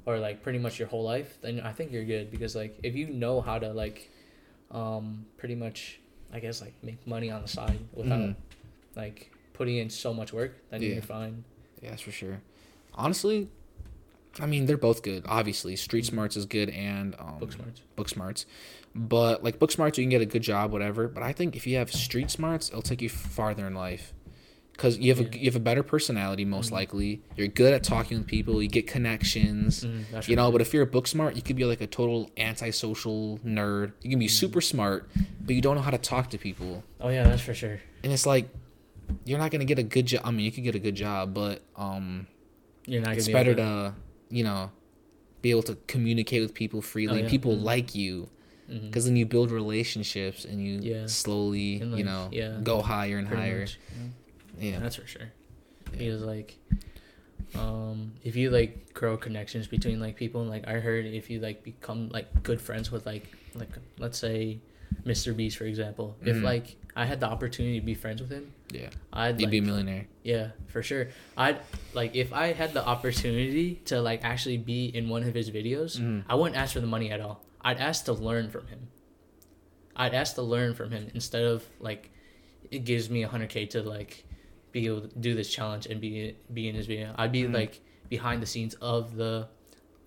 or 0.04 0.18
like 0.18 0.42
pretty 0.42 0.58
much 0.58 0.78
your 0.78 0.88
whole 0.88 1.04
life, 1.04 1.38
then 1.40 1.60
I 1.60 1.72
think 1.72 1.90
you're 1.90 2.04
good 2.04 2.30
because 2.30 2.54
like 2.54 2.78
if 2.82 2.94
you 2.94 3.08
know 3.08 3.40
how 3.40 3.58
to 3.58 3.72
like, 3.72 4.10
um, 4.70 5.24
pretty 5.38 5.54
much, 5.54 6.00
I 6.34 6.40
guess 6.40 6.60
like 6.60 6.74
make 6.82 7.06
money 7.06 7.30
on 7.30 7.40
the 7.40 7.48
side 7.48 7.78
without, 7.94 8.20
mm-hmm. 8.20 8.40
like 8.94 9.32
putting 9.54 9.78
in 9.78 9.88
so 9.88 10.12
much 10.12 10.34
work, 10.34 10.52
then 10.68 10.82
yeah. 10.82 10.88
you're 10.90 11.02
fine. 11.02 11.42
Yeah, 11.86 11.92
that's 11.92 12.02
for 12.02 12.10
sure. 12.10 12.40
Honestly, 12.94 13.48
I 14.40 14.46
mean 14.46 14.66
they're 14.66 14.76
both 14.76 15.04
good. 15.04 15.24
Obviously, 15.28 15.76
Street 15.76 16.04
mm-hmm. 16.04 16.16
Smarts 16.16 16.36
is 16.36 16.44
good 16.44 16.68
and 16.70 17.14
um, 17.20 17.38
Book 17.38 17.52
Smarts. 17.52 17.80
Book 17.94 18.08
Smarts, 18.08 18.46
but 18.92 19.44
like 19.44 19.60
Book 19.60 19.70
Smarts, 19.70 19.96
you 19.96 20.02
can 20.02 20.10
get 20.10 20.20
a 20.20 20.26
good 20.26 20.42
job, 20.42 20.72
whatever. 20.72 21.06
But 21.06 21.22
I 21.22 21.32
think 21.32 21.54
if 21.54 21.64
you 21.64 21.76
have 21.76 21.92
Street 21.92 22.28
Smarts, 22.28 22.70
it'll 22.70 22.82
take 22.82 23.00
you 23.00 23.08
farther 23.08 23.68
in 23.68 23.74
life, 23.74 24.12
because 24.72 24.98
you 24.98 25.14
have 25.14 25.20
yeah. 25.20 25.30
a 25.32 25.38
you 25.38 25.44
have 25.44 25.54
a 25.54 25.60
better 25.60 25.84
personality 25.84 26.44
most 26.44 26.66
mm-hmm. 26.66 26.74
likely. 26.74 27.22
You're 27.36 27.46
good 27.46 27.72
at 27.72 27.84
talking 27.84 28.18
with 28.18 28.26
people. 28.26 28.60
You 28.60 28.68
get 28.68 28.88
connections. 28.88 29.84
Mm, 29.84 30.28
you 30.28 30.34
know, 30.34 30.50
but 30.50 30.60
if 30.60 30.74
you're 30.74 30.82
a 30.82 30.86
book 30.88 31.06
smart, 31.06 31.36
you 31.36 31.42
could 31.42 31.54
be 31.54 31.64
like 31.64 31.80
a 31.80 31.86
total 31.86 32.28
antisocial 32.36 33.38
nerd. 33.46 33.92
You 34.02 34.10
can 34.10 34.18
be 34.18 34.26
mm. 34.26 34.30
super 34.30 34.60
smart, 34.60 35.08
but 35.40 35.54
you 35.54 35.60
don't 35.60 35.76
know 35.76 35.82
how 35.82 35.92
to 35.92 35.98
talk 35.98 36.30
to 36.30 36.38
people. 36.38 36.82
Oh 37.00 37.10
yeah, 37.10 37.22
that's 37.22 37.42
for 37.42 37.54
sure. 37.54 37.80
And 38.02 38.12
it's 38.12 38.26
like 38.26 38.48
you're 39.24 39.38
not 39.38 39.50
gonna 39.50 39.64
get 39.64 39.78
a 39.78 39.82
good 39.82 40.06
job. 40.06 40.22
I 40.24 40.30
mean, 40.30 40.44
you 40.44 40.52
could 40.52 40.64
get 40.64 40.74
a 40.74 40.80
good 40.80 40.94
job, 40.94 41.34
but 41.34 41.62
um, 41.76 42.26
you're 42.86 43.02
not. 43.02 43.16
It's 43.16 43.28
better 43.28 43.54
to, 43.54 43.94
you 44.30 44.44
know, 44.44 44.70
be 45.42 45.50
able 45.50 45.62
to 45.64 45.76
communicate 45.86 46.42
with 46.42 46.54
people 46.54 46.82
freely. 46.82 47.20
Oh, 47.20 47.22
yeah. 47.24 47.28
People 47.28 47.54
mm-hmm. 47.54 47.64
like 47.64 47.94
you, 47.94 48.28
because 48.66 49.04
mm-hmm. 49.04 49.10
then 49.10 49.16
you 49.16 49.26
build 49.26 49.50
relationships 49.50 50.44
and 50.44 50.60
you 50.62 50.80
yeah. 50.80 51.06
slowly, 51.06 51.80
like, 51.80 51.98
you 51.98 52.04
know, 52.04 52.28
yeah. 52.32 52.58
go 52.62 52.82
higher 52.82 53.18
and 53.18 53.28
Pretty 53.28 53.42
higher. 53.42 53.60
Much, 53.60 53.78
yeah. 54.58 54.70
yeah, 54.70 54.78
that's 54.78 54.96
for 54.96 55.06
sure. 55.06 55.32
Because 55.90 56.22
like, 56.22 56.58
um, 57.54 58.12
if 58.24 58.36
you 58.36 58.50
like 58.50 58.92
grow 58.92 59.16
connections 59.16 59.66
between 59.66 60.00
like 60.00 60.16
people, 60.16 60.40
and 60.40 60.50
like 60.50 60.66
I 60.66 60.74
heard, 60.74 61.06
if 61.06 61.30
you 61.30 61.40
like 61.40 61.62
become 61.62 62.08
like 62.08 62.42
good 62.42 62.60
friends 62.60 62.90
with 62.90 63.06
like 63.06 63.32
like 63.54 63.70
let's 63.98 64.18
say 64.18 64.58
Mr. 65.04 65.36
Beast, 65.36 65.56
for 65.56 65.64
example. 65.64 66.16
Mm-hmm. 66.20 66.28
If 66.28 66.42
like 66.42 66.76
I 66.94 67.06
had 67.06 67.20
the 67.20 67.26
opportunity 67.26 67.78
to 67.78 67.86
be 67.86 67.94
friends 67.94 68.20
with 68.20 68.30
him, 68.30 68.52
yeah, 68.70 68.90
I'd 69.12 69.40
you'd 69.40 69.46
like, 69.46 69.50
be 69.50 69.58
a 69.58 69.62
millionaire. 69.62 70.06
Yeah, 70.22 70.48
for 70.66 70.82
sure. 70.82 71.08
I'd 71.36 71.58
like 71.94 72.14
if 72.14 72.32
I 72.32 72.52
had 72.52 72.74
the 72.74 72.84
opportunity 72.84 73.76
to 73.86 74.00
like 74.00 74.24
actually 74.24 74.58
be 74.58 74.86
in 74.86 75.08
one 75.08 75.22
of 75.22 75.34
his 75.34 75.50
videos, 75.50 75.98
mm-hmm. 75.98 76.30
I 76.30 76.34
wouldn't 76.34 76.56
ask 76.56 76.72
for 76.72 76.80
the 76.80 76.86
money 76.86 77.10
at 77.10 77.20
all. 77.20 77.44
I'd 77.60 77.78
ask 77.78 78.04
to 78.06 78.12
learn 78.12 78.50
from 78.50 78.66
him. 78.66 78.88
I'd 79.94 80.14
ask 80.14 80.34
to 80.34 80.42
learn 80.42 80.74
from 80.74 80.90
him 80.90 81.10
instead 81.14 81.44
of 81.44 81.64
like 81.80 82.10
it 82.70 82.80
gives 82.80 83.08
me 83.08 83.22
a 83.22 83.28
hundred 83.28 83.48
k 83.48 83.66
to 83.66 83.82
like 83.82 84.24
be 84.72 84.86
able 84.86 85.02
to 85.02 85.18
do 85.18 85.34
this 85.34 85.52
challenge 85.52 85.86
and 85.86 86.00
be 86.00 86.36
be 86.52 86.68
in 86.68 86.74
his 86.74 86.86
video. 86.86 87.14
I'd 87.16 87.32
be 87.32 87.42
mm-hmm. 87.42 87.54
like 87.54 87.80
behind 88.08 88.42
the 88.42 88.46
scenes 88.46 88.74
of 88.74 89.16
the 89.16 89.48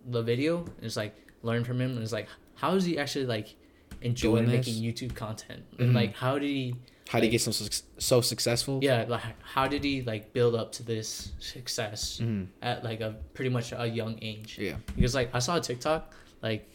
the 0.06 0.22
video 0.22 0.60
and 0.60 0.84
it's 0.84 0.96
like 0.96 1.16
learn 1.42 1.64
from 1.64 1.80
him 1.82 1.92
and 1.92 2.02
it's 2.02 2.14
like 2.14 2.28
how 2.56 2.76
is 2.76 2.84
he 2.84 2.98
actually 2.98 3.26
like 3.26 3.56
enjoy 4.02 4.42
making 4.42 4.76
YouTube 4.76 5.16
content? 5.16 5.64
Mm-hmm. 5.74 5.84
And 5.84 5.94
like, 5.94 6.16
how 6.16 6.40
did 6.40 6.48
he? 6.48 6.76
How 7.10 7.20
did 7.20 7.26
he 7.26 7.32
get 7.32 7.42
so 7.42 7.52
so 7.98 8.22
successful? 8.22 8.80
Yeah, 8.84 9.06
like 9.08 9.24
how 9.42 9.68
did 9.68 9.84
he 9.84 10.04
like 10.04 10.32
build 10.32 10.54
up 10.54 10.72
to 10.74 10.84
this 10.84 11.32
success 11.40 12.20
mm-hmm. 12.22 12.44
at 12.62 12.84
like 12.84 13.02
a 13.02 13.16
pretty 13.34 13.50
much 13.50 13.74
a 13.76 13.88
young 13.88 14.20
age? 14.22 14.60
Yeah, 14.62 14.76
because 14.96 15.16
like 15.16 15.34
I 15.34 15.40
saw 15.40 15.58
a 15.58 15.60
TikTok, 15.60 16.14
like, 16.44 16.72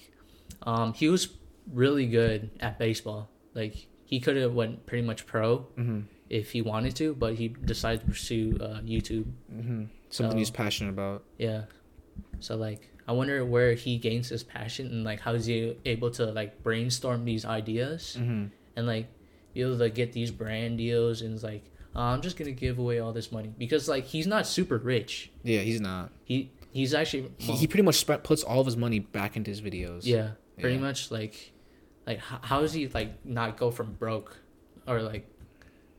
um, 0.62 0.92
he 0.92 1.09
was 1.09 1.29
really 1.73 2.07
good 2.07 2.51
at 2.59 2.81
baseball. 2.81 3.31
Like 3.55 3.87
he 4.07 4.18
could 4.18 4.37
have 4.37 4.53
went 4.55 4.85
pretty 4.87 5.07
much 5.07 5.25
pro 5.25 5.59
mm-hmm. 5.79 6.01
if 6.29 6.51
he 6.51 6.62
wanted 6.62 6.97
to, 6.97 7.14
but 7.14 7.35
he 7.35 7.47
decided 7.47 8.01
to 8.01 8.07
pursue 8.07 8.59
uh, 8.61 8.81
YouTube. 8.81 9.31
Mm-hmm. 9.55 9.85
Something 10.11 10.33
so, 10.33 10.38
he's 10.38 10.51
passionate 10.51 10.90
about. 10.90 11.23
Yeah, 11.38 11.62
so 12.40 12.57
like 12.57 12.90
I 13.07 13.12
wonder 13.12 13.44
where 13.44 13.75
he 13.75 13.99
gains 13.99 14.31
his 14.31 14.42
passion 14.42 14.88
and 14.88 15.05
like 15.05 15.20
how 15.20 15.35
is 15.35 15.47
he 15.47 15.77
able 15.85 16.11
to 16.11 16.27
like 16.27 16.61
brainstorm 16.64 17.25
these 17.25 17.44
ideas 17.44 18.16
mm-hmm. 18.18 18.47
and 18.75 18.87
like 18.88 19.07
be 19.55 19.62
able 19.62 19.79
to 19.79 19.90
get 19.90 20.12
these 20.12 20.31
brand 20.31 20.79
deals 20.79 21.23
and 21.23 21.35
it's 21.35 21.43
like 21.43 21.64
oh, 21.97 22.03
I'm 22.03 22.21
just 22.21 22.37
gonna 22.37 22.53
give 22.53 22.79
away 22.79 22.99
all 22.99 23.12
this 23.12 23.33
money 23.33 23.53
because 23.57 23.88
like 23.88 24.05
he's 24.05 24.27
not 24.27 24.47
super 24.47 24.79
rich. 24.79 25.31
Yeah, 25.43 25.61
he's 25.61 25.81
not. 25.81 26.11
He 26.25 26.51
he's 26.73 26.93
actually 26.93 27.23
well, 27.23 27.33
he, 27.38 27.53
he, 27.53 27.67
pretty 27.67 27.83
much 27.83 27.97
sp- 28.03 28.23
puts 28.25 28.43
all 28.43 28.61
of 28.61 28.67
his 28.67 28.77
money 28.77 28.99
back 28.99 29.37
into 29.37 29.51
his 29.51 29.61
videos. 29.61 30.01
Yeah, 30.05 30.31
pretty 30.59 30.77
yeah. 30.77 30.83
much 30.83 31.11
like 31.11 31.53
like 32.07 32.19
how 32.19 32.61
does 32.61 32.73
he 32.73 32.88
like 32.88 33.25
not 33.25 33.57
go 33.57 33.71
from 33.71 33.95
broke 33.95 34.37
or 34.87 35.01
like 35.01 35.27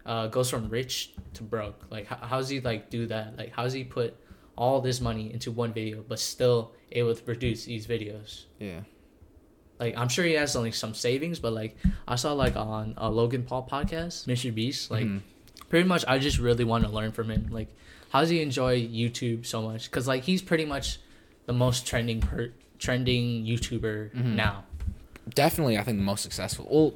uh 0.05 0.27
goes 0.27 0.49
from 0.49 0.69
rich 0.69 1.13
to 1.33 1.41
broke 1.41 1.81
like 1.89 2.05
how, 2.05 2.17
how 2.17 2.37
does 2.37 2.49
he 2.49 2.59
like 2.59 2.91
do 2.91 3.07
that 3.07 3.35
like 3.39 3.51
how 3.51 3.63
does 3.63 3.73
he 3.73 3.83
put 3.83 4.15
all 4.57 4.81
this 4.81 5.01
money 5.01 5.31
into 5.33 5.51
one 5.51 5.73
video, 5.73 6.03
but 6.07 6.19
still 6.19 6.71
able 6.91 7.13
to 7.13 7.21
produce 7.21 7.65
these 7.65 7.87
videos. 7.87 8.45
Yeah. 8.59 8.81
Like 9.79 9.97
I'm 9.97 10.07
sure 10.07 10.25
he 10.25 10.33
has 10.33 10.55
like 10.55 10.73
some 10.73 10.93
savings, 10.93 11.39
but 11.39 11.53
like 11.53 11.75
I 12.07 12.15
saw 12.15 12.33
like 12.33 12.55
on 12.55 12.93
a 12.97 13.09
Logan 13.09 13.43
Paul 13.43 13.67
podcast, 13.69 14.25
Mr. 14.25 14.53
Beast, 14.53 14.89
like 14.89 15.05
mm-hmm. 15.05 15.17
pretty 15.69 15.87
much 15.87 16.05
I 16.07 16.17
just 16.19 16.39
really 16.39 16.63
want 16.63 16.85
to 16.85 16.89
learn 16.89 17.11
from 17.11 17.29
him. 17.29 17.47
Like, 17.51 17.67
how 18.09 18.21
does 18.21 18.29
he 18.29 18.41
enjoy 18.41 18.81
YouTube 18.81 19.45
so 19.45 19.61
much? 19.61 19.89
Because 19.89 20.07
like 20.07 20.23
he's 20.23 20.41
pretty 20.41 20.65
much 20.65 20.99
the 21.45 21.53
most 21.53 21.85
trending 21.85 22.21
per 22.21 22.51
trending 22.79 23.45
YouTuber 23.45 24.11
mm-hmm. 24.15 24.35
now. 24.35 24.63
Definitely, 25.33 25.77
I 25.77 25.83
think 25.83 25.97
the 25.97 26.03
most 26.03 26.21
successful. 26.21 26.67
Well, 26.69 26.93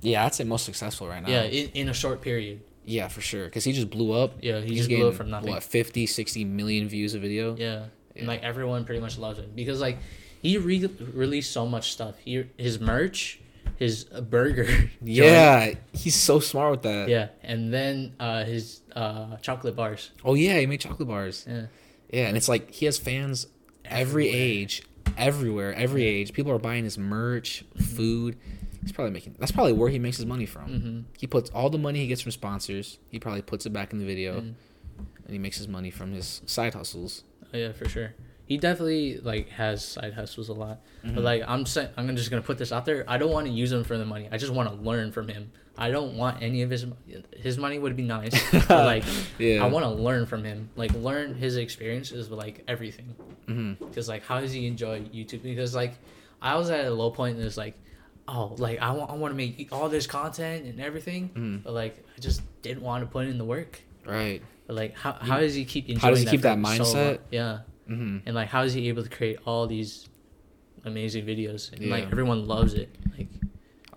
yeah, 0.00 0.24
I'd 0.24 0.34
say 0.34 0.44
most 0.44 0.64
successful 0.64 1.08
right 1.08 1.22
now. 1.22 1.30
Yeah, 1.30 1.42
in, 1.42 1.70
in 1.70 1.88
a 1.88 1.94
short 1.94 2.20
period. 2.20 2.62
Yeah, 2.84 3.08
for 3.08 3.20
sure. 3.20 3.44
Because 3.44 3.64
he 3.64 3.72
just 3.72 3.90
blew 3.90 4.12
up. 4.12 4.34
Yeah, 4.40 4.60
he 4.60 4.70
He's 4.70 4.78
just 4.78 4.88
blew 4.88 5.08
up 5.08 5.14
from 5.14 5.30
nothing. 5.30 5.50
What, 5.50 5.62
50, 5.62 6.06
60 6.06 6.44
million 6.44 6.88
views 6.88 7.14
a 7.14 7.18
video? 7.18 7.54
Yeah. 7.56 7.86
yeah. 8.14 8.20
And 8.20 8.26
like 8.26 8.42
everyone 8.42 8.84
pretty 8.84 9.00
much 9.00 9.18
loves 9.18 9.38
him 9.38 9.52
because 9.54 9.80
like 9.80 9.98
he 10.40 10.56
re- 10.58 10.90
released 11.12 11.52
so 11.52 11.66
much 11.66 11.92
stuff. 11.92 12.16
He 12.18 12.44
his 12.56 12.80
merch, 12.80 13.40
his 13.76 14.04
burger. 14.04 14.90
yeah, 15.02 15.74
he's 15.92 16.16
so 16.16 16.40
smart 16.40 16.70
with 16.70 16.82
that. 16.82 17.08
Yeah, 17.08 17.28
and 17.42 17.72
then 17.72 18.14
uh, 18.18 18.44
his 18.44 18.80
uh, 18.96 19.36
chocolate 19.36 19.76
bars. 19.76 20.10
Oh 20.24 20.34
yeah, 20.34 20.58
he 20.58 20.66
made 20.66 20.80
chocolate 20.80 21.08
bars. 21.08 21.46
Yeah. 21.48 21.66
Yeah, 22.10 22.26
and 22.26 22.36
it's 22.36 22.48
like 22.48 22.72
he 22.72 22.86
has 22.86 22.98
fans 22.98 23.46
every 23.84 24.28
everywhere. 24.28 24.48
age, 24.48 24.82
everywhere, 25.16 25.74
every 25.74 26.04
age. 26.04 26.32
People 26.32 26.52
are 26.52 26.58
buying 26.58 26.84
his 26.84 26.98
merch, 26.98 27.64
mm-hmm. 27.74 27.84
food. 27.84 28.36
He's 28.82 28.92
probably 28.92 29.12
making. 29.12 29.36
That's 29.38 29.52
probably 29.52 29.74
where 29.74 29.90
he 29.90 29.98
makes 29.98 30.16
his 30.16 30.26
money 30.26 30.46
from. 30.46 30.68
Mm-hmm. 30.68 31.00
He 31.18 31.26
puts 31.26 31.50
all 31.50 31.70
the 31.70 31.78
money 31.78 32.00
he 32.00 32.06
gets 32.06 32.22
from 32.22 32.32
sponsors. 32.32 32.98
He 33.10 33.20
probably 33.20 33.42
puts 33.42 33.66
it 33.66 33.72
back 33.72 33.92
in 33.92 33.98
the 33.98 34.06
video, 34.06 34.40
mm. 34.40 34.54
and 34.98 35.30
he 35.30 35.38
makes 35.38 35.58
his 35.58 35.68
money 35.68 35.90
from 35.90 36.12
his 36.12 36.40
side 36.46 36.74
hustles. 36.74 37.24
Oh, 37.52 37.56
yeah, 37.56 37.72
for 37.72 37.88
sure. 37.88 38.14
He 38.50 38.58
definitely 38.58 39.18
like 39.18 39.48
has 39.50 39.84
side 39.84 40.12
hustles 40.12 40.48
a 40.48 40.52
lot. 40.52 40.80
Mm-hmm. 41.04 41.14
But 41.14 41.22
like 41.22 41.44
I'm 41.46 41.64
saying, 41.64 41.90
I'm 41.96 42.16
just 42.16 42.30
gonna 42.30 42.42
put 42.42 42.58
this 42.58 42.72
out 42.72 42.84
there. 42.84 43.04
I 43.06 43.16
don't 43.16 43.30
want 43.30 43.46
to 43.46 43.52
use 43.52 43.70
him 43.70 43.84
for 43.84 43.96
the 43.96 44.04
money. 44.04 44.28
I 44.32 44.38
just 44.38 44.52
want 44.52 44.68
to 44.68 44.74
learn 44.74 45.12
from 45.12 45.28
him. 45.28 45.52
I 45.78 45.92
don't 45.92 46.16
want 46.16 46.42
any 46.42 46.62
of 46.62 46.70
his 46.70 46.84
his 47.36 47.58
money 47.58 47.78
would 47.78 47.94
be 47.94 48.02
nice, 48.02 48.34
but 48.66 48.86
like 48.86 49.04
yeah. 49.38 49.62
I 49.64 49.68
want 49.68 49.84
to 49.84 49.90
learn 49.90 50.26
from 50.26 50.42
him. 50.42 50.68
Like 50.74 50.92
learn 50.94 51.36
his 51.36 51.56
experiences 51.56 52.28
with 52.28 52.40
like 52.40 52.64
everything. 52.66 53.14
Because 53.46 54.06
mm-hmm. 54.06 54.10
like 54.10 54.24
how 54.24 54.40
does 54.40 54.50
he 54.50 54.66
enjoy 54.66 55.02
YouTube? 55.02 55.44
Because 55.44 55.76
like 55.76 55.94
I 56.42 56.56
was 56.56 56.70
at 56.70 56.86
a 56.86 56.90
low 56.90 57.12
point 57.12 57.36
and 57.36 57.46
it's 57.46 57.56
like, 57.56 57.78
oh, 58.26 58.56
like 58.58 58.80
I 58.80 58.90
want 58.90 59.12
I 59.12 59.14
want 59.14 59.30
to 59.30 59.36
make 59.36 59.68
all 59.70 59.88
this 59.88 60.08
content 60.08 60.66
and 60.66 60.80
everything, 60.80 61.28
mm-hmm. 61.28 61.56
but 61.58 61.72
like 61.72 62.04
I 62.16 62.20
just 62.20 62.42
didn't 62.62 62.82
want 62.82 63.04
to 63.04 63.06
put 63.06 63.28
in 63.28 63.38
the 63.38 63.44
work. 63.44 63.80
Right. 64.04 64.42
But 64.66 64.74
like 64.74 64.98
how 64.98 65.12
how 65.12 65.38
does 65.38 65.54
he 65.54 65.64
keep 65.64 65.88
enjoying? 65.88 66.00
How 66.00 66.10
does 66.10 66.18
he 66.18 66.26
keep 66.26 66.40
that 66.40 66.58
mindset? 66.58 66.86
So 66.86 67.18
yeah. 67.30 67.60
Mm-hmm. 67.90 68.18
And 68.26 68.34
like, 68.34 68.48
how 68.48 68.62
is 68.62 68.72
he 68.72 68.88
able 68.88 69.02
to 69.02 69.08
create 69.08 69.38
all 69.44 69.66
these 69.66 70.08
amazing 70.84 71.26
videos? 71.26 71.72
And 71.72 71.82
yeah. 71.82 71.90
like, 71.90 72.04
everyone 72.04 72.46
loves 72.46 72.74
it. 72.74 72.94
Like, 73.16 73.28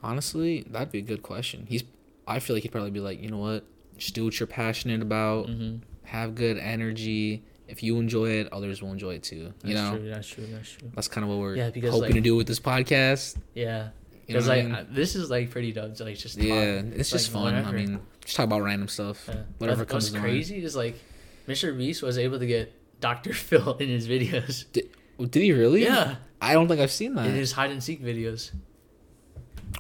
honestly, 0.02 0.66
that'd 0.70 0.92
be 0.92 1.00
a 1.00 1.04
good 1.04 1.22
question. 1.22 1.66
He's, 1.70 1.84
I 2.28 2.40
feel 2.40 2.56
like 2.56 2.64
he'd 2.64 2.72
probably 2.72 2.92
be 2.92 3.00
like, 3.00 3.22
you 3.22 3.30
know 3.30 3.38
what, 3.38 3.66
just 3.98 4.16
do 4.16 4.26
what 4.26 4.40
you're 4.40 4.48
passionate 4.48 5.02
about. 5.02 5.48
Mm-hmm. 5.48 5.78
Have 6.06 6.36
good 6.36 6.58
energy. 6.58 7.44
If 7.68 7.82
you 7.82 7.98
enjoy 7.98 8.30
it, 8.30 8.52
others 8.52 8.82
will 8.82 8.92
enjoy 8.92 9.16
it 9.16 9.24
too. 9.24 9.54
You 9.64 9.74
that's 9.74 9.76
know, 9.76 9.98
true, 9.98 10.10
that's 10.10 10.28
true. 10.28 10.46
That's 10.48 10.70
true. 10.70 10.92
That's 10.94 11.08
kind 11.08 11.24
of 11.24 11.30
what 11.30 11.40
we're 11.40 11.56
yeah, 11.56 11.70
because, 11.70 11.92
hoping 11.92 12.08
like, 12.08 12.16
to 12.16 12.22
do 12.22 12.36
with 12.36 12.46
this 12.46 12.60
podcast. 12.60 13.38
Yeah, 13.54 13.90
because 14.28 14.48
like 14.48 14.66
I 14.66 14.68
mean? 14.68 14.88
this 14.92 15.16
is 15.16 15.30
like 15.30 15.50
pretty 15.50 15.72
dope. 15.72 16.00
Like 16.00 16.18
just 16.18 16.38
talk. 16.38 16.46
yeah, 16.46 16.56
it's, 16.56 16.98
it's 16.98 17.12
just 17.12 17.34
like, 17.34 17.44
fun. 17.46 17.56
Whatever. 17.56 17.70
I 17.70 17.72
mean, 17.72 18.00
just 18.24 18.36
talk 18.36 18.46
about 18.46 18.62
random 18.62 18.90
stuff. 18.90 19.26
Yeah. 19.28 19.44
Whatever 19.58 19.86
comes. 19.86 20.12
What's 20.12 20.22
crazy 20.22 20.64
is 20.64 20.76
like, 20.76 21.00
Mr. 21.48 21.76
Beast 21.76 22.04
was 22.04 22.18
able 22.18 22.38
to 22.38 22.46
get 22.46 22.74
Dr. 23.04 23.34
Phil 23.48 23.76
in 23.78 23.90
his 23.90 24.08
videos. 24.08 24.64
Did, 24.72 24.90
did 25.20 25.44
he 25.44 25.52
really? 25.52 25.84
Yeah. 25.84 26.16
I 26.42 26.54
don't 26.54 26.70
think 26.70 26.80
I've 26.80 26.90
seen 26.92 27.16
that. 27.16 27.26
In 27.26 27.36
his 27.36 27.52
hide 27.52 27.70
and 27.70 27.84
seek 27.84 28.02
videos. 28.02 28.52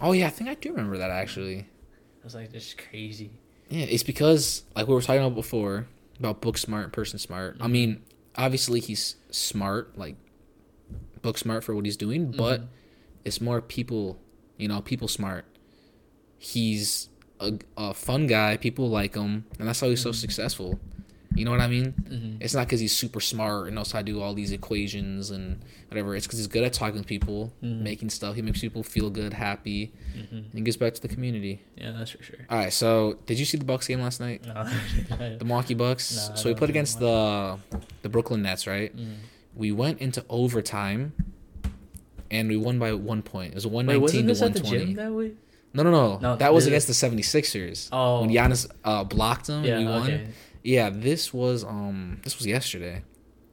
Oh 0.02 0.12
yeah, 0.12 0.28
I 0.28 0.30
think 0.30 0.50
I 0.50 0.56
do 0.56 0.72
remember 0.72 0.98
that 0.98 1.10
actually. 1.10 1.60
I 1.60 2.24
was 2.26 2.36
like, 2.36 2.52
this 2.52 2.68
is 2.68 2.76
crazy. 2.76 3.32
Yeah, 3.70 3.86
it's 3.86 4.04
because 4.04 4.64
like 4.76 4.88
we 4.88 4.94
were 4.94 5.02
talking 5.02 5.22
about 5.22 5.36
before 5.36 5.88
about 6.20 6.42
book 6.42 6.58
smart, 6.58 6.92
person 6.92 7.18
smart. 7.18 7.56
Mm-hmm. 7.56 7.64
I 7.64 7.68
mean, 7.68 8.04
obviously 8.36 8.82
he's 8.82 9.16
smart, 9.32 9.98
like 9.98 10.18
book 11.22 11.38
smart 11.38 11.64
for 11.64 11.74
what 11.74 11.86
he's 11.86 11.98
doing, 11.98 12.30
but 12.30 12.60
mm-hmm. 12.60 12.70
it's 13.24 13.40
more 13.40 13.62
people, 13.62 14.20
you 14.58 14.68
know, 14.68 14.82
people 14.82 15.08
smart. 15.08 15.46
He's 16.38 17.08
a, 17.40 17.54
a 17.78 17.94
fun 17.94 18.28
guy. 18.28 18.58
People 18.58 18.90
like 18.90 19.16
him, 19.16 19.46
and 19.60 19.68
that's 19.70 19.80
how 19.80 19.88
he's 19.88 20.00
mm-hmm. 20.00 20.10
so 20.10 20.12
successful. 20.12 20.80
You 21.36 21.46
know 21.46 21.52
what 21.52 21.62
I 21.62 21.68
mean? 21.68 21.94
Mm-hmm. 21.94 22.42
It's 22.42 22.54
not 22.54 22.68
because 22.68 22.80
he's 22.80 22.96
super 22.96 23.20
smart 23.20 23.68
and 23.68 23.76
knows 23.76 23.92
how 23.92 24.00
to 24.00 24.06
do 24.06 24.22
all 24.22 24.34
these 24.34 24.52
equations 24.52 25.32
and 25.32 25.62
whatever. 25.88 26.16
It's 26.16 26.28
because 26.28 26.40
he's 26.40 26.48
good 26.48 26.64
at 26.64 26.74
talking 26.74 27.02
to 27.02 27.08
people, 27.08 27.52
mm-hmm. 27.64 27.84
making 27.84 28.10
stuff. 28.10 28.36
He 28.36 28.42
makes 28.42 28.62
people 28.62 28.84
feel 28.84 29.10
good, 29.10 29.34
happy, 29.34 29.94
mm-hmm. 30.16 30.36
and 30.36 30.54
he 30.54 30.62
gives 30.62 30.78
back 30.78 30.94
to 30.94 31.02
the 31.02 31.08
community. 31.08 31.62
Yeah, 31.76 31.92
that's 31.92 32.12
for 32.12 32.22
sure. 32.22 32.38
All 32.50 32.58
right, 32.58 32.72
so 32.72 33.18
did 33.26 33.40
you 33.40 33.46
see 33.46 33.58
the 33.58 33.66
Bucks 33.66 33.88
game 33.88 34.02
last 34.02 34.20
night? 34.20 34.46
No. 34.46 34.64
the 35.38 35.46
Milwaukee 35.46 35.74
Bucks. 35.74 36.30
No, 36.30 36.36
so 36.36 36.50
we 36.50 36.56
put 36.56 36.70
against 36.70 37.00
the 37.00 37.58
the 38.04 38.10
Brooklyn 38.10 38.44
Nets, 38.44 38.68
right? 38.68 38.96
Mm-hmm. 38.96 39.14
We 39.56 39.72
went 39.72 40.00
into 40.00 40.24
overtime, 40.30 41.14
and 42.30 42.48
we 42.50 42.58
won 42.58 42.78
by 42.80 42.94
one 42.94 43.24
point. 43.24 43.54
It 43.54 43.56
was 43.56 43.68
one 43.68 43.86
nineteen 43.86 44.28
to 44.28 44.34
one 44.34 44.54
twenty. 44.54 45.36
No, 45.76 45.82
no, 45.82 45.90
no, 45.90 46.20
no. 46.20 46.36
That 46.36 46.54
was 46.54 46.68
against 46.68 46.86
the 46.86 46.94
76ers. 46.94 47.90
Oh. 47.92 48.22
When 48.22 48.30
Giannis 48.30 48.70
uh, 48.84 49.04
blocked 49.04 49.50
him, 49.50 49.64
yeah, 49.64 49.80
we 49.80 49.86
won. 49.86 50.04
Okay. 50.04 50.28
Yeah, 50.64 50.90
this 50.90 51.34
was 51.34 51.64
um 51.64 52.22
this 52.24 52.38
was 52.38 52.48
yesterday. 52.48 53.04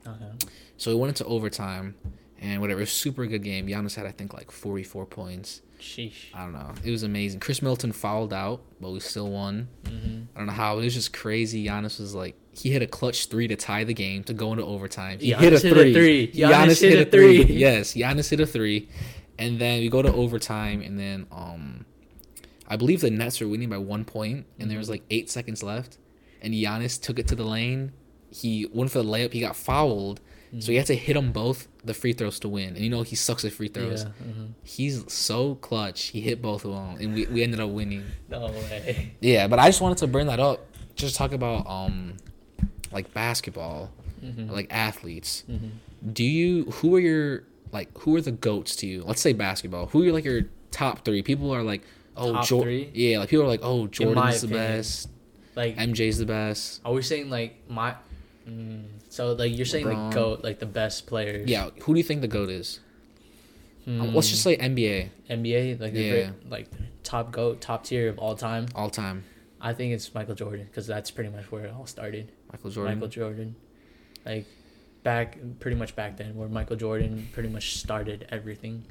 Okay. 0.06 0.32
So 0.76 0.90
we 0.90 0.96
went 0.96 1.10
into 1.10 1.24
overtime, 1.30 1.94
and 2.40 2.60
whatever, 2.60 2.86
super 2.86 3.26
good 3.26 3.42
game. 3.42 3.66
Giannis 3.66 3.96
had 3.96 4.06
I 4.06 4.12
think 4.12 4.32
like 4.32 4.50
forty 4.50 4.84
four 4.84 5.06
points. 5.06 5.62
Sheesh. 5.80 6.26
I 6.34 6.44
don't 6.44 6.52
know. 6.52 6.72
It 6.84 6.90
was 6.90 7.02
amazing. 7.02 7.40
Khris 7.40 7.62
Middleton 7.62 7.92
fouled 7.92 8.32
out, 8.32 8.62
but 8.80 8.90
we 8.90 9.00
still 9.00 9.30
won. 9.30 9.68
Mm-hmm. 9.84 10.22
I 10.34 10.38
don't 10.38 10.46
know 10.46 10.52
how. 10.52 10.78
It 10.78 10.84
was 10.84 10.94
just 10.94 11.12
crazy. 11.12 11.66
Giannis 11.66 11.98
was 11.98 12.14
like 12.14 12.36
he 12.52 12.70
hit 12.70 12.82
a 12.82 12.86
clutch 12.86 13.26
three 13.26 13.48
to 13.48 13.56
tie 13.56 13.84
the 13.84 13.94
game 13.94 14.22
to 14.24 14.34
go 14.34 14.52
into 14.52 14.64
overtime. 14.64 15.18
He 15.18 15.32
Giannis 15.32 15.40
hit 15.40 15.52
a 15.52 15.58
three. 15.58 15.70
Hit 15.70 15.86
a 15.86 15.92
three. 15.92 16.32
Giannis, 16.32 16.50
Giannis 16.52 16.80
hit, 16.80 16.92
hit, 16.92 17.08
a 17.08 17.10
three. 17.10 17.44
three. 17.44 17.54
yes, 17.56 17.94
Giannis 17.94 18.30
hit 18.30 18.40
a 18.40 18.46
three, 18.46 18.88
and 19.38 19.58
then 19.58 19.80
we 19.80 19.88
go 19.88 20.02
to 20.02 20.12
overtime, 20.12 20.80
and 20.80 20.98
then 20.98 21.26
um, 21.32 21.86
I 22.68 22.76
believe 22.76 23.00
the 23.00 23.10
Nets 23.10 23.40
were 23.40 23.48
winning 23.48 23.68
by 23.68 23.78
one 23.78 24.04
point, 24.04 24.36
and 24.36 24.44
mm-hmm. 24.44 24.68
there 24.68 24.78
was 24.78 24.88
like 24.90 25.02
eight 25.10 25.30
seconds 25.30 25.62
left 25.62 25.98
and 26.42 26.54
Giannis 26.54 27.00
took 27.00 27.18
it 27.18 27.28
to 27.28 27.34
the 27.34 27.44
lane. 27.44 27.92
He 28.30 28.68
went 28.72 28.90
for 28.90 28.98
the 28.98 29.04
layup. 29.04 29.32
He 29.32 29.40
got 29.40 29.56
fouled, 29.56 30.20
mm-hmm. 30.48 30.60
so 30.60 30.72
he 30.72 30.78
had 30.78 30.86
to 30.86 30.94
hit 30.94 31.14
them 31.14 31.32
both 31.32 31.66
the 31.84 31.94
free 31.94 32.12
throws 32.12 32.38
to 32.40 32.48
win. 32.48 32.68
And 32.68 32.78
you 32.78 32.90
know 32.90 33.02
he 33.02 33.16
sucks 33.16 33.44
at 33.44 33.52
free 33.52 33.68
throws. 33.68 34.04
Yeah, 34.04 34.10
mm-hmm. 34.24 34.46
He's 34.62 35.10
so 35.12 35.56
clutch. 35.56 36.04
He 36.04 36.20
hit 36.20 36.40
both 36.40 36.64
of 36.64 36.72
them, 36.72 36.96
and 37.00 37.14
we, 37.14 37.26
we 37.26 37.42
ended 37.42 37.60
up 37.60 37.70
winning. 37.70 38.04
No 38.28 38.46
way. 38.46 39.14
Yeah, 39.20 39.48
but 39.48 39.58
I 39.58 39.68
just 39.68 39.80
wanted 39.80 39.98
to 39.98 40.06
bring 40.06 40.26
that 40.26 40.40
up. 40.40 40.66
Just 40.94 41.16
talk 41.16 41.32
about 41.32 41.66
um, 41.66 42.16
like 42.92 43.12
basketball, 43.14 43.90
mm-hmm. 44.22 44.50
like 44.50 44.68
athletes. 44.70 45.44
Mm-hmm. 45.50 46.10
Do 46.12 46.24
you? 46.24 46.64
Who 46.64 46.94
are 46.96 47.00
your 47.00 47.44
like? 47.72 47.96
Who 47.98 48.14
are 48.16 48.20
the 48.20 48.32
goats 48.32 48.76
to 48.76 48.86
you? 48.86 49.02
Let's 49.02 49.20
say 49.20 49.32
basketball. 49.32 49.86
Who 49.86 50.08
are 50.08 50.12
like 50.12 50.24
your 50.24 50.42
top 50.70 51.04
three? 51.04 51.22
People 51.22 51.52
are 51.52 51.62
like, 51.62 51.82
oh, 52.16 52.42
Jordan. 52.42 52.90
Yeah, 52.94 53.18
like 53.18 53.28
people 53.30 53.44
are 53.44 53.48
like, 53.48 53.60
oh, 53.62 53.86
Jordan's 53.86 54.42
the 54.42 54.48
best. 54.48 55.08
Like 55.54 55.76
MJ's 55.76 56.18
the 56.18 56.26
best. 56.26 56.80
Are 56.84 56.92
we 56.92 57.02
saying 57.02 57.30
like 57.30 57.68
my? 57.68 57.94
Mm, 58.48 58.84
so 59.08 59.32
like 59.32 59.56
you're 59.56 59.66
saying 59.66 59.86
LeBron. 59.86 60.10
the 60.10 60.14
goat, 60.14 60.44
like 60.44 60.58
the 60.58 60.66
best 60.66 61.06
players. 61.06 61.48
Yeah. 61.48 61.70
Who 61.82 61.94
do 61.94 61.98
you 61.98 62.04
think 62.04 62.20
the 62.20 62.28
goat 62.28 62.50
is? 62.50 62.80
Um, 63.86 64.14
let's 64.14 64.28
just 64.28 64.42
say 64.42 64.56
NBA. 64.56 65.08
NBA, 65.28 65.80
like 65.80 65.94
yeah, 65.94 66.30
like 66.48 66.68
top 67.02 67.32
goat, 67.32 67.60
top 67.60 67.84
tier 67.84 68.08
of 68.08 68.18
all 68.18 68.36
time. 68.36 68.66
All 68.74 68.90
time. 68.90 69.24
I 69.60 69.72
think 69.72 69.92
it's 69.92 70.14
Michael 70.14 70.34
Jordan 70.34 70.66
because 70.66 70.86
that's 70.86 71.10
pretty 71.10 71.30
much 71.30 71.50
where 71.50 71.64
it 71.64 71.74
all 71.74 71.86
started. 71.86 72.32
Michael 72.52 72.70
Jordan. 72.70 72.94
Michael 72.94 73.08
Jordan, 73.08 73.56
like 74.24 74.46
back 75.02 75.38
pretty 75.58 75.76
much 75.76 75.96
back 75.96 76.16
then, 76.16 76.36
where 76.36 76.48
Michael 76.48 76.76
Jordan 76.76 77.28
pretty 77.32 77.48
much 77.48 77.78
started 77.78 78.26
everything. 78.30 78.84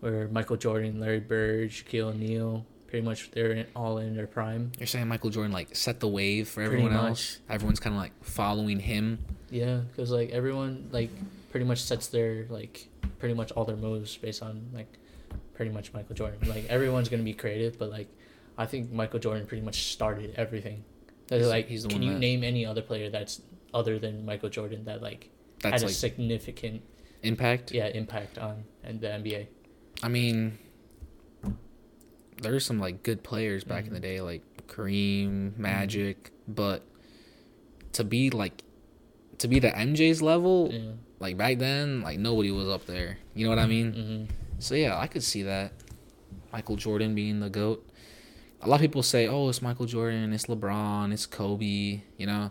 Where 0.00 0.28
Michael 0.28 0.56
Jordan, 0.56 0.98
Larry 0.98 1.20
Bird, 1.20 1.70
Shaquille 1.70 2.14
O'Neal, 2.14 2.64
pretty 2.90 3.04
much 3.04 3.30
they're 3.30 3.66
all 3.74 3.98
in 3.98 4.16
their 4.16 4.26
prime. 4.26 4.72
You're 4.78 4.86
saying 4.86 5.08
Michael 5.08 5.30
Jordan 5.30 5.52
like 5.52 5.74
set 5.74 6.00
the 6.00 6.08
wave 6.08 6.48
for 6.48 6.62
everyone 6.62 6.92
else. 6.92 7.38
Everyone's 7.48 7.80
kind 7.80 7.94
of 7.94 8.02
like 8.02 8.12
following 8.22 8.80
him. 8.80 9.24
Yeah, 9.50 9.80
because 9.90 10.10
like 10.10 10.30
everyone 10.30 10.88
like 10.90 11.10
pretty 11.50 11.66
much 11.66 11.82
sets 11.82 12.08
their 12.08 12.46
like 12.50 12.88
pretty 13.18 13.34
much 13.34 13.52
all 13.52 13.64
their 13.64 13.76
moves 13.76 14.16
based 14.16 14.42
on 14.42 14.68
like 14.74 14.92
pretty 15.54 15.70
much 15.70 15.92
Michael 15.94 16.14
Jordan. 16.14 16.48
Like 16.48 16.66
everyone's 16.68 17.08
gonna 17.08 17.22
be 17.22 17.32
creative, 17.32 17.78
but 17.78 17.90
like 17.90 18.08
I 18.58 18.66
think 18.66 18.92
Michael 18.92 19.20
Jordan 19.20 19.46
pretty 19.46 19.64
much 19.64 19.92
started 19.92 20.34
everything. 20.36 20.84
He's, 21.28 21.46
like 21.46 21.68
he's 21.68 21.84
the 21.84 21.88
can 21.88 22.02
you 22.02 22.14
that... 22.14 22.18
name 22.18 22.42
any 22.42 22.66
other 22.66 22.82
player 22.82 23.08
that's 23.08 23.40
other 23.72 23.98
than 24.00 24.26
Michael 24.26 24.48
Jordan 24.48 24.84
that 24.86 25.00
like 25.00 25.30
that's 25.60 25.74
had 25.74 25.82
a 25.82 25.86
like 25.86 25.94
significant 25.94 26.82
impact? 27.22 27.70
Yeah, 27.72 27.86
impact 27.86 28.38
on 28.38 28.64
and 28.82 29.00
the 29.00 29.06
NBA. 29.06 29.46
I 30.02 30.08
mean, 30.08 30.58
there's 32.40 32.64
some 32.64 32.78
like 32.78 33.02
good 33.02 33.22
players 33.22 33.64
back 33.64 33.84
mm-hmm. 33.84 33.94
in 33.94 34.02
the 34.02 34.08
mm-hmm. 34.08 34.16
day, 34.16 34.20
like 34.20 34.42
Kareem, 34.66 35.56
Magic, 35.56 36.24
mm-hmm. 36.24 36.52
but 36.52 36.82
to 37.92 38.04
be 38.04 38.30
like 38.30 38.62
to 39.38 39.48
be 39.48 39.58
the 39.58 39.70
MJ's 39.70 40.22
level, 40.22 40.70
yeah. 40.72 40.92
like 41.18 41.36
back 41.36 41.58
then, 41.58 42.02
like 42.02 42.18
nobody 42.18 42.50
was 42.50 42.68
up 42.68 42.86
there. 42.86 43.18
You 43.34 43.44
know 43.44 43.50
what 43.50 43.58
I 43.58 43.66
mean? 43.66 43.92
Mm-hmm. 43.92 44.24
So 44.58 44.74
yeah, 44.74 44.98
I 44.98 45.06
could 45.06 45.22
see 45.22 45.42
that. 45.44 45.72
Michael 46.52 46.76
Jordan 46.76 47.14
being 47.14 47.40
the 47.40 47.48
goat. 47.48 47.86
A 48.62 48.68
lot 48.68 48.76
of 48.76 48.80
people 48.80 49.02
say, 49.02 49.26
"Oh, 49.26 49.48
it's 49.48 49.62
Michael 49.62 49.86
Jordan, 49.86 50.32
it's 50.32 50.46
LeBron, 50.46 51.12
it's 51.12 51.26
Kobe," 51.26 52.02
you 52.16 52.26
know. 52.26 52.50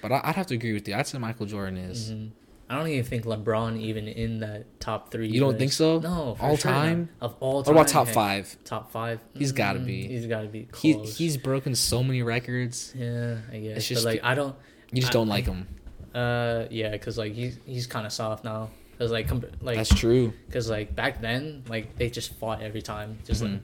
But 0.00 0.12
I, 0.12 0.26
would 0.26 0.36
have 0.36 0.46
to 0.46 0.54
agree 0.54 0.72
with 0.72 0.88
you. 0.88 0.94
I'd 0.94 1.06
say 1.06 1.18
Michael 1.18 1.46
Jordan 1.46 1.76
is. 1.76 2.12
Mm-hmm. 2.12 2.28
I 2.70 2.76
don't 2.76 2.86
even 2.86 3.04
think 3.04 3.24
LeBron 3.24 3.80
even 3.80 4.06
in 4.06 4.38
that 4.40 4.78
top 4.78 5.10
three. 5.10 5.28
You 5.28 5.40
don't 5.40 5.58
think 5.58 5.72
so? 5.72 5.98
No, 5.98 6.36
all 6.38 6.56
sure 6.56 6.70
time 6.70 7.08
not. 7.20 7.32
of 7.32 7.36
all 7.40 7.64
time. 7.64 7.74
What 7.74 7.80
about 7.80 7.90
top 7.90 8.06
five? 8.06 8.56
Top 8.64 8.92
five. 8.92 9.20
He's 9.34 9.50
got 9.50 9.72
to 9.72 9.80
be. 9.80 10.04
Mm, 10.04 10.10
he's 10.10 10.26
got 10.26 10.42
to 10.42 10.46
be. 10.46 10.68
He, 10.76 10.92
he's 11.02 11.36
broken 11.36 11.74
so 11.74 12.04
many 12.04 12.22
records. 12.22 12.94
Yeah, 12.96 13.38
I 13.52 13.58
guess. 13.58 13.78
It's 13.78 13.88
just 13.88 14.04
but 14.04 14.14
like 14.14 14.24
I 14.24 14.36
don't. 14.36 14.54
You 14.92 15.00
just 15.00 15.10
I, 15.10 15.14
don't 15.14 15.26
like 15.26 15.46
him. 15.46 15.66
Uh, 16.14 16.66
yeah, 16.70 16.96
cause 16.98 17.18
like 17.18 17.32
he's 17.32 17.58
he's 17.66 17.88
kind 17.88 18.06
of 18.06 18.12
soft 18.12 18.44
now. 18.44 18.70
Cause 19.00 19.10
like 19.10 19.28
like 19.60 19.76
that's 19.76 19.92
true. 19.92 20.32
Cause 20.52 20.70
like 20.70 20.94
back 20.94 21.20
then, 21.20 21.64
like 21.68 21.96
they 21.96 22.08
just 22.08 22.34
fought 22.34 22.62
every 22.62 22.82
time, 22.82 23.18
just 23.24 23.42
mm-hmm. 23.42 23.54
like 23.54 23.62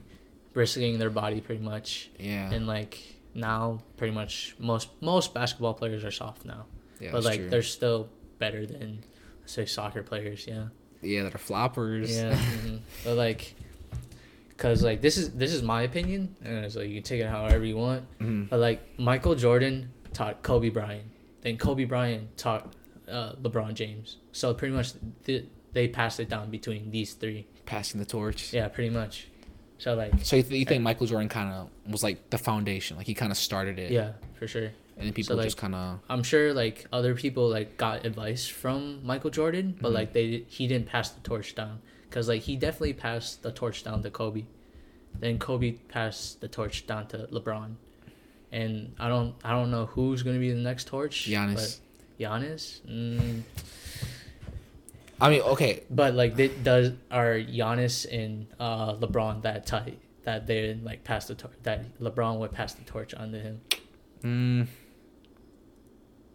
risking 0.54 0.98
their 0.98 1.10
body 1.10 1.40
pretty 1.40 1.62
much. 1.62 2.10
Yeah. 2.18 2.50
And 2.50 2.66
like 2.66 2.98
now, 3.34 3.82
pretty 3.98 4.14
much 4.14 4.56
most 4.58 4.88
most 5.00 5.32
basketball 5.32 5.74
players 5.74 6.04
are 6.04 6.10
soft 6.10 6.44
now. 6.44 6.66
Yeah, 6.98 7.12
but 7.12 7.22
like 7.22 7.38
true. 7.38 7.50
they're 7.50 7.62
still 7.62 8.08
better 8.38 8.66
than 8.66 9.04
say 9.46 9.66
soccer 9.66 10.02
players. 10.02 10.46
Yeah. 10.46 10.66
Yeah, 11.02 11.24
that 11.24 11.34
are 11.34 11.38
floppers. 11.38 12.14
Yeah. 12.14 12.32
mm-hmm. 12.36 12.76
But 13.04 13.16
like, 13.16 13.54
cause 14.56 14.82
like 14.82 15.00
this 15.00 15.16
is 15.16 15.32
this 15.32 15.52
is 15.52 15.62
my 15.62 15.82
opinion, 15.82 16.36
and 16.42 16.64
it's 16.64 16.76
like 16.76 16.88
you 16.88 16.94
can 16.94 17.02
take 17.02 17.20
it 17.20 17.28
however 17.28 17.64
you 17.64 17.76
want. 17.76 18.02
Mm-hmm. 18.18 18.44
But 18.44 18.60
like 18.60 18.98
Michael 18.98 19.34
Jordan 19.34 19.92
taught 20.12 20.42
Kobe 20.42 20.70
Bryant, 20.70 21.04
then 21.42 21.56
Kobe 21.58 21.84
Bryant 21.84 22.36
taught 22.36 22.72
uh, 23.08 23.32
LeBron 23.34 23.74
James. 23.74 24.16
So 24.32 24.54
pretty 24.54 24.74
much 24.74 24.92
th- 25.24 25.44
they 25.72 25.88
passed 25.88 26.20
it 26.20 26.28
down 26.28 26.50
between 26.50 26.90
these 26.90 27.14
three. 27.14 27.46
Passing 27.66 28.00
the 28.00 28.06
torch. 28.06 28.52
Yeah, 28.52 28.68
pretty 28.68 28.90
much. 28.90 29.28
So 29.78 29.94
like. 29.94 30.12
So 30.22 30.36
you, 30.36 30.42
th- 30.42 30.58
you 30.58 30.64
think 30.64 30.82
Michael 30.82 31.06
Jordan 31.06 31.28
kind 31.28 31.52
of 31.52 31.92
was 31.92 32.02
like 32.02 32.30
the 32.30 32.38
foundation, 32.38 32.96
like 32.96 33.06
he 33.06 33.14
kind 33.14 33.30
of 33.30 33.38
started 33.38 33.78
it. 33.78 33.90
Yeah, 33.90 34.12
for 34.38 34.48
sure. 34.48 34.70
And 34.96 35.06
then 35.06 35.12
people 35.12 35.34
so, 35.34 35.36
like, 35.36 35.46
just 35.46 35.56
kind 35.58 35.74
of. 35.74 36.00
I'm 36.08 36.22
sure 36.22 36.54
like 36.54 36.86
other 36.92 37.14
people 37.14 37.48
like 37.48 37.76
got 37.76 38.06
advice 38.06 38.46
from 38.46 39.04
Michael 39.04 39.30
Jordan, 39.30 39.76
but 39.80 39.88
mm-hmm. 39.88 39.94
like 39.94 40.12
they 40.12 40.44
he 40.48 40.66
didn't 40.66 40.86
pass 40.86 41.10
the 41.10 41.20
torch 41.20 41.54
down 41.54 41.80
because 42.08 42.28
like 42.28 42.42
he 42.42 42.56
definitely 42.56 42.94
passed 42.94 43.42
the 43.42 43.52
torch 43.52 43.84
down 43.84 44.02
to 44.02 44.10
Kobe, 44.10 44.44
then 45.18 45.38
Kobe 45.38 45.72
passed 45.72 46.40
the 46.40 46.48
torch 46.48 46.86
down 46.86 47.08
to 47.08 47.28
LeBron, 47.30 47.74
and 48.52 48.94
I 48.98 49.08
don't 49.08 49.34
I 49.44 49.50
don't 49.50 49.70
know 49.70 49.86
who's 49.86 50.22
gonna 50.22 50.38
be 50.38 50.50
the 50.50 50.60
next 50.60 50.86
torch. 50.86 51.26
Giannis. 51.28 51.80
Giannis. 52.18 52.80
Mm. 52.88 53.42
I 55.20 55.30
mean, 55.30 55.40
okay, 55.42 55.82
but 55.90 56.14
like, 56.14 56.36
they, 56.36 56.48
does 56.48 56.92
are 57.10 57.34
Giannis 57.34 58.06
and 58.10 58.46
uh, 58.60 58.94
LeBron 58.94 59.42
that 59.42 59.66
tight 59.66 59.98
that 60.24 60.46
they 60.46 60.74
like 60.82 61.04
pass 61.04 61.26
the 61.26 61.34
torch 61.34 61.54
that 61.62 61.98
LeBron 62.00 62.38
would 62.38 62.52
pass 62.52 62.74
the 62.74 62.84
torch 62.84 63.14
on 63.14 63.32
to 63.32 63.38
him? 63.38 63.60
Mm. 64.22 64.66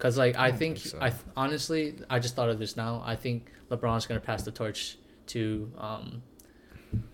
Cause 0.01 0.17
like 0.17 0.35
I, 0.35 0.47
I 0.47 0.51
think, 0.51 0.79
think 0.79 0.93
so. 0.93 0.99
I 0.99 1.13
honestly 1.37 1.93
I 2.09 2.17
just 2.17 2.35
thought 2.35 2.49
of 2.49 2.57
this 2.57 2.75
now. 2.75 3.03
I 3.05 3.15
think 3.15 3.51
LeBron's 3.69 4.07
gonna 4.07 4.19
pass 4.19 4.41
the 4.41 4.49
torch 4.49 4.97
to 5.27 5.71
um, 5.77 6.23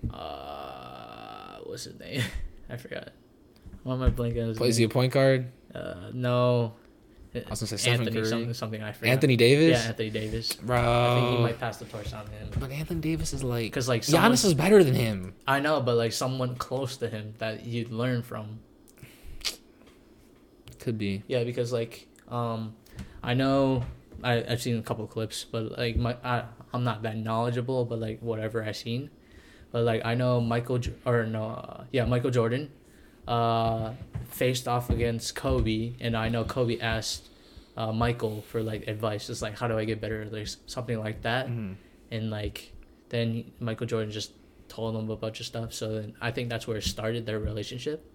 uh, 0.09 1.57
what's 1.65 1.83
his 1.83 1.99
name? 1.99 2.23
I 2.69 2.77
forgot. 2.77 3.09
Why 3.83 3.93
am 3.93 4.03
I 4.03 4.09
blanking? 4.09 4.55
Plays 4.55 4.77
he 4.77 4.85
a 4.85 4.89
point 4.89 5.11
guard? 5.11 5.51
Uh, 5.75 6.11
no. 6.13 6.75
I 7.35 7.49
was 7.49 7.59
gonna 7.59 7.77
say 7.77 7.91
Anthony 7.91 8.23
something, 8.23 8.53
something 8.53 8.81
I 8.81 8.93
forgot. 8.93 9.11
Anthony 9.11 9.35
Davis. 9.35 9.81
Yeah, 9.81 9.89
Anthony 9.89 10.09
Davis. 10.09 10.53
Bro, 10.53 10.77
I 10.79 11.19
think 11.19 11.37
he 11.37 11.43
might 11.43 11.59
pass 11.59 11.77
the 11.79 11.85
torch 11.85 12.13
on 12.13 12.25
him. 12.27 12.49
But 12.57 12.71
Anthony 12.71 13.01
Davis 13.01 13.33
is 13.33 13.43
like, 13.43 13.65
because 13.65 13.89
like 13.89 14.05
someone, 14.05 14.31
Giannis 14.31 14.45
is 14.45 14.53
better 14.53 14.81
than 14.81 14.95
him. 14.95 15.35
I 15.45 15.59
know, 15.59 15.81
but 15.81 15.97
like 15.97 16.13
someone 16.13 16.55
close 16.55 16.95
to 16.97 17.09
him 17.09 17.33
that 17.39 17.65
you'd 17.65 17.91
learn 17.91 18.23
from. 18.23 18.61
Could 20.79 20.97
be. 20.97 21.23
Yeah, 21.27 21.43
because 21.43 21.73
like 21.73 22.07
um, 22.29 22.75
I 23.23 23.33
know 23.33 23.83
I 24.23 24.43
I've 24.47 24.61
seen 24.61 24.77
a 24.77 24.81
couple 24.81 25.05
clips, 25.07 25.43
but 25.43 25.77
like 25.77 25.97
my 25.97 26.17
I 26.23 26.43
I'm 26.73 26.83
not 26.83 27.03
that 27.03 27.17
knowledgeable, 27.17 27.85
but 27.85 27.99
like 27.99 28.19
whatever 28.21 28.63
I've 28.63 28.77
seen, 28.77 29.09
but 29.71 29.83
like 29.83 30.05
I 30.05 30.15
know 30.15 30.41
Michael 30.41 30.79
or 31.05 31.25
no 31.25 31.43
uh, 31.45 31.83
yeah 31.91 32.05
Michael 32.05 32.31
Jordan 32.31 32.71
uh, 33.27 33.93
faced 34.29 34.67
off 34.67 34.89
against 34.89 35.35
Kobe, 35.35 35.93
and 35.99 36.15
I 36.15 36.29
know 36.29 36.43
Kobe 36.43 36.79
asked 36.79 37.29
uh, 37.75 37.91
Michael 37.91 38.41
for 38.41 38.63
like 38.63 38.87
advice, 38.87 39.27
just 39.27 39.41
like 39.41 39.57
how 39.57 39.67
do 39.67 39.77
I 39.77 39.85
get 39.85 40.01
better, 40.01 40.27
like 40.31 40.47
something 40.65 40.99
like 40.99 41.21
that, 41.23 41.47
mm-hmm. 41.47 41.73
and 42.11 42.29
like 42.29 42.73
then 43.09 43.51
Michael 43.59 43.87
Jordan 43.87 44.11
just 44.11 44.31
told 44.67 44.95
him 44.95 45.09
a 45.09 45.15
bunch 45.15 45.39
of 45.39 45.45
stuff. 45.45 45.73
So 45.73 45.93
then 45.93 46.15
I 46.19 46.31
think 46.31 46.49
that's 46.49 46.67
where 46.67 46.77
it 46.77 46.83
started 46.83 47.25
their 47.25 47.39
relationship. 47.39 48.05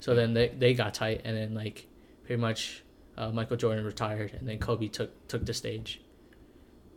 So 0.00 0.14
then 0.14 0.34
they 0.34 0.48
they 0.48 0.74
got 0.74 0.94
tight, 0.94 1.22
and 1.24 1.36
then 1.36 1.54
like 1.54 1.86
pretty 2.24 2.40
much 2.40 2.82
uh, 3.20 3.30
Michael 3.30 3.56
Jordan 3.56 3.84
retired, 3.84 4.32
and 4.38 4.48
then 4.48 4.58
Kobe 4.58 4.88
took 4.88 5.10
took 5.28 5.44
the 5.46 5.54
stage. 5.54 6.00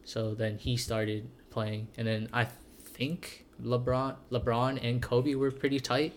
So 0.05 0.33
then 0.33 0.57
he 0.57 0.77
started 0.77 1.29
playing, 1.49 1.87
and 1.97 2.07
then 2.07 2.29
I 2.33 2.45
think 2.45 3.45
LeBron 3.61 4.15
LeBron 4.31 4.79
and 4.83 5.01
Kobe 5.01 5.35
were 5.35 5.51
pretty 5.51 5.79
tight 5.79 6.13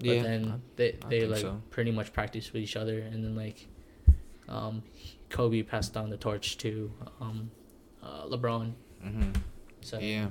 but 0.00 0.08
yeah, 0.08 0.22
then 0.22 0.62
they 0.76 0.96
they 1.08 1.26
like 1.26 1.42
so. 1.42 1.60
pretty 1.70 1.90
much 1.90 2.12
practiced 2.12 2.54
with 2.54 2.62
each 2.62 2.74
other, 2.74 3.00
and 3.00 3.22
then 3.22 3.36
like, 3.36 3.66
um, 4.48 4.82
Kobe 5.28 5.62
passed 5.62 5.94
on 5.96 6.08
the 6.08 6.16
torch 6.16 6.56
to 6.58 6.90
um, 7.20 7.50
uh, 8.02 8.24
LeBron. 8.24 8.72
Mm-hmm. 9.04 9.32
So 9.82 9.98
yeah, 9.98 10.28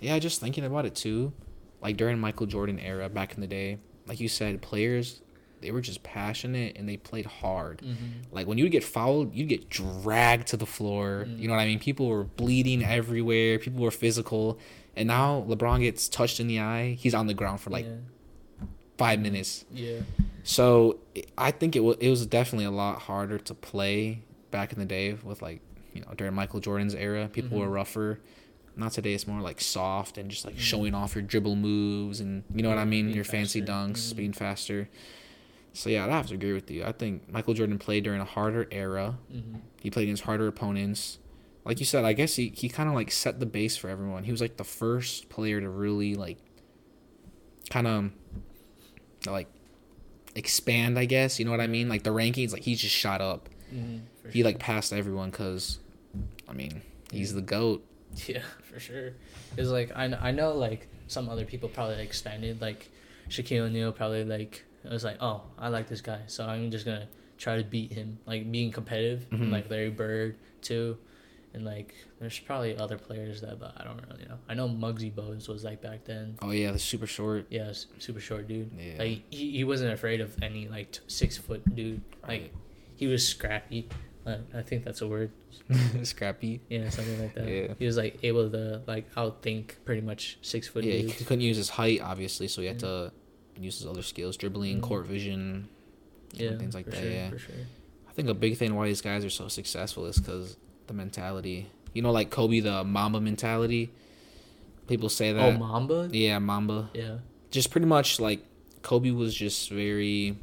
yeah. 0.00 0.18
Just 0.18 0.40
thinking 0.40 0.66
about 0.66 0.84
it 0.84 0.94
too, 0.94 1.32
like 1.80 1.96
during 1.96 2.18
Michael 2.18 2.46
Jordan 2.46 2.78
era 2.78 3.08
back 3.08 3.34
in 3.34 3.40
the 3.40 3.46
day, 3.46 3.78
like 4.06 4.20
you 4.20 4.28
said, 4.28 4.60
players 4.60 5.22
they 5.60 5.70
were 5.70 5.80
just 5.80 6.02
passionate 6.02 6.76
and 6.76 6.88
they 6.88 6.96
played 6.96 7.26
hard. 7.26 7.82
Mm-hmm. 7.82 8.32
Like 8.32 8.46
when 8.46 8.58
you 8.58 8.68
get 8.68 8.84
fouled, 8.84 9.34
you 9.34 9.44
get 9.44 9.68
dragged 9.68 10.48
to 10.48 10.56
the 10.56 10.66
floor. 10.66 11.26
Mm-hmm. 11.26 11.42
You 11.42 11.48
know 11.48 11.54
what 11.54 11.60
I 11.60 11.66
mean? 11.66 11.78
People 11.78 12.08
were 12.08 12.24
bleeding 12.24 12.84
everywhere. 12.84 13.58
People 13.58 13.82
were 13.82 13.90
physical. 13.90 14.58
And 14.96 15.08
now 15.08 15.44
LeBron 15.48 15.80
gets 15.80 16.08
touched 16.08 16.40
in 16.40 16.48
the 16.48 16.60
eye. 16.60 16.96
He's 16.98 17.14
on 17.14 17.26
the 17.26 17.34
ground 17.34 17.60
for 17.60 17.70
like 17.70 17.84
yeah 17.84 17.96
five 18.98 19.20
minutes. 19.20 19.64
Yeah. 19.72 20.00
So 20.42 20.98
I 21.38 21.52
think 21.52 21.76
it 21.76 21.80
was 21.80 21.96
it 22.00 22.10
was 22.10 22.26
definitely 22.26 22.66
a 22.66 22.70
lot 22.70 23.02
harder 23.02 23.38
to 23.38 23.54
play 23.54 24.22
back 24.50 24.72
in 24.72 24.78
the 24.78 24.84
day 24.84 25.14
with 25.14 25.40
like 25.40 25.60
you 25.94 26.02
know 26.02 26.12
during 26.16 26.34
Michael 26.34 26.60
Jordan's 26.60 26.94
era. 26.94 27.28
People 27.32 27.58
mm-hmm. 27.58 27.68
were 27.68 27.72
rougher. 27.72 28.20
Not 28.76 28.92
today. 28.92 29.14
It's 29.14 29.26
more 29.26 29.40
like 29.40 29.60
soft 29.60 30.18
and 30.18 30.30
just 30.30 30.44
like 30.44 30.54
mm-hmm. 30.54 30.62
showing 30.62 30.94
off 30.94 31.14
your 31.14 31.22
dribble 31.22 31.56
moves 31.56 32.20
and 32.20 32.44
you 32.54 32.62
know 32.62 32.68
what 32.68 32.78
I 32.78 32.84
mean. 32.84 33.06
Being 33.06 33.16
your 33.16 33.24
fancy 33.24 33.62
dunks, 33.62 34.08
mm-hmm. 34.08 34.16
being 34.16 34.32
faster. 34.32 34.88
So 35.78 35.90
yeah, 35.90 36.06
I 36.06 36.08
have 36.08 36.26
to 36.26 36.34
agree 36.34 36.52
with 36.52 36.68
you. 36.72 36.84
I 36.84 36.90
think 36.90 37.30
Michael 37.30 37.54
Jordan 37.54 37.78
played 37.78 38.02
during 38.02 38.20
a 38.20 38.24
harder 38.24 38.66
era. 38.72 39.16
Mm-hmm. 39.32 39.58
He 39.80 39.90
played 39.90 40.02
against 40.04 40.24
harder 40.24 40.48
opponents. 40.48 41.18
Like 41.64 41.78
you 41.78 41.86
said, 41.86 42.04
I 42.04 42.14
guess 42.14 42.34
he, 42.34 42.48
he 42.48 42.68
kind 42.68 42.88
of 42.88 42.96
like 42.96 43.12
set 43.12 43.38
the 43.38 43.46
base 43.46 43.76
for 43.76 43.88
everyone. 43.88 44.24
He 44.24 44.32
was 44.32 44.40
like 44.40 44.56
the 44.56 44.64
first 44.64 45.28
player 45.28 45.60
to 45.60 45.68
really 45.68 46.16
like 46.16 46.38
kind 47.70 47.86
of 47.86 48.10
like 49.24 49.46
expand, 50.34 50.98
I 50.98 51.04
guess. 51.04 51.38
You 51.38 51.44
know 51.44 51.52
what 51.52 51.60
I 51.60 51.68
mean? 51.68 51.88
Like 51.88 52.02
the 52.02 52.10
rankings, 52.10 52.52
like 52.52 52.62
he 52.62 52.74
just 52.74 52.94
shot 52.94 53.20
up. 53.20 53.48
Mm-hmm, 53.72 53.98
he 54.32 54.40
sure. 54.40 54.46
like 54.46 54.58
passed 54.58 54.92
everyone 54.92 55.30
because, 55.30 55.78
I 56.48 56.54
mean, 56.54 56.82
he's 57.12 57.34
the 57.34 57.42
goat. 57.42 57.84
Yeah, 58.26 58.42
for 58.64 58.80
sure. 58.80 59.12
It's 59.56 59.68
like 59.68 59.92
I 59.94 60.06
I 60.06 60.32
know 60.32 60.54
like 60.54 60.88
some 61.06 61.28
other 61.28 61.44
people 61.44 61.68
probably 61.68 61.96
like 61.96 62.06
expanded 62.06 62.60
like 62.60 62.90
Shaquille 63.28 63.66
O'Neal 63.66 63.92
probably 63.92 64.24
like 64.24 64.64
it 64.88 64.92
was 64.92 65.04
like 65.04 65.18
oh 65.20 65.42
I 65.58 65.68
like 65.68 65.88
this 65.88 66.00
guy 66.00 66.20
so 66.26 66.44
I'm 66.44 66.70
just 66.70 66.84
gonna 66.84 67.08
try 67.36 67.56
to 67.56 67.64
beat 67.64 67.92
him 67.92 68.18
like 68.26 68.50
being 68.50 68.72
competitive 68.72 69.28
mm-hmm. 69.30 69.52
like 69.52 69.70
Larry 69.70 69.90
Bird 69.90 70.36
too 70.60 70.98
and 71.54 71.64
like 71.64 71.94
there's 72.20 72.38
probably 72.38 72.76
other 72.76 72.98
players 72.98 73.40
that 73.40 73.58
but 73.58 73.74
I 73.76 73.84
don't 73.84 74.00
really 74.10 74.24
know. 74.24 74.38
I 74.48 74.54
know 74.54 74.68
Muggsy 74.68 75.12
Bogues 75.12 75.48
was 75.48 75.64
like 75.64 75.80
back 75.80 76.04
then. 76.04 76.36
Oh 76.42 76.50
yeah, 76.50 76.72
the 76.72 76.78
super 76.78 77.06
short. 77.06 77.46
Yeah, 77.50 77.72
super 77.98 78.20
short 78.20 78.48
dude. 78.48 78.70
Yeah. 78.78 78.98
Like 78.98 79.22
he, 79.30 79.52
he 79.52 79.64
wasn't 79.64 79.92
afraid 79.92 80.20
of 80.20 80.36
any 80.42 80.68
like 80.68 80.92
t- 80.92 81.00
six 81.06 81.36
foot 81.36 81.62
dude. 81.74 82.02
Like 82.22 82.42
right. 82.42 82.52
he 82.96 83.06
was 83.06 83.26
scrappy. 83.26 83.88
Uh, 84.26 84.38
I 84.54 84.62
think 84.62 84.84
that's 84.84 85.00
a 85.00 85.08
word. 85.08 85.30
scrappy. 86.02 86.60
Yeah, 86.68 86.90
something 86.90 87.20
like 87.20 87.34
that. 87.34 87.48
Yeah. 87.48 87.74
He 87.78 87.86
was 87.86 87.96
like 87.96 88.18
able 88.22 88.50
to 88.50 88.82
like 88.86 89.12
outthink 89.14 89.72
pretty 89.84 90.02
much 90.02 90.38
six 90.42 90.68
foot. 90.68 90.84
Yeah, 90.84 91.02
dudes. 91.02 91.14
he 91.14 91.24
couldn't 91.24 91.42
use 91.42 91.56
his 91.56 91.70
height 91.70 92.00
obviously, 92.02 92.48
so 92.48 92.60
he 92.60 92.66
had 92.66 92.82
yeah. 92.82 92.88
to 92.88 93.12
use 93.64 93.78
his 93.78 93.86
other 93.86 94.02
skills, 94.02 94.36
dribbling, 94.36 94.76
mm-hmm. 94.76 94.86
court 94.86 95.06
vision, 95.06 95.68
yeah, 96.32 96.56
things 96.56 96.74
like 96.74 96.86
that. 96.86 96.96
Sure, 96.96 97.10
yeah. 97.10 97.30
Sure. 97.30 97.54
I 98.08 98.12
think 98.12 98.28
a 98.28 98.34
big 98.34 98.56
thing 98.56 98.74
why 98.74 98.86
these 98.86 99.00
guys 99.00 99.24
are 99.24 99.30
so 99.30 99.48
successful 99.48 100.06
is 100.06 100.18
because 100.18 100.56
the 100.86 100.94
mentality. 100.94 101.70
You 101.94 102.02
know, 102.02 102.12
like 102.12 102.30
Kobe, 102.30 102.60
the 102.60 102.84
Mamba 102.84 103.20
mentality. 103.20 103.90
People 104.86 105.08
say 105.08 105.32
that. 105.32 105.54
Oh, 105.54 105.58
Mamba. 105.58 106.08
Yeah, 106.12 106.38
Mamba. 106.38 106.90
Yeah. 106.94 107.18
Just 107.50 107.70
pretty 107.70 107.86
much 107.86 108.20
like 108.20 108.44
Kobe 108.82 109.10
was 109.10 109.34
just 109.34 109.70
very, 109.70 110.36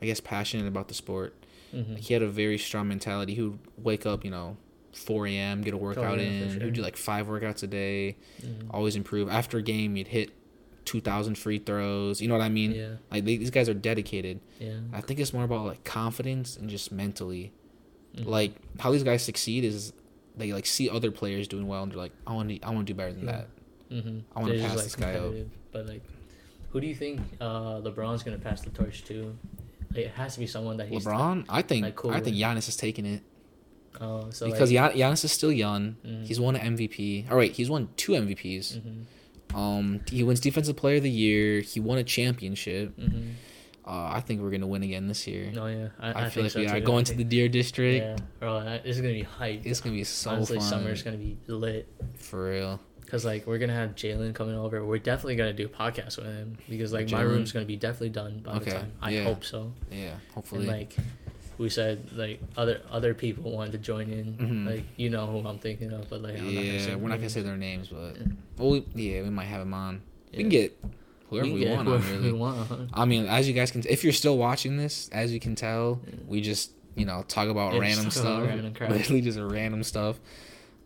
I 0.00 0.06
guess, 0.06 0.20
passionate 0.20 0.66
about 0.66 0.88
the 0.88 0.94
sport. 0.94 1.34
Mm-hmm. 1.74 1.94
Like 1.94 2.02
he 2.02 2.14
had 2.14 2.22
a 2.22 2.28
very 2.28 2.58
strong 2.58 2.88
mentality. 2.88 3.34
He 3.34 3.42
would 3.42 3.58
wake 3.76 4.06
up, 4.06 4.24
you 4.24 4.30
know, 4.30 4.56
4 4.92 5.26
a.m., 5.28 5.62
get 5.62 5.74
a 5.74 5.76
workout 5.76 6.18
oh, 6.18 6.22
yeah, 6.22 6.28
in. 6.28 6.52
Sure. 6.52 6.64
He'd 6.64 6.74
do 6.74 6.82
like 6.82 6.96
five 6.96 7.26
workouts 7.26 7.62
a 7.62 7.66
day, 7.66 8.16
mm-hmm. 8.40 8.70
always 8.70 8.96
improve. 8.96 9.28
After 9.28 9.58
a 9.58 9.62
game, 9.62 9.94
he'd 9.94 10.08
hit 10.08 10.30
2,000 10.84 11.36
free 11.36 11.58
throws. 11.58 12.20
You 12.20 12.28
know 12.28 12.34
what 12.34 12.44
I 12.44 12.48
mean? 12.48 12.72
Yeah. 12.72 12.88
Like 13.10 13.24
they, 13.24 13.36
these 13.36 13.50
guys 13.50 13.68
are 13.68 13.74
dedicated. 13.74 14.40
Yeah. 14.58 14.78
I 14.92 15.00
think 15.00 15.20
it's 15.20 15.32
more 15.32 15.44
about 15.44 15.66
like 15.66 15.84
confidence 15.84 16.56
and 16.56 16.68
just 16.68 16.92
mentally. 16.92 17.52
Mm-hmm. 18.16 18.28
Like 18.28 18.54
how 18.80 18.90
these 18.90 19.02
guys 19.02 19.22
succeed 19.22 19.64
is 19.64 19.92
they 20.36 20.52
like 20.52 20.66
see 20.66 20.88
other 20.88 21.10
players 21.10 21.48
doing 21.48 21.66
well 21.66 21.82
and 21.82 21.92
they're 21.92 21.98
like, 21.98 22.12
I 22.26 22.32
want 22.32 22.48
to, 22.48 22.60
I 22.62 22.70
want 22.70 22.86
to 22.86 22.92
do 22.92 22.96
better 22.96 23.12
than 23.12 23.26
yeah. 23.26 23.32
that. 23.32 23.48
Mm-hmm. 23.90 24.18
I 24.36 24.40
want 24.40 24.52
to 24.52 24.60
pass 24.60 24.76
like, 24.76 24.84
this 24.84 24.96
guy 24.96 25.14
up. 25.14 25.34
But 25.72 25.86
like, 25.86 26.02
who 26.70 26.80
do 26.80 26.86
you 26.86 26.94
think 26.94 27.20
uh, 27.40 27.80
LeBron's 27.80 28.22
gonna 28.22 28.38
pass 28.38 28.60
the 28.60 28.70
torch 28.70 29.04
to? 29.04 29.36
Like, 29.94 30.06
it 30.06 30.10
has 30.12 30.34
to 30.34 30.40
be 30.40 30.46
someone 30.46 30.76
that 30.78 30.88
he's 30.88 31.04
LeBron. 31.04 31.46
I 31.48 31.62
think 31.62 31.84
like, 31.84 31.96
cool 31.96 32.10
I 32.10 32.20
think 32.20 32.36
Giannis 32.36 32.68
is 32.68 32.76
taking 32.76 33.06
it. 33.06 33.22
Oh, 34.00 34.30
so 34.30 34.46
because 34.46 34.70
like, 34.70 34.94
Giannis 34.94 35.24
is 35.24 35.32
still 35.32 35.50
young, 35.50 35.96
mm-hmm. 36.04 36.24
he's 36.24 36.38
won 36.38 36.56
an 36.56 36.76
MVP. 36.76 37.30
All 37.30 37.36
right, 37.36 37.50
he's 37.50 37.70
won 37.70 37.88
two 37.96 38.12
MVPs. 38.12 38.76
Mm-hmm. 38.76 39.02
Um, 39.58 40.00
he 40.08 40.22
wins 40.22 40.40
Defensive 40.40 40.76
Player 40.76 40.98
of 40.98 41.02
the 41.02 41.10
Year. 41.10 41.60
He 41.60 41.80
won 41.80 41.98
a 41.98 42.04
championship. 42.04 42.96
Mm-hmm. 42.96 43.30
Uh, 43.84 44.12
I 44.12 44.20
think 44.20 44.42
we're 44.42 44.50
gonna 44.50 44.66
win 44.66 44.82
again 44.82 45.08
this 45.08 45.26
year. 45.26 45.50
Oh 45.56 45.66
yeah, 45.66 45.88
I, 45.98 46.12
I, 46.12 46.24
I 46.26 46.28
feel 46.28 46.42
like 46.42 46.52
so 46.52 46.60
we 46.60 46.66
are 46.66 46.78
going 46.78 47.04
to 47.06 47.14
the 47.14 47.24
Deer 47.24 47.48
District. 47.48 48.04
Yeah, 48.04 48.16
bro, 48.38 48.62
this 48.84 48.96
is 48.96 49.00
gonna 49.00 49.14
be 49.14 49.22
hype. 49.22 49.64
It's 49.64 49.80
gonna 49.80 49.96
be 49.96 50.04
so 50.04 50.30
Honestly, 50.30 50.58
fun. 50.58 50.68
summer's 50.68 51.02
gonna 51.02 51.16
be 51.16 51.38
lit. 51.46 51.88
For 52.18 52.50
real. 52.50 52.80
Cause 53.06 53.24
like 53.24 53.46
we're 53.46 53.56
gonna 53.56 53.72
have 53.72 53.94
Jalen 53.94 54.34
coming 54.34 54.54
over. 54.54 54.84
We're 54.84 54.98
definitely 54.98 55.36
gonna 55.36 55.54
do 55.54 55.64
a 55.64 55.68
podcast 55.70 56.18
with 56.18 56.26
him 56.26 56.58
because 56.68 56.92
like 56.92 57.10
my 57.10 57.22
room's 57.22 57.50
gonna 57.50 57.64
be 57.64 57.76
definitely 57.76 58.10
done 58.10 58.40
by 58.40 58.56
okay. 58.56 58.64
the 58.66 58.70
time. 58.72 58.92
I 59.00 59.10
yeah. 59.10 59.24
hope 59.24 59.42
so. 59.42 59.72
Yeah, 59.90 60.16
hopefully. 60.34 60.68
And 60.68 60.68
like, 60.68 60.94
we 61.58 61.68
said 61.68 62.08
like 62.12 62.40
other 62.56 62.80
other 62.90 63.14
people 63.14 63.50
wanted 63.50 63.72
to 63.72 63.78
join 63.78 64.10
in. 64.10 64.34
Mm-hmm. 64.34 64.68
Like 64.68 64.84
you 64.96 65.10
know 65.10 65.26
who 65.26 65.46
I'm 65.46 65.58
thinking 65.58 65.92
of, 65.92 66.08
but 66.08 66.22
like 66.22 66.38
I'm 66.38 66.48
yeah, 66.48 66.86
not 66.86 67.00
we're 67.00 67.08
not 67.08 67.16
gonna 67.16 67.30
say 67.30 67.42
their 67.42 67.56
names, 67.56 67.88
but 67.88 68.16
yeah. 68.16 68.26
well, 68.56 68.70
we, 68.70 68.86
yeah, 68.94 69.22
we 69.22 69.30
might 69.30 69.46
have 69.46 69.60
them 69.60 69.74
on. 69.74 70.00
Yeah. 70.30 70.36
We 70.36 70.42
can 70.44 70.50
get 70.50 70.84
whoever 71.28 71.46
we, 71.46 71.52
we 71.52 71.68
want 71.68 71.88
whoever 71.88 72.06
on. 72.06 72.22
Really, 72.22 72.32
want. 72.32 72.90
I 72.92 73.04
mean, 73.04 73.26
as 73.26 73.48
you 73.48 73.54
guys 73.54 73.70
can, 73.70 73.82
if 73.88 74.04
you're 74.04 74.12
still 74.12 74.38
watching 74.38 74.76
this, 74.76 75.08
as 75.10 75.32
you 75.32 75.40
can 75.40 75.54
tell, 75.54 76.00
yeah. 76.06 76.14
we 76.26 76.40
just 76.40 76.70
you 76.94 77.04
know 77.04 77.24
talk 77.26 77.48
about 77.48 77.74
yeah, 77.74 77.80
random 77.80 78.10
stuff, 78.10 78.46
random 78.46 78.74
literally 78.88 79.20
just 79.20 79.38
random 79.38 79.82
stuff. 79.82 80.18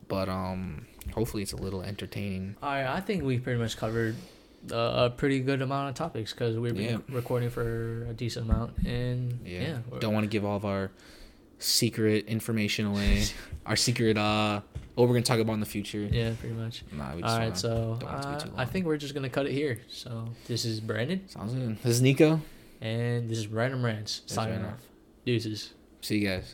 But 0.08 0.28
um, 0.28 0.86
hopefully 1.14 1.42
it's 1.42 1.52
a 1.52 1.56
little 1.56 1.82
entertaining. 1.82 2.56
All 2.62 2.70
right, 2.70 2.86
I 2.86 3.00
think 3.00 3.24
we 3.24 3.38
pretty 3.38 3.60
much 3.60 3.76
covered 3.76 4.16
a 4.70 5.10
pretty 5.10 5.40
good 5.40 5.62
amount 5.62 5.88
of 5.88 5.94
topics 5.94 6.32
because 6.32 6.56
we've 6.58 6.74
been 6.74 6.84
yeah. 6.84 7.14
recording 7.14 7.50
for 7.50 8.06
a 8.08 8.12
decent 8.12 8.50
amount, 8.50 8.78
and 8.78 9.40
yeah, 9.44 9.60
yeah 9.60 9.98
don't 10.00 10.14
want 10.14 10.24
to 10.24 10.28
give 10.28 10.44
all 10.44 10.56
of 10.56 10.64
our 10.64 10.90
secret 11.58 12.26
information 12.26 12.86
away, 12.86 13.24
our 13.66 13.76
secret 13.76 14.16
uh 14.16 14.60
what 14.94 15.08
we're 15.08 15.14
gonna 15.14 15.22
talk 15.22 15.38
about 15.38 15.54
in 15.54 15.60
the 15.60 15.66
future. 15.66 16.00
Yeah, 16.10 16.32
pretty 16.38 16.54
much. 16.54 16.84
Nah, 16.92 17.12
all 17.22 17.38
right, 17.38 17.56
so 17.56 17.98
uh, 18.04 18.40
I 18.56 18.64
think 18.64 18.86
we're 18.86 18.98
just 18.98 19.14
gonna 19.14 19.30
cut 19.30 19.46
it 19.46 19.52
here. 19.52 19.80
So 19.88 20.28
this 20.46 20.64
is 20.64 20.80
Brandon. 20.80 21.28
Sounds 21.28 21.54
good. 21.54 21.78
This 21.82 21.96
is 21.96 22.02
Nico. 22.02 22.40
And 22.80 23.30
this 23.30 23.38
is 23.38 23.46
Random 23.46 23.84
Rants 23.84 24.22
signing 24.26 24.64
off. 24.64 24.80
Deuces. 25.24 25.72
See 26.00 26.18
you 26.18 26.28
guys. 26.28 26.50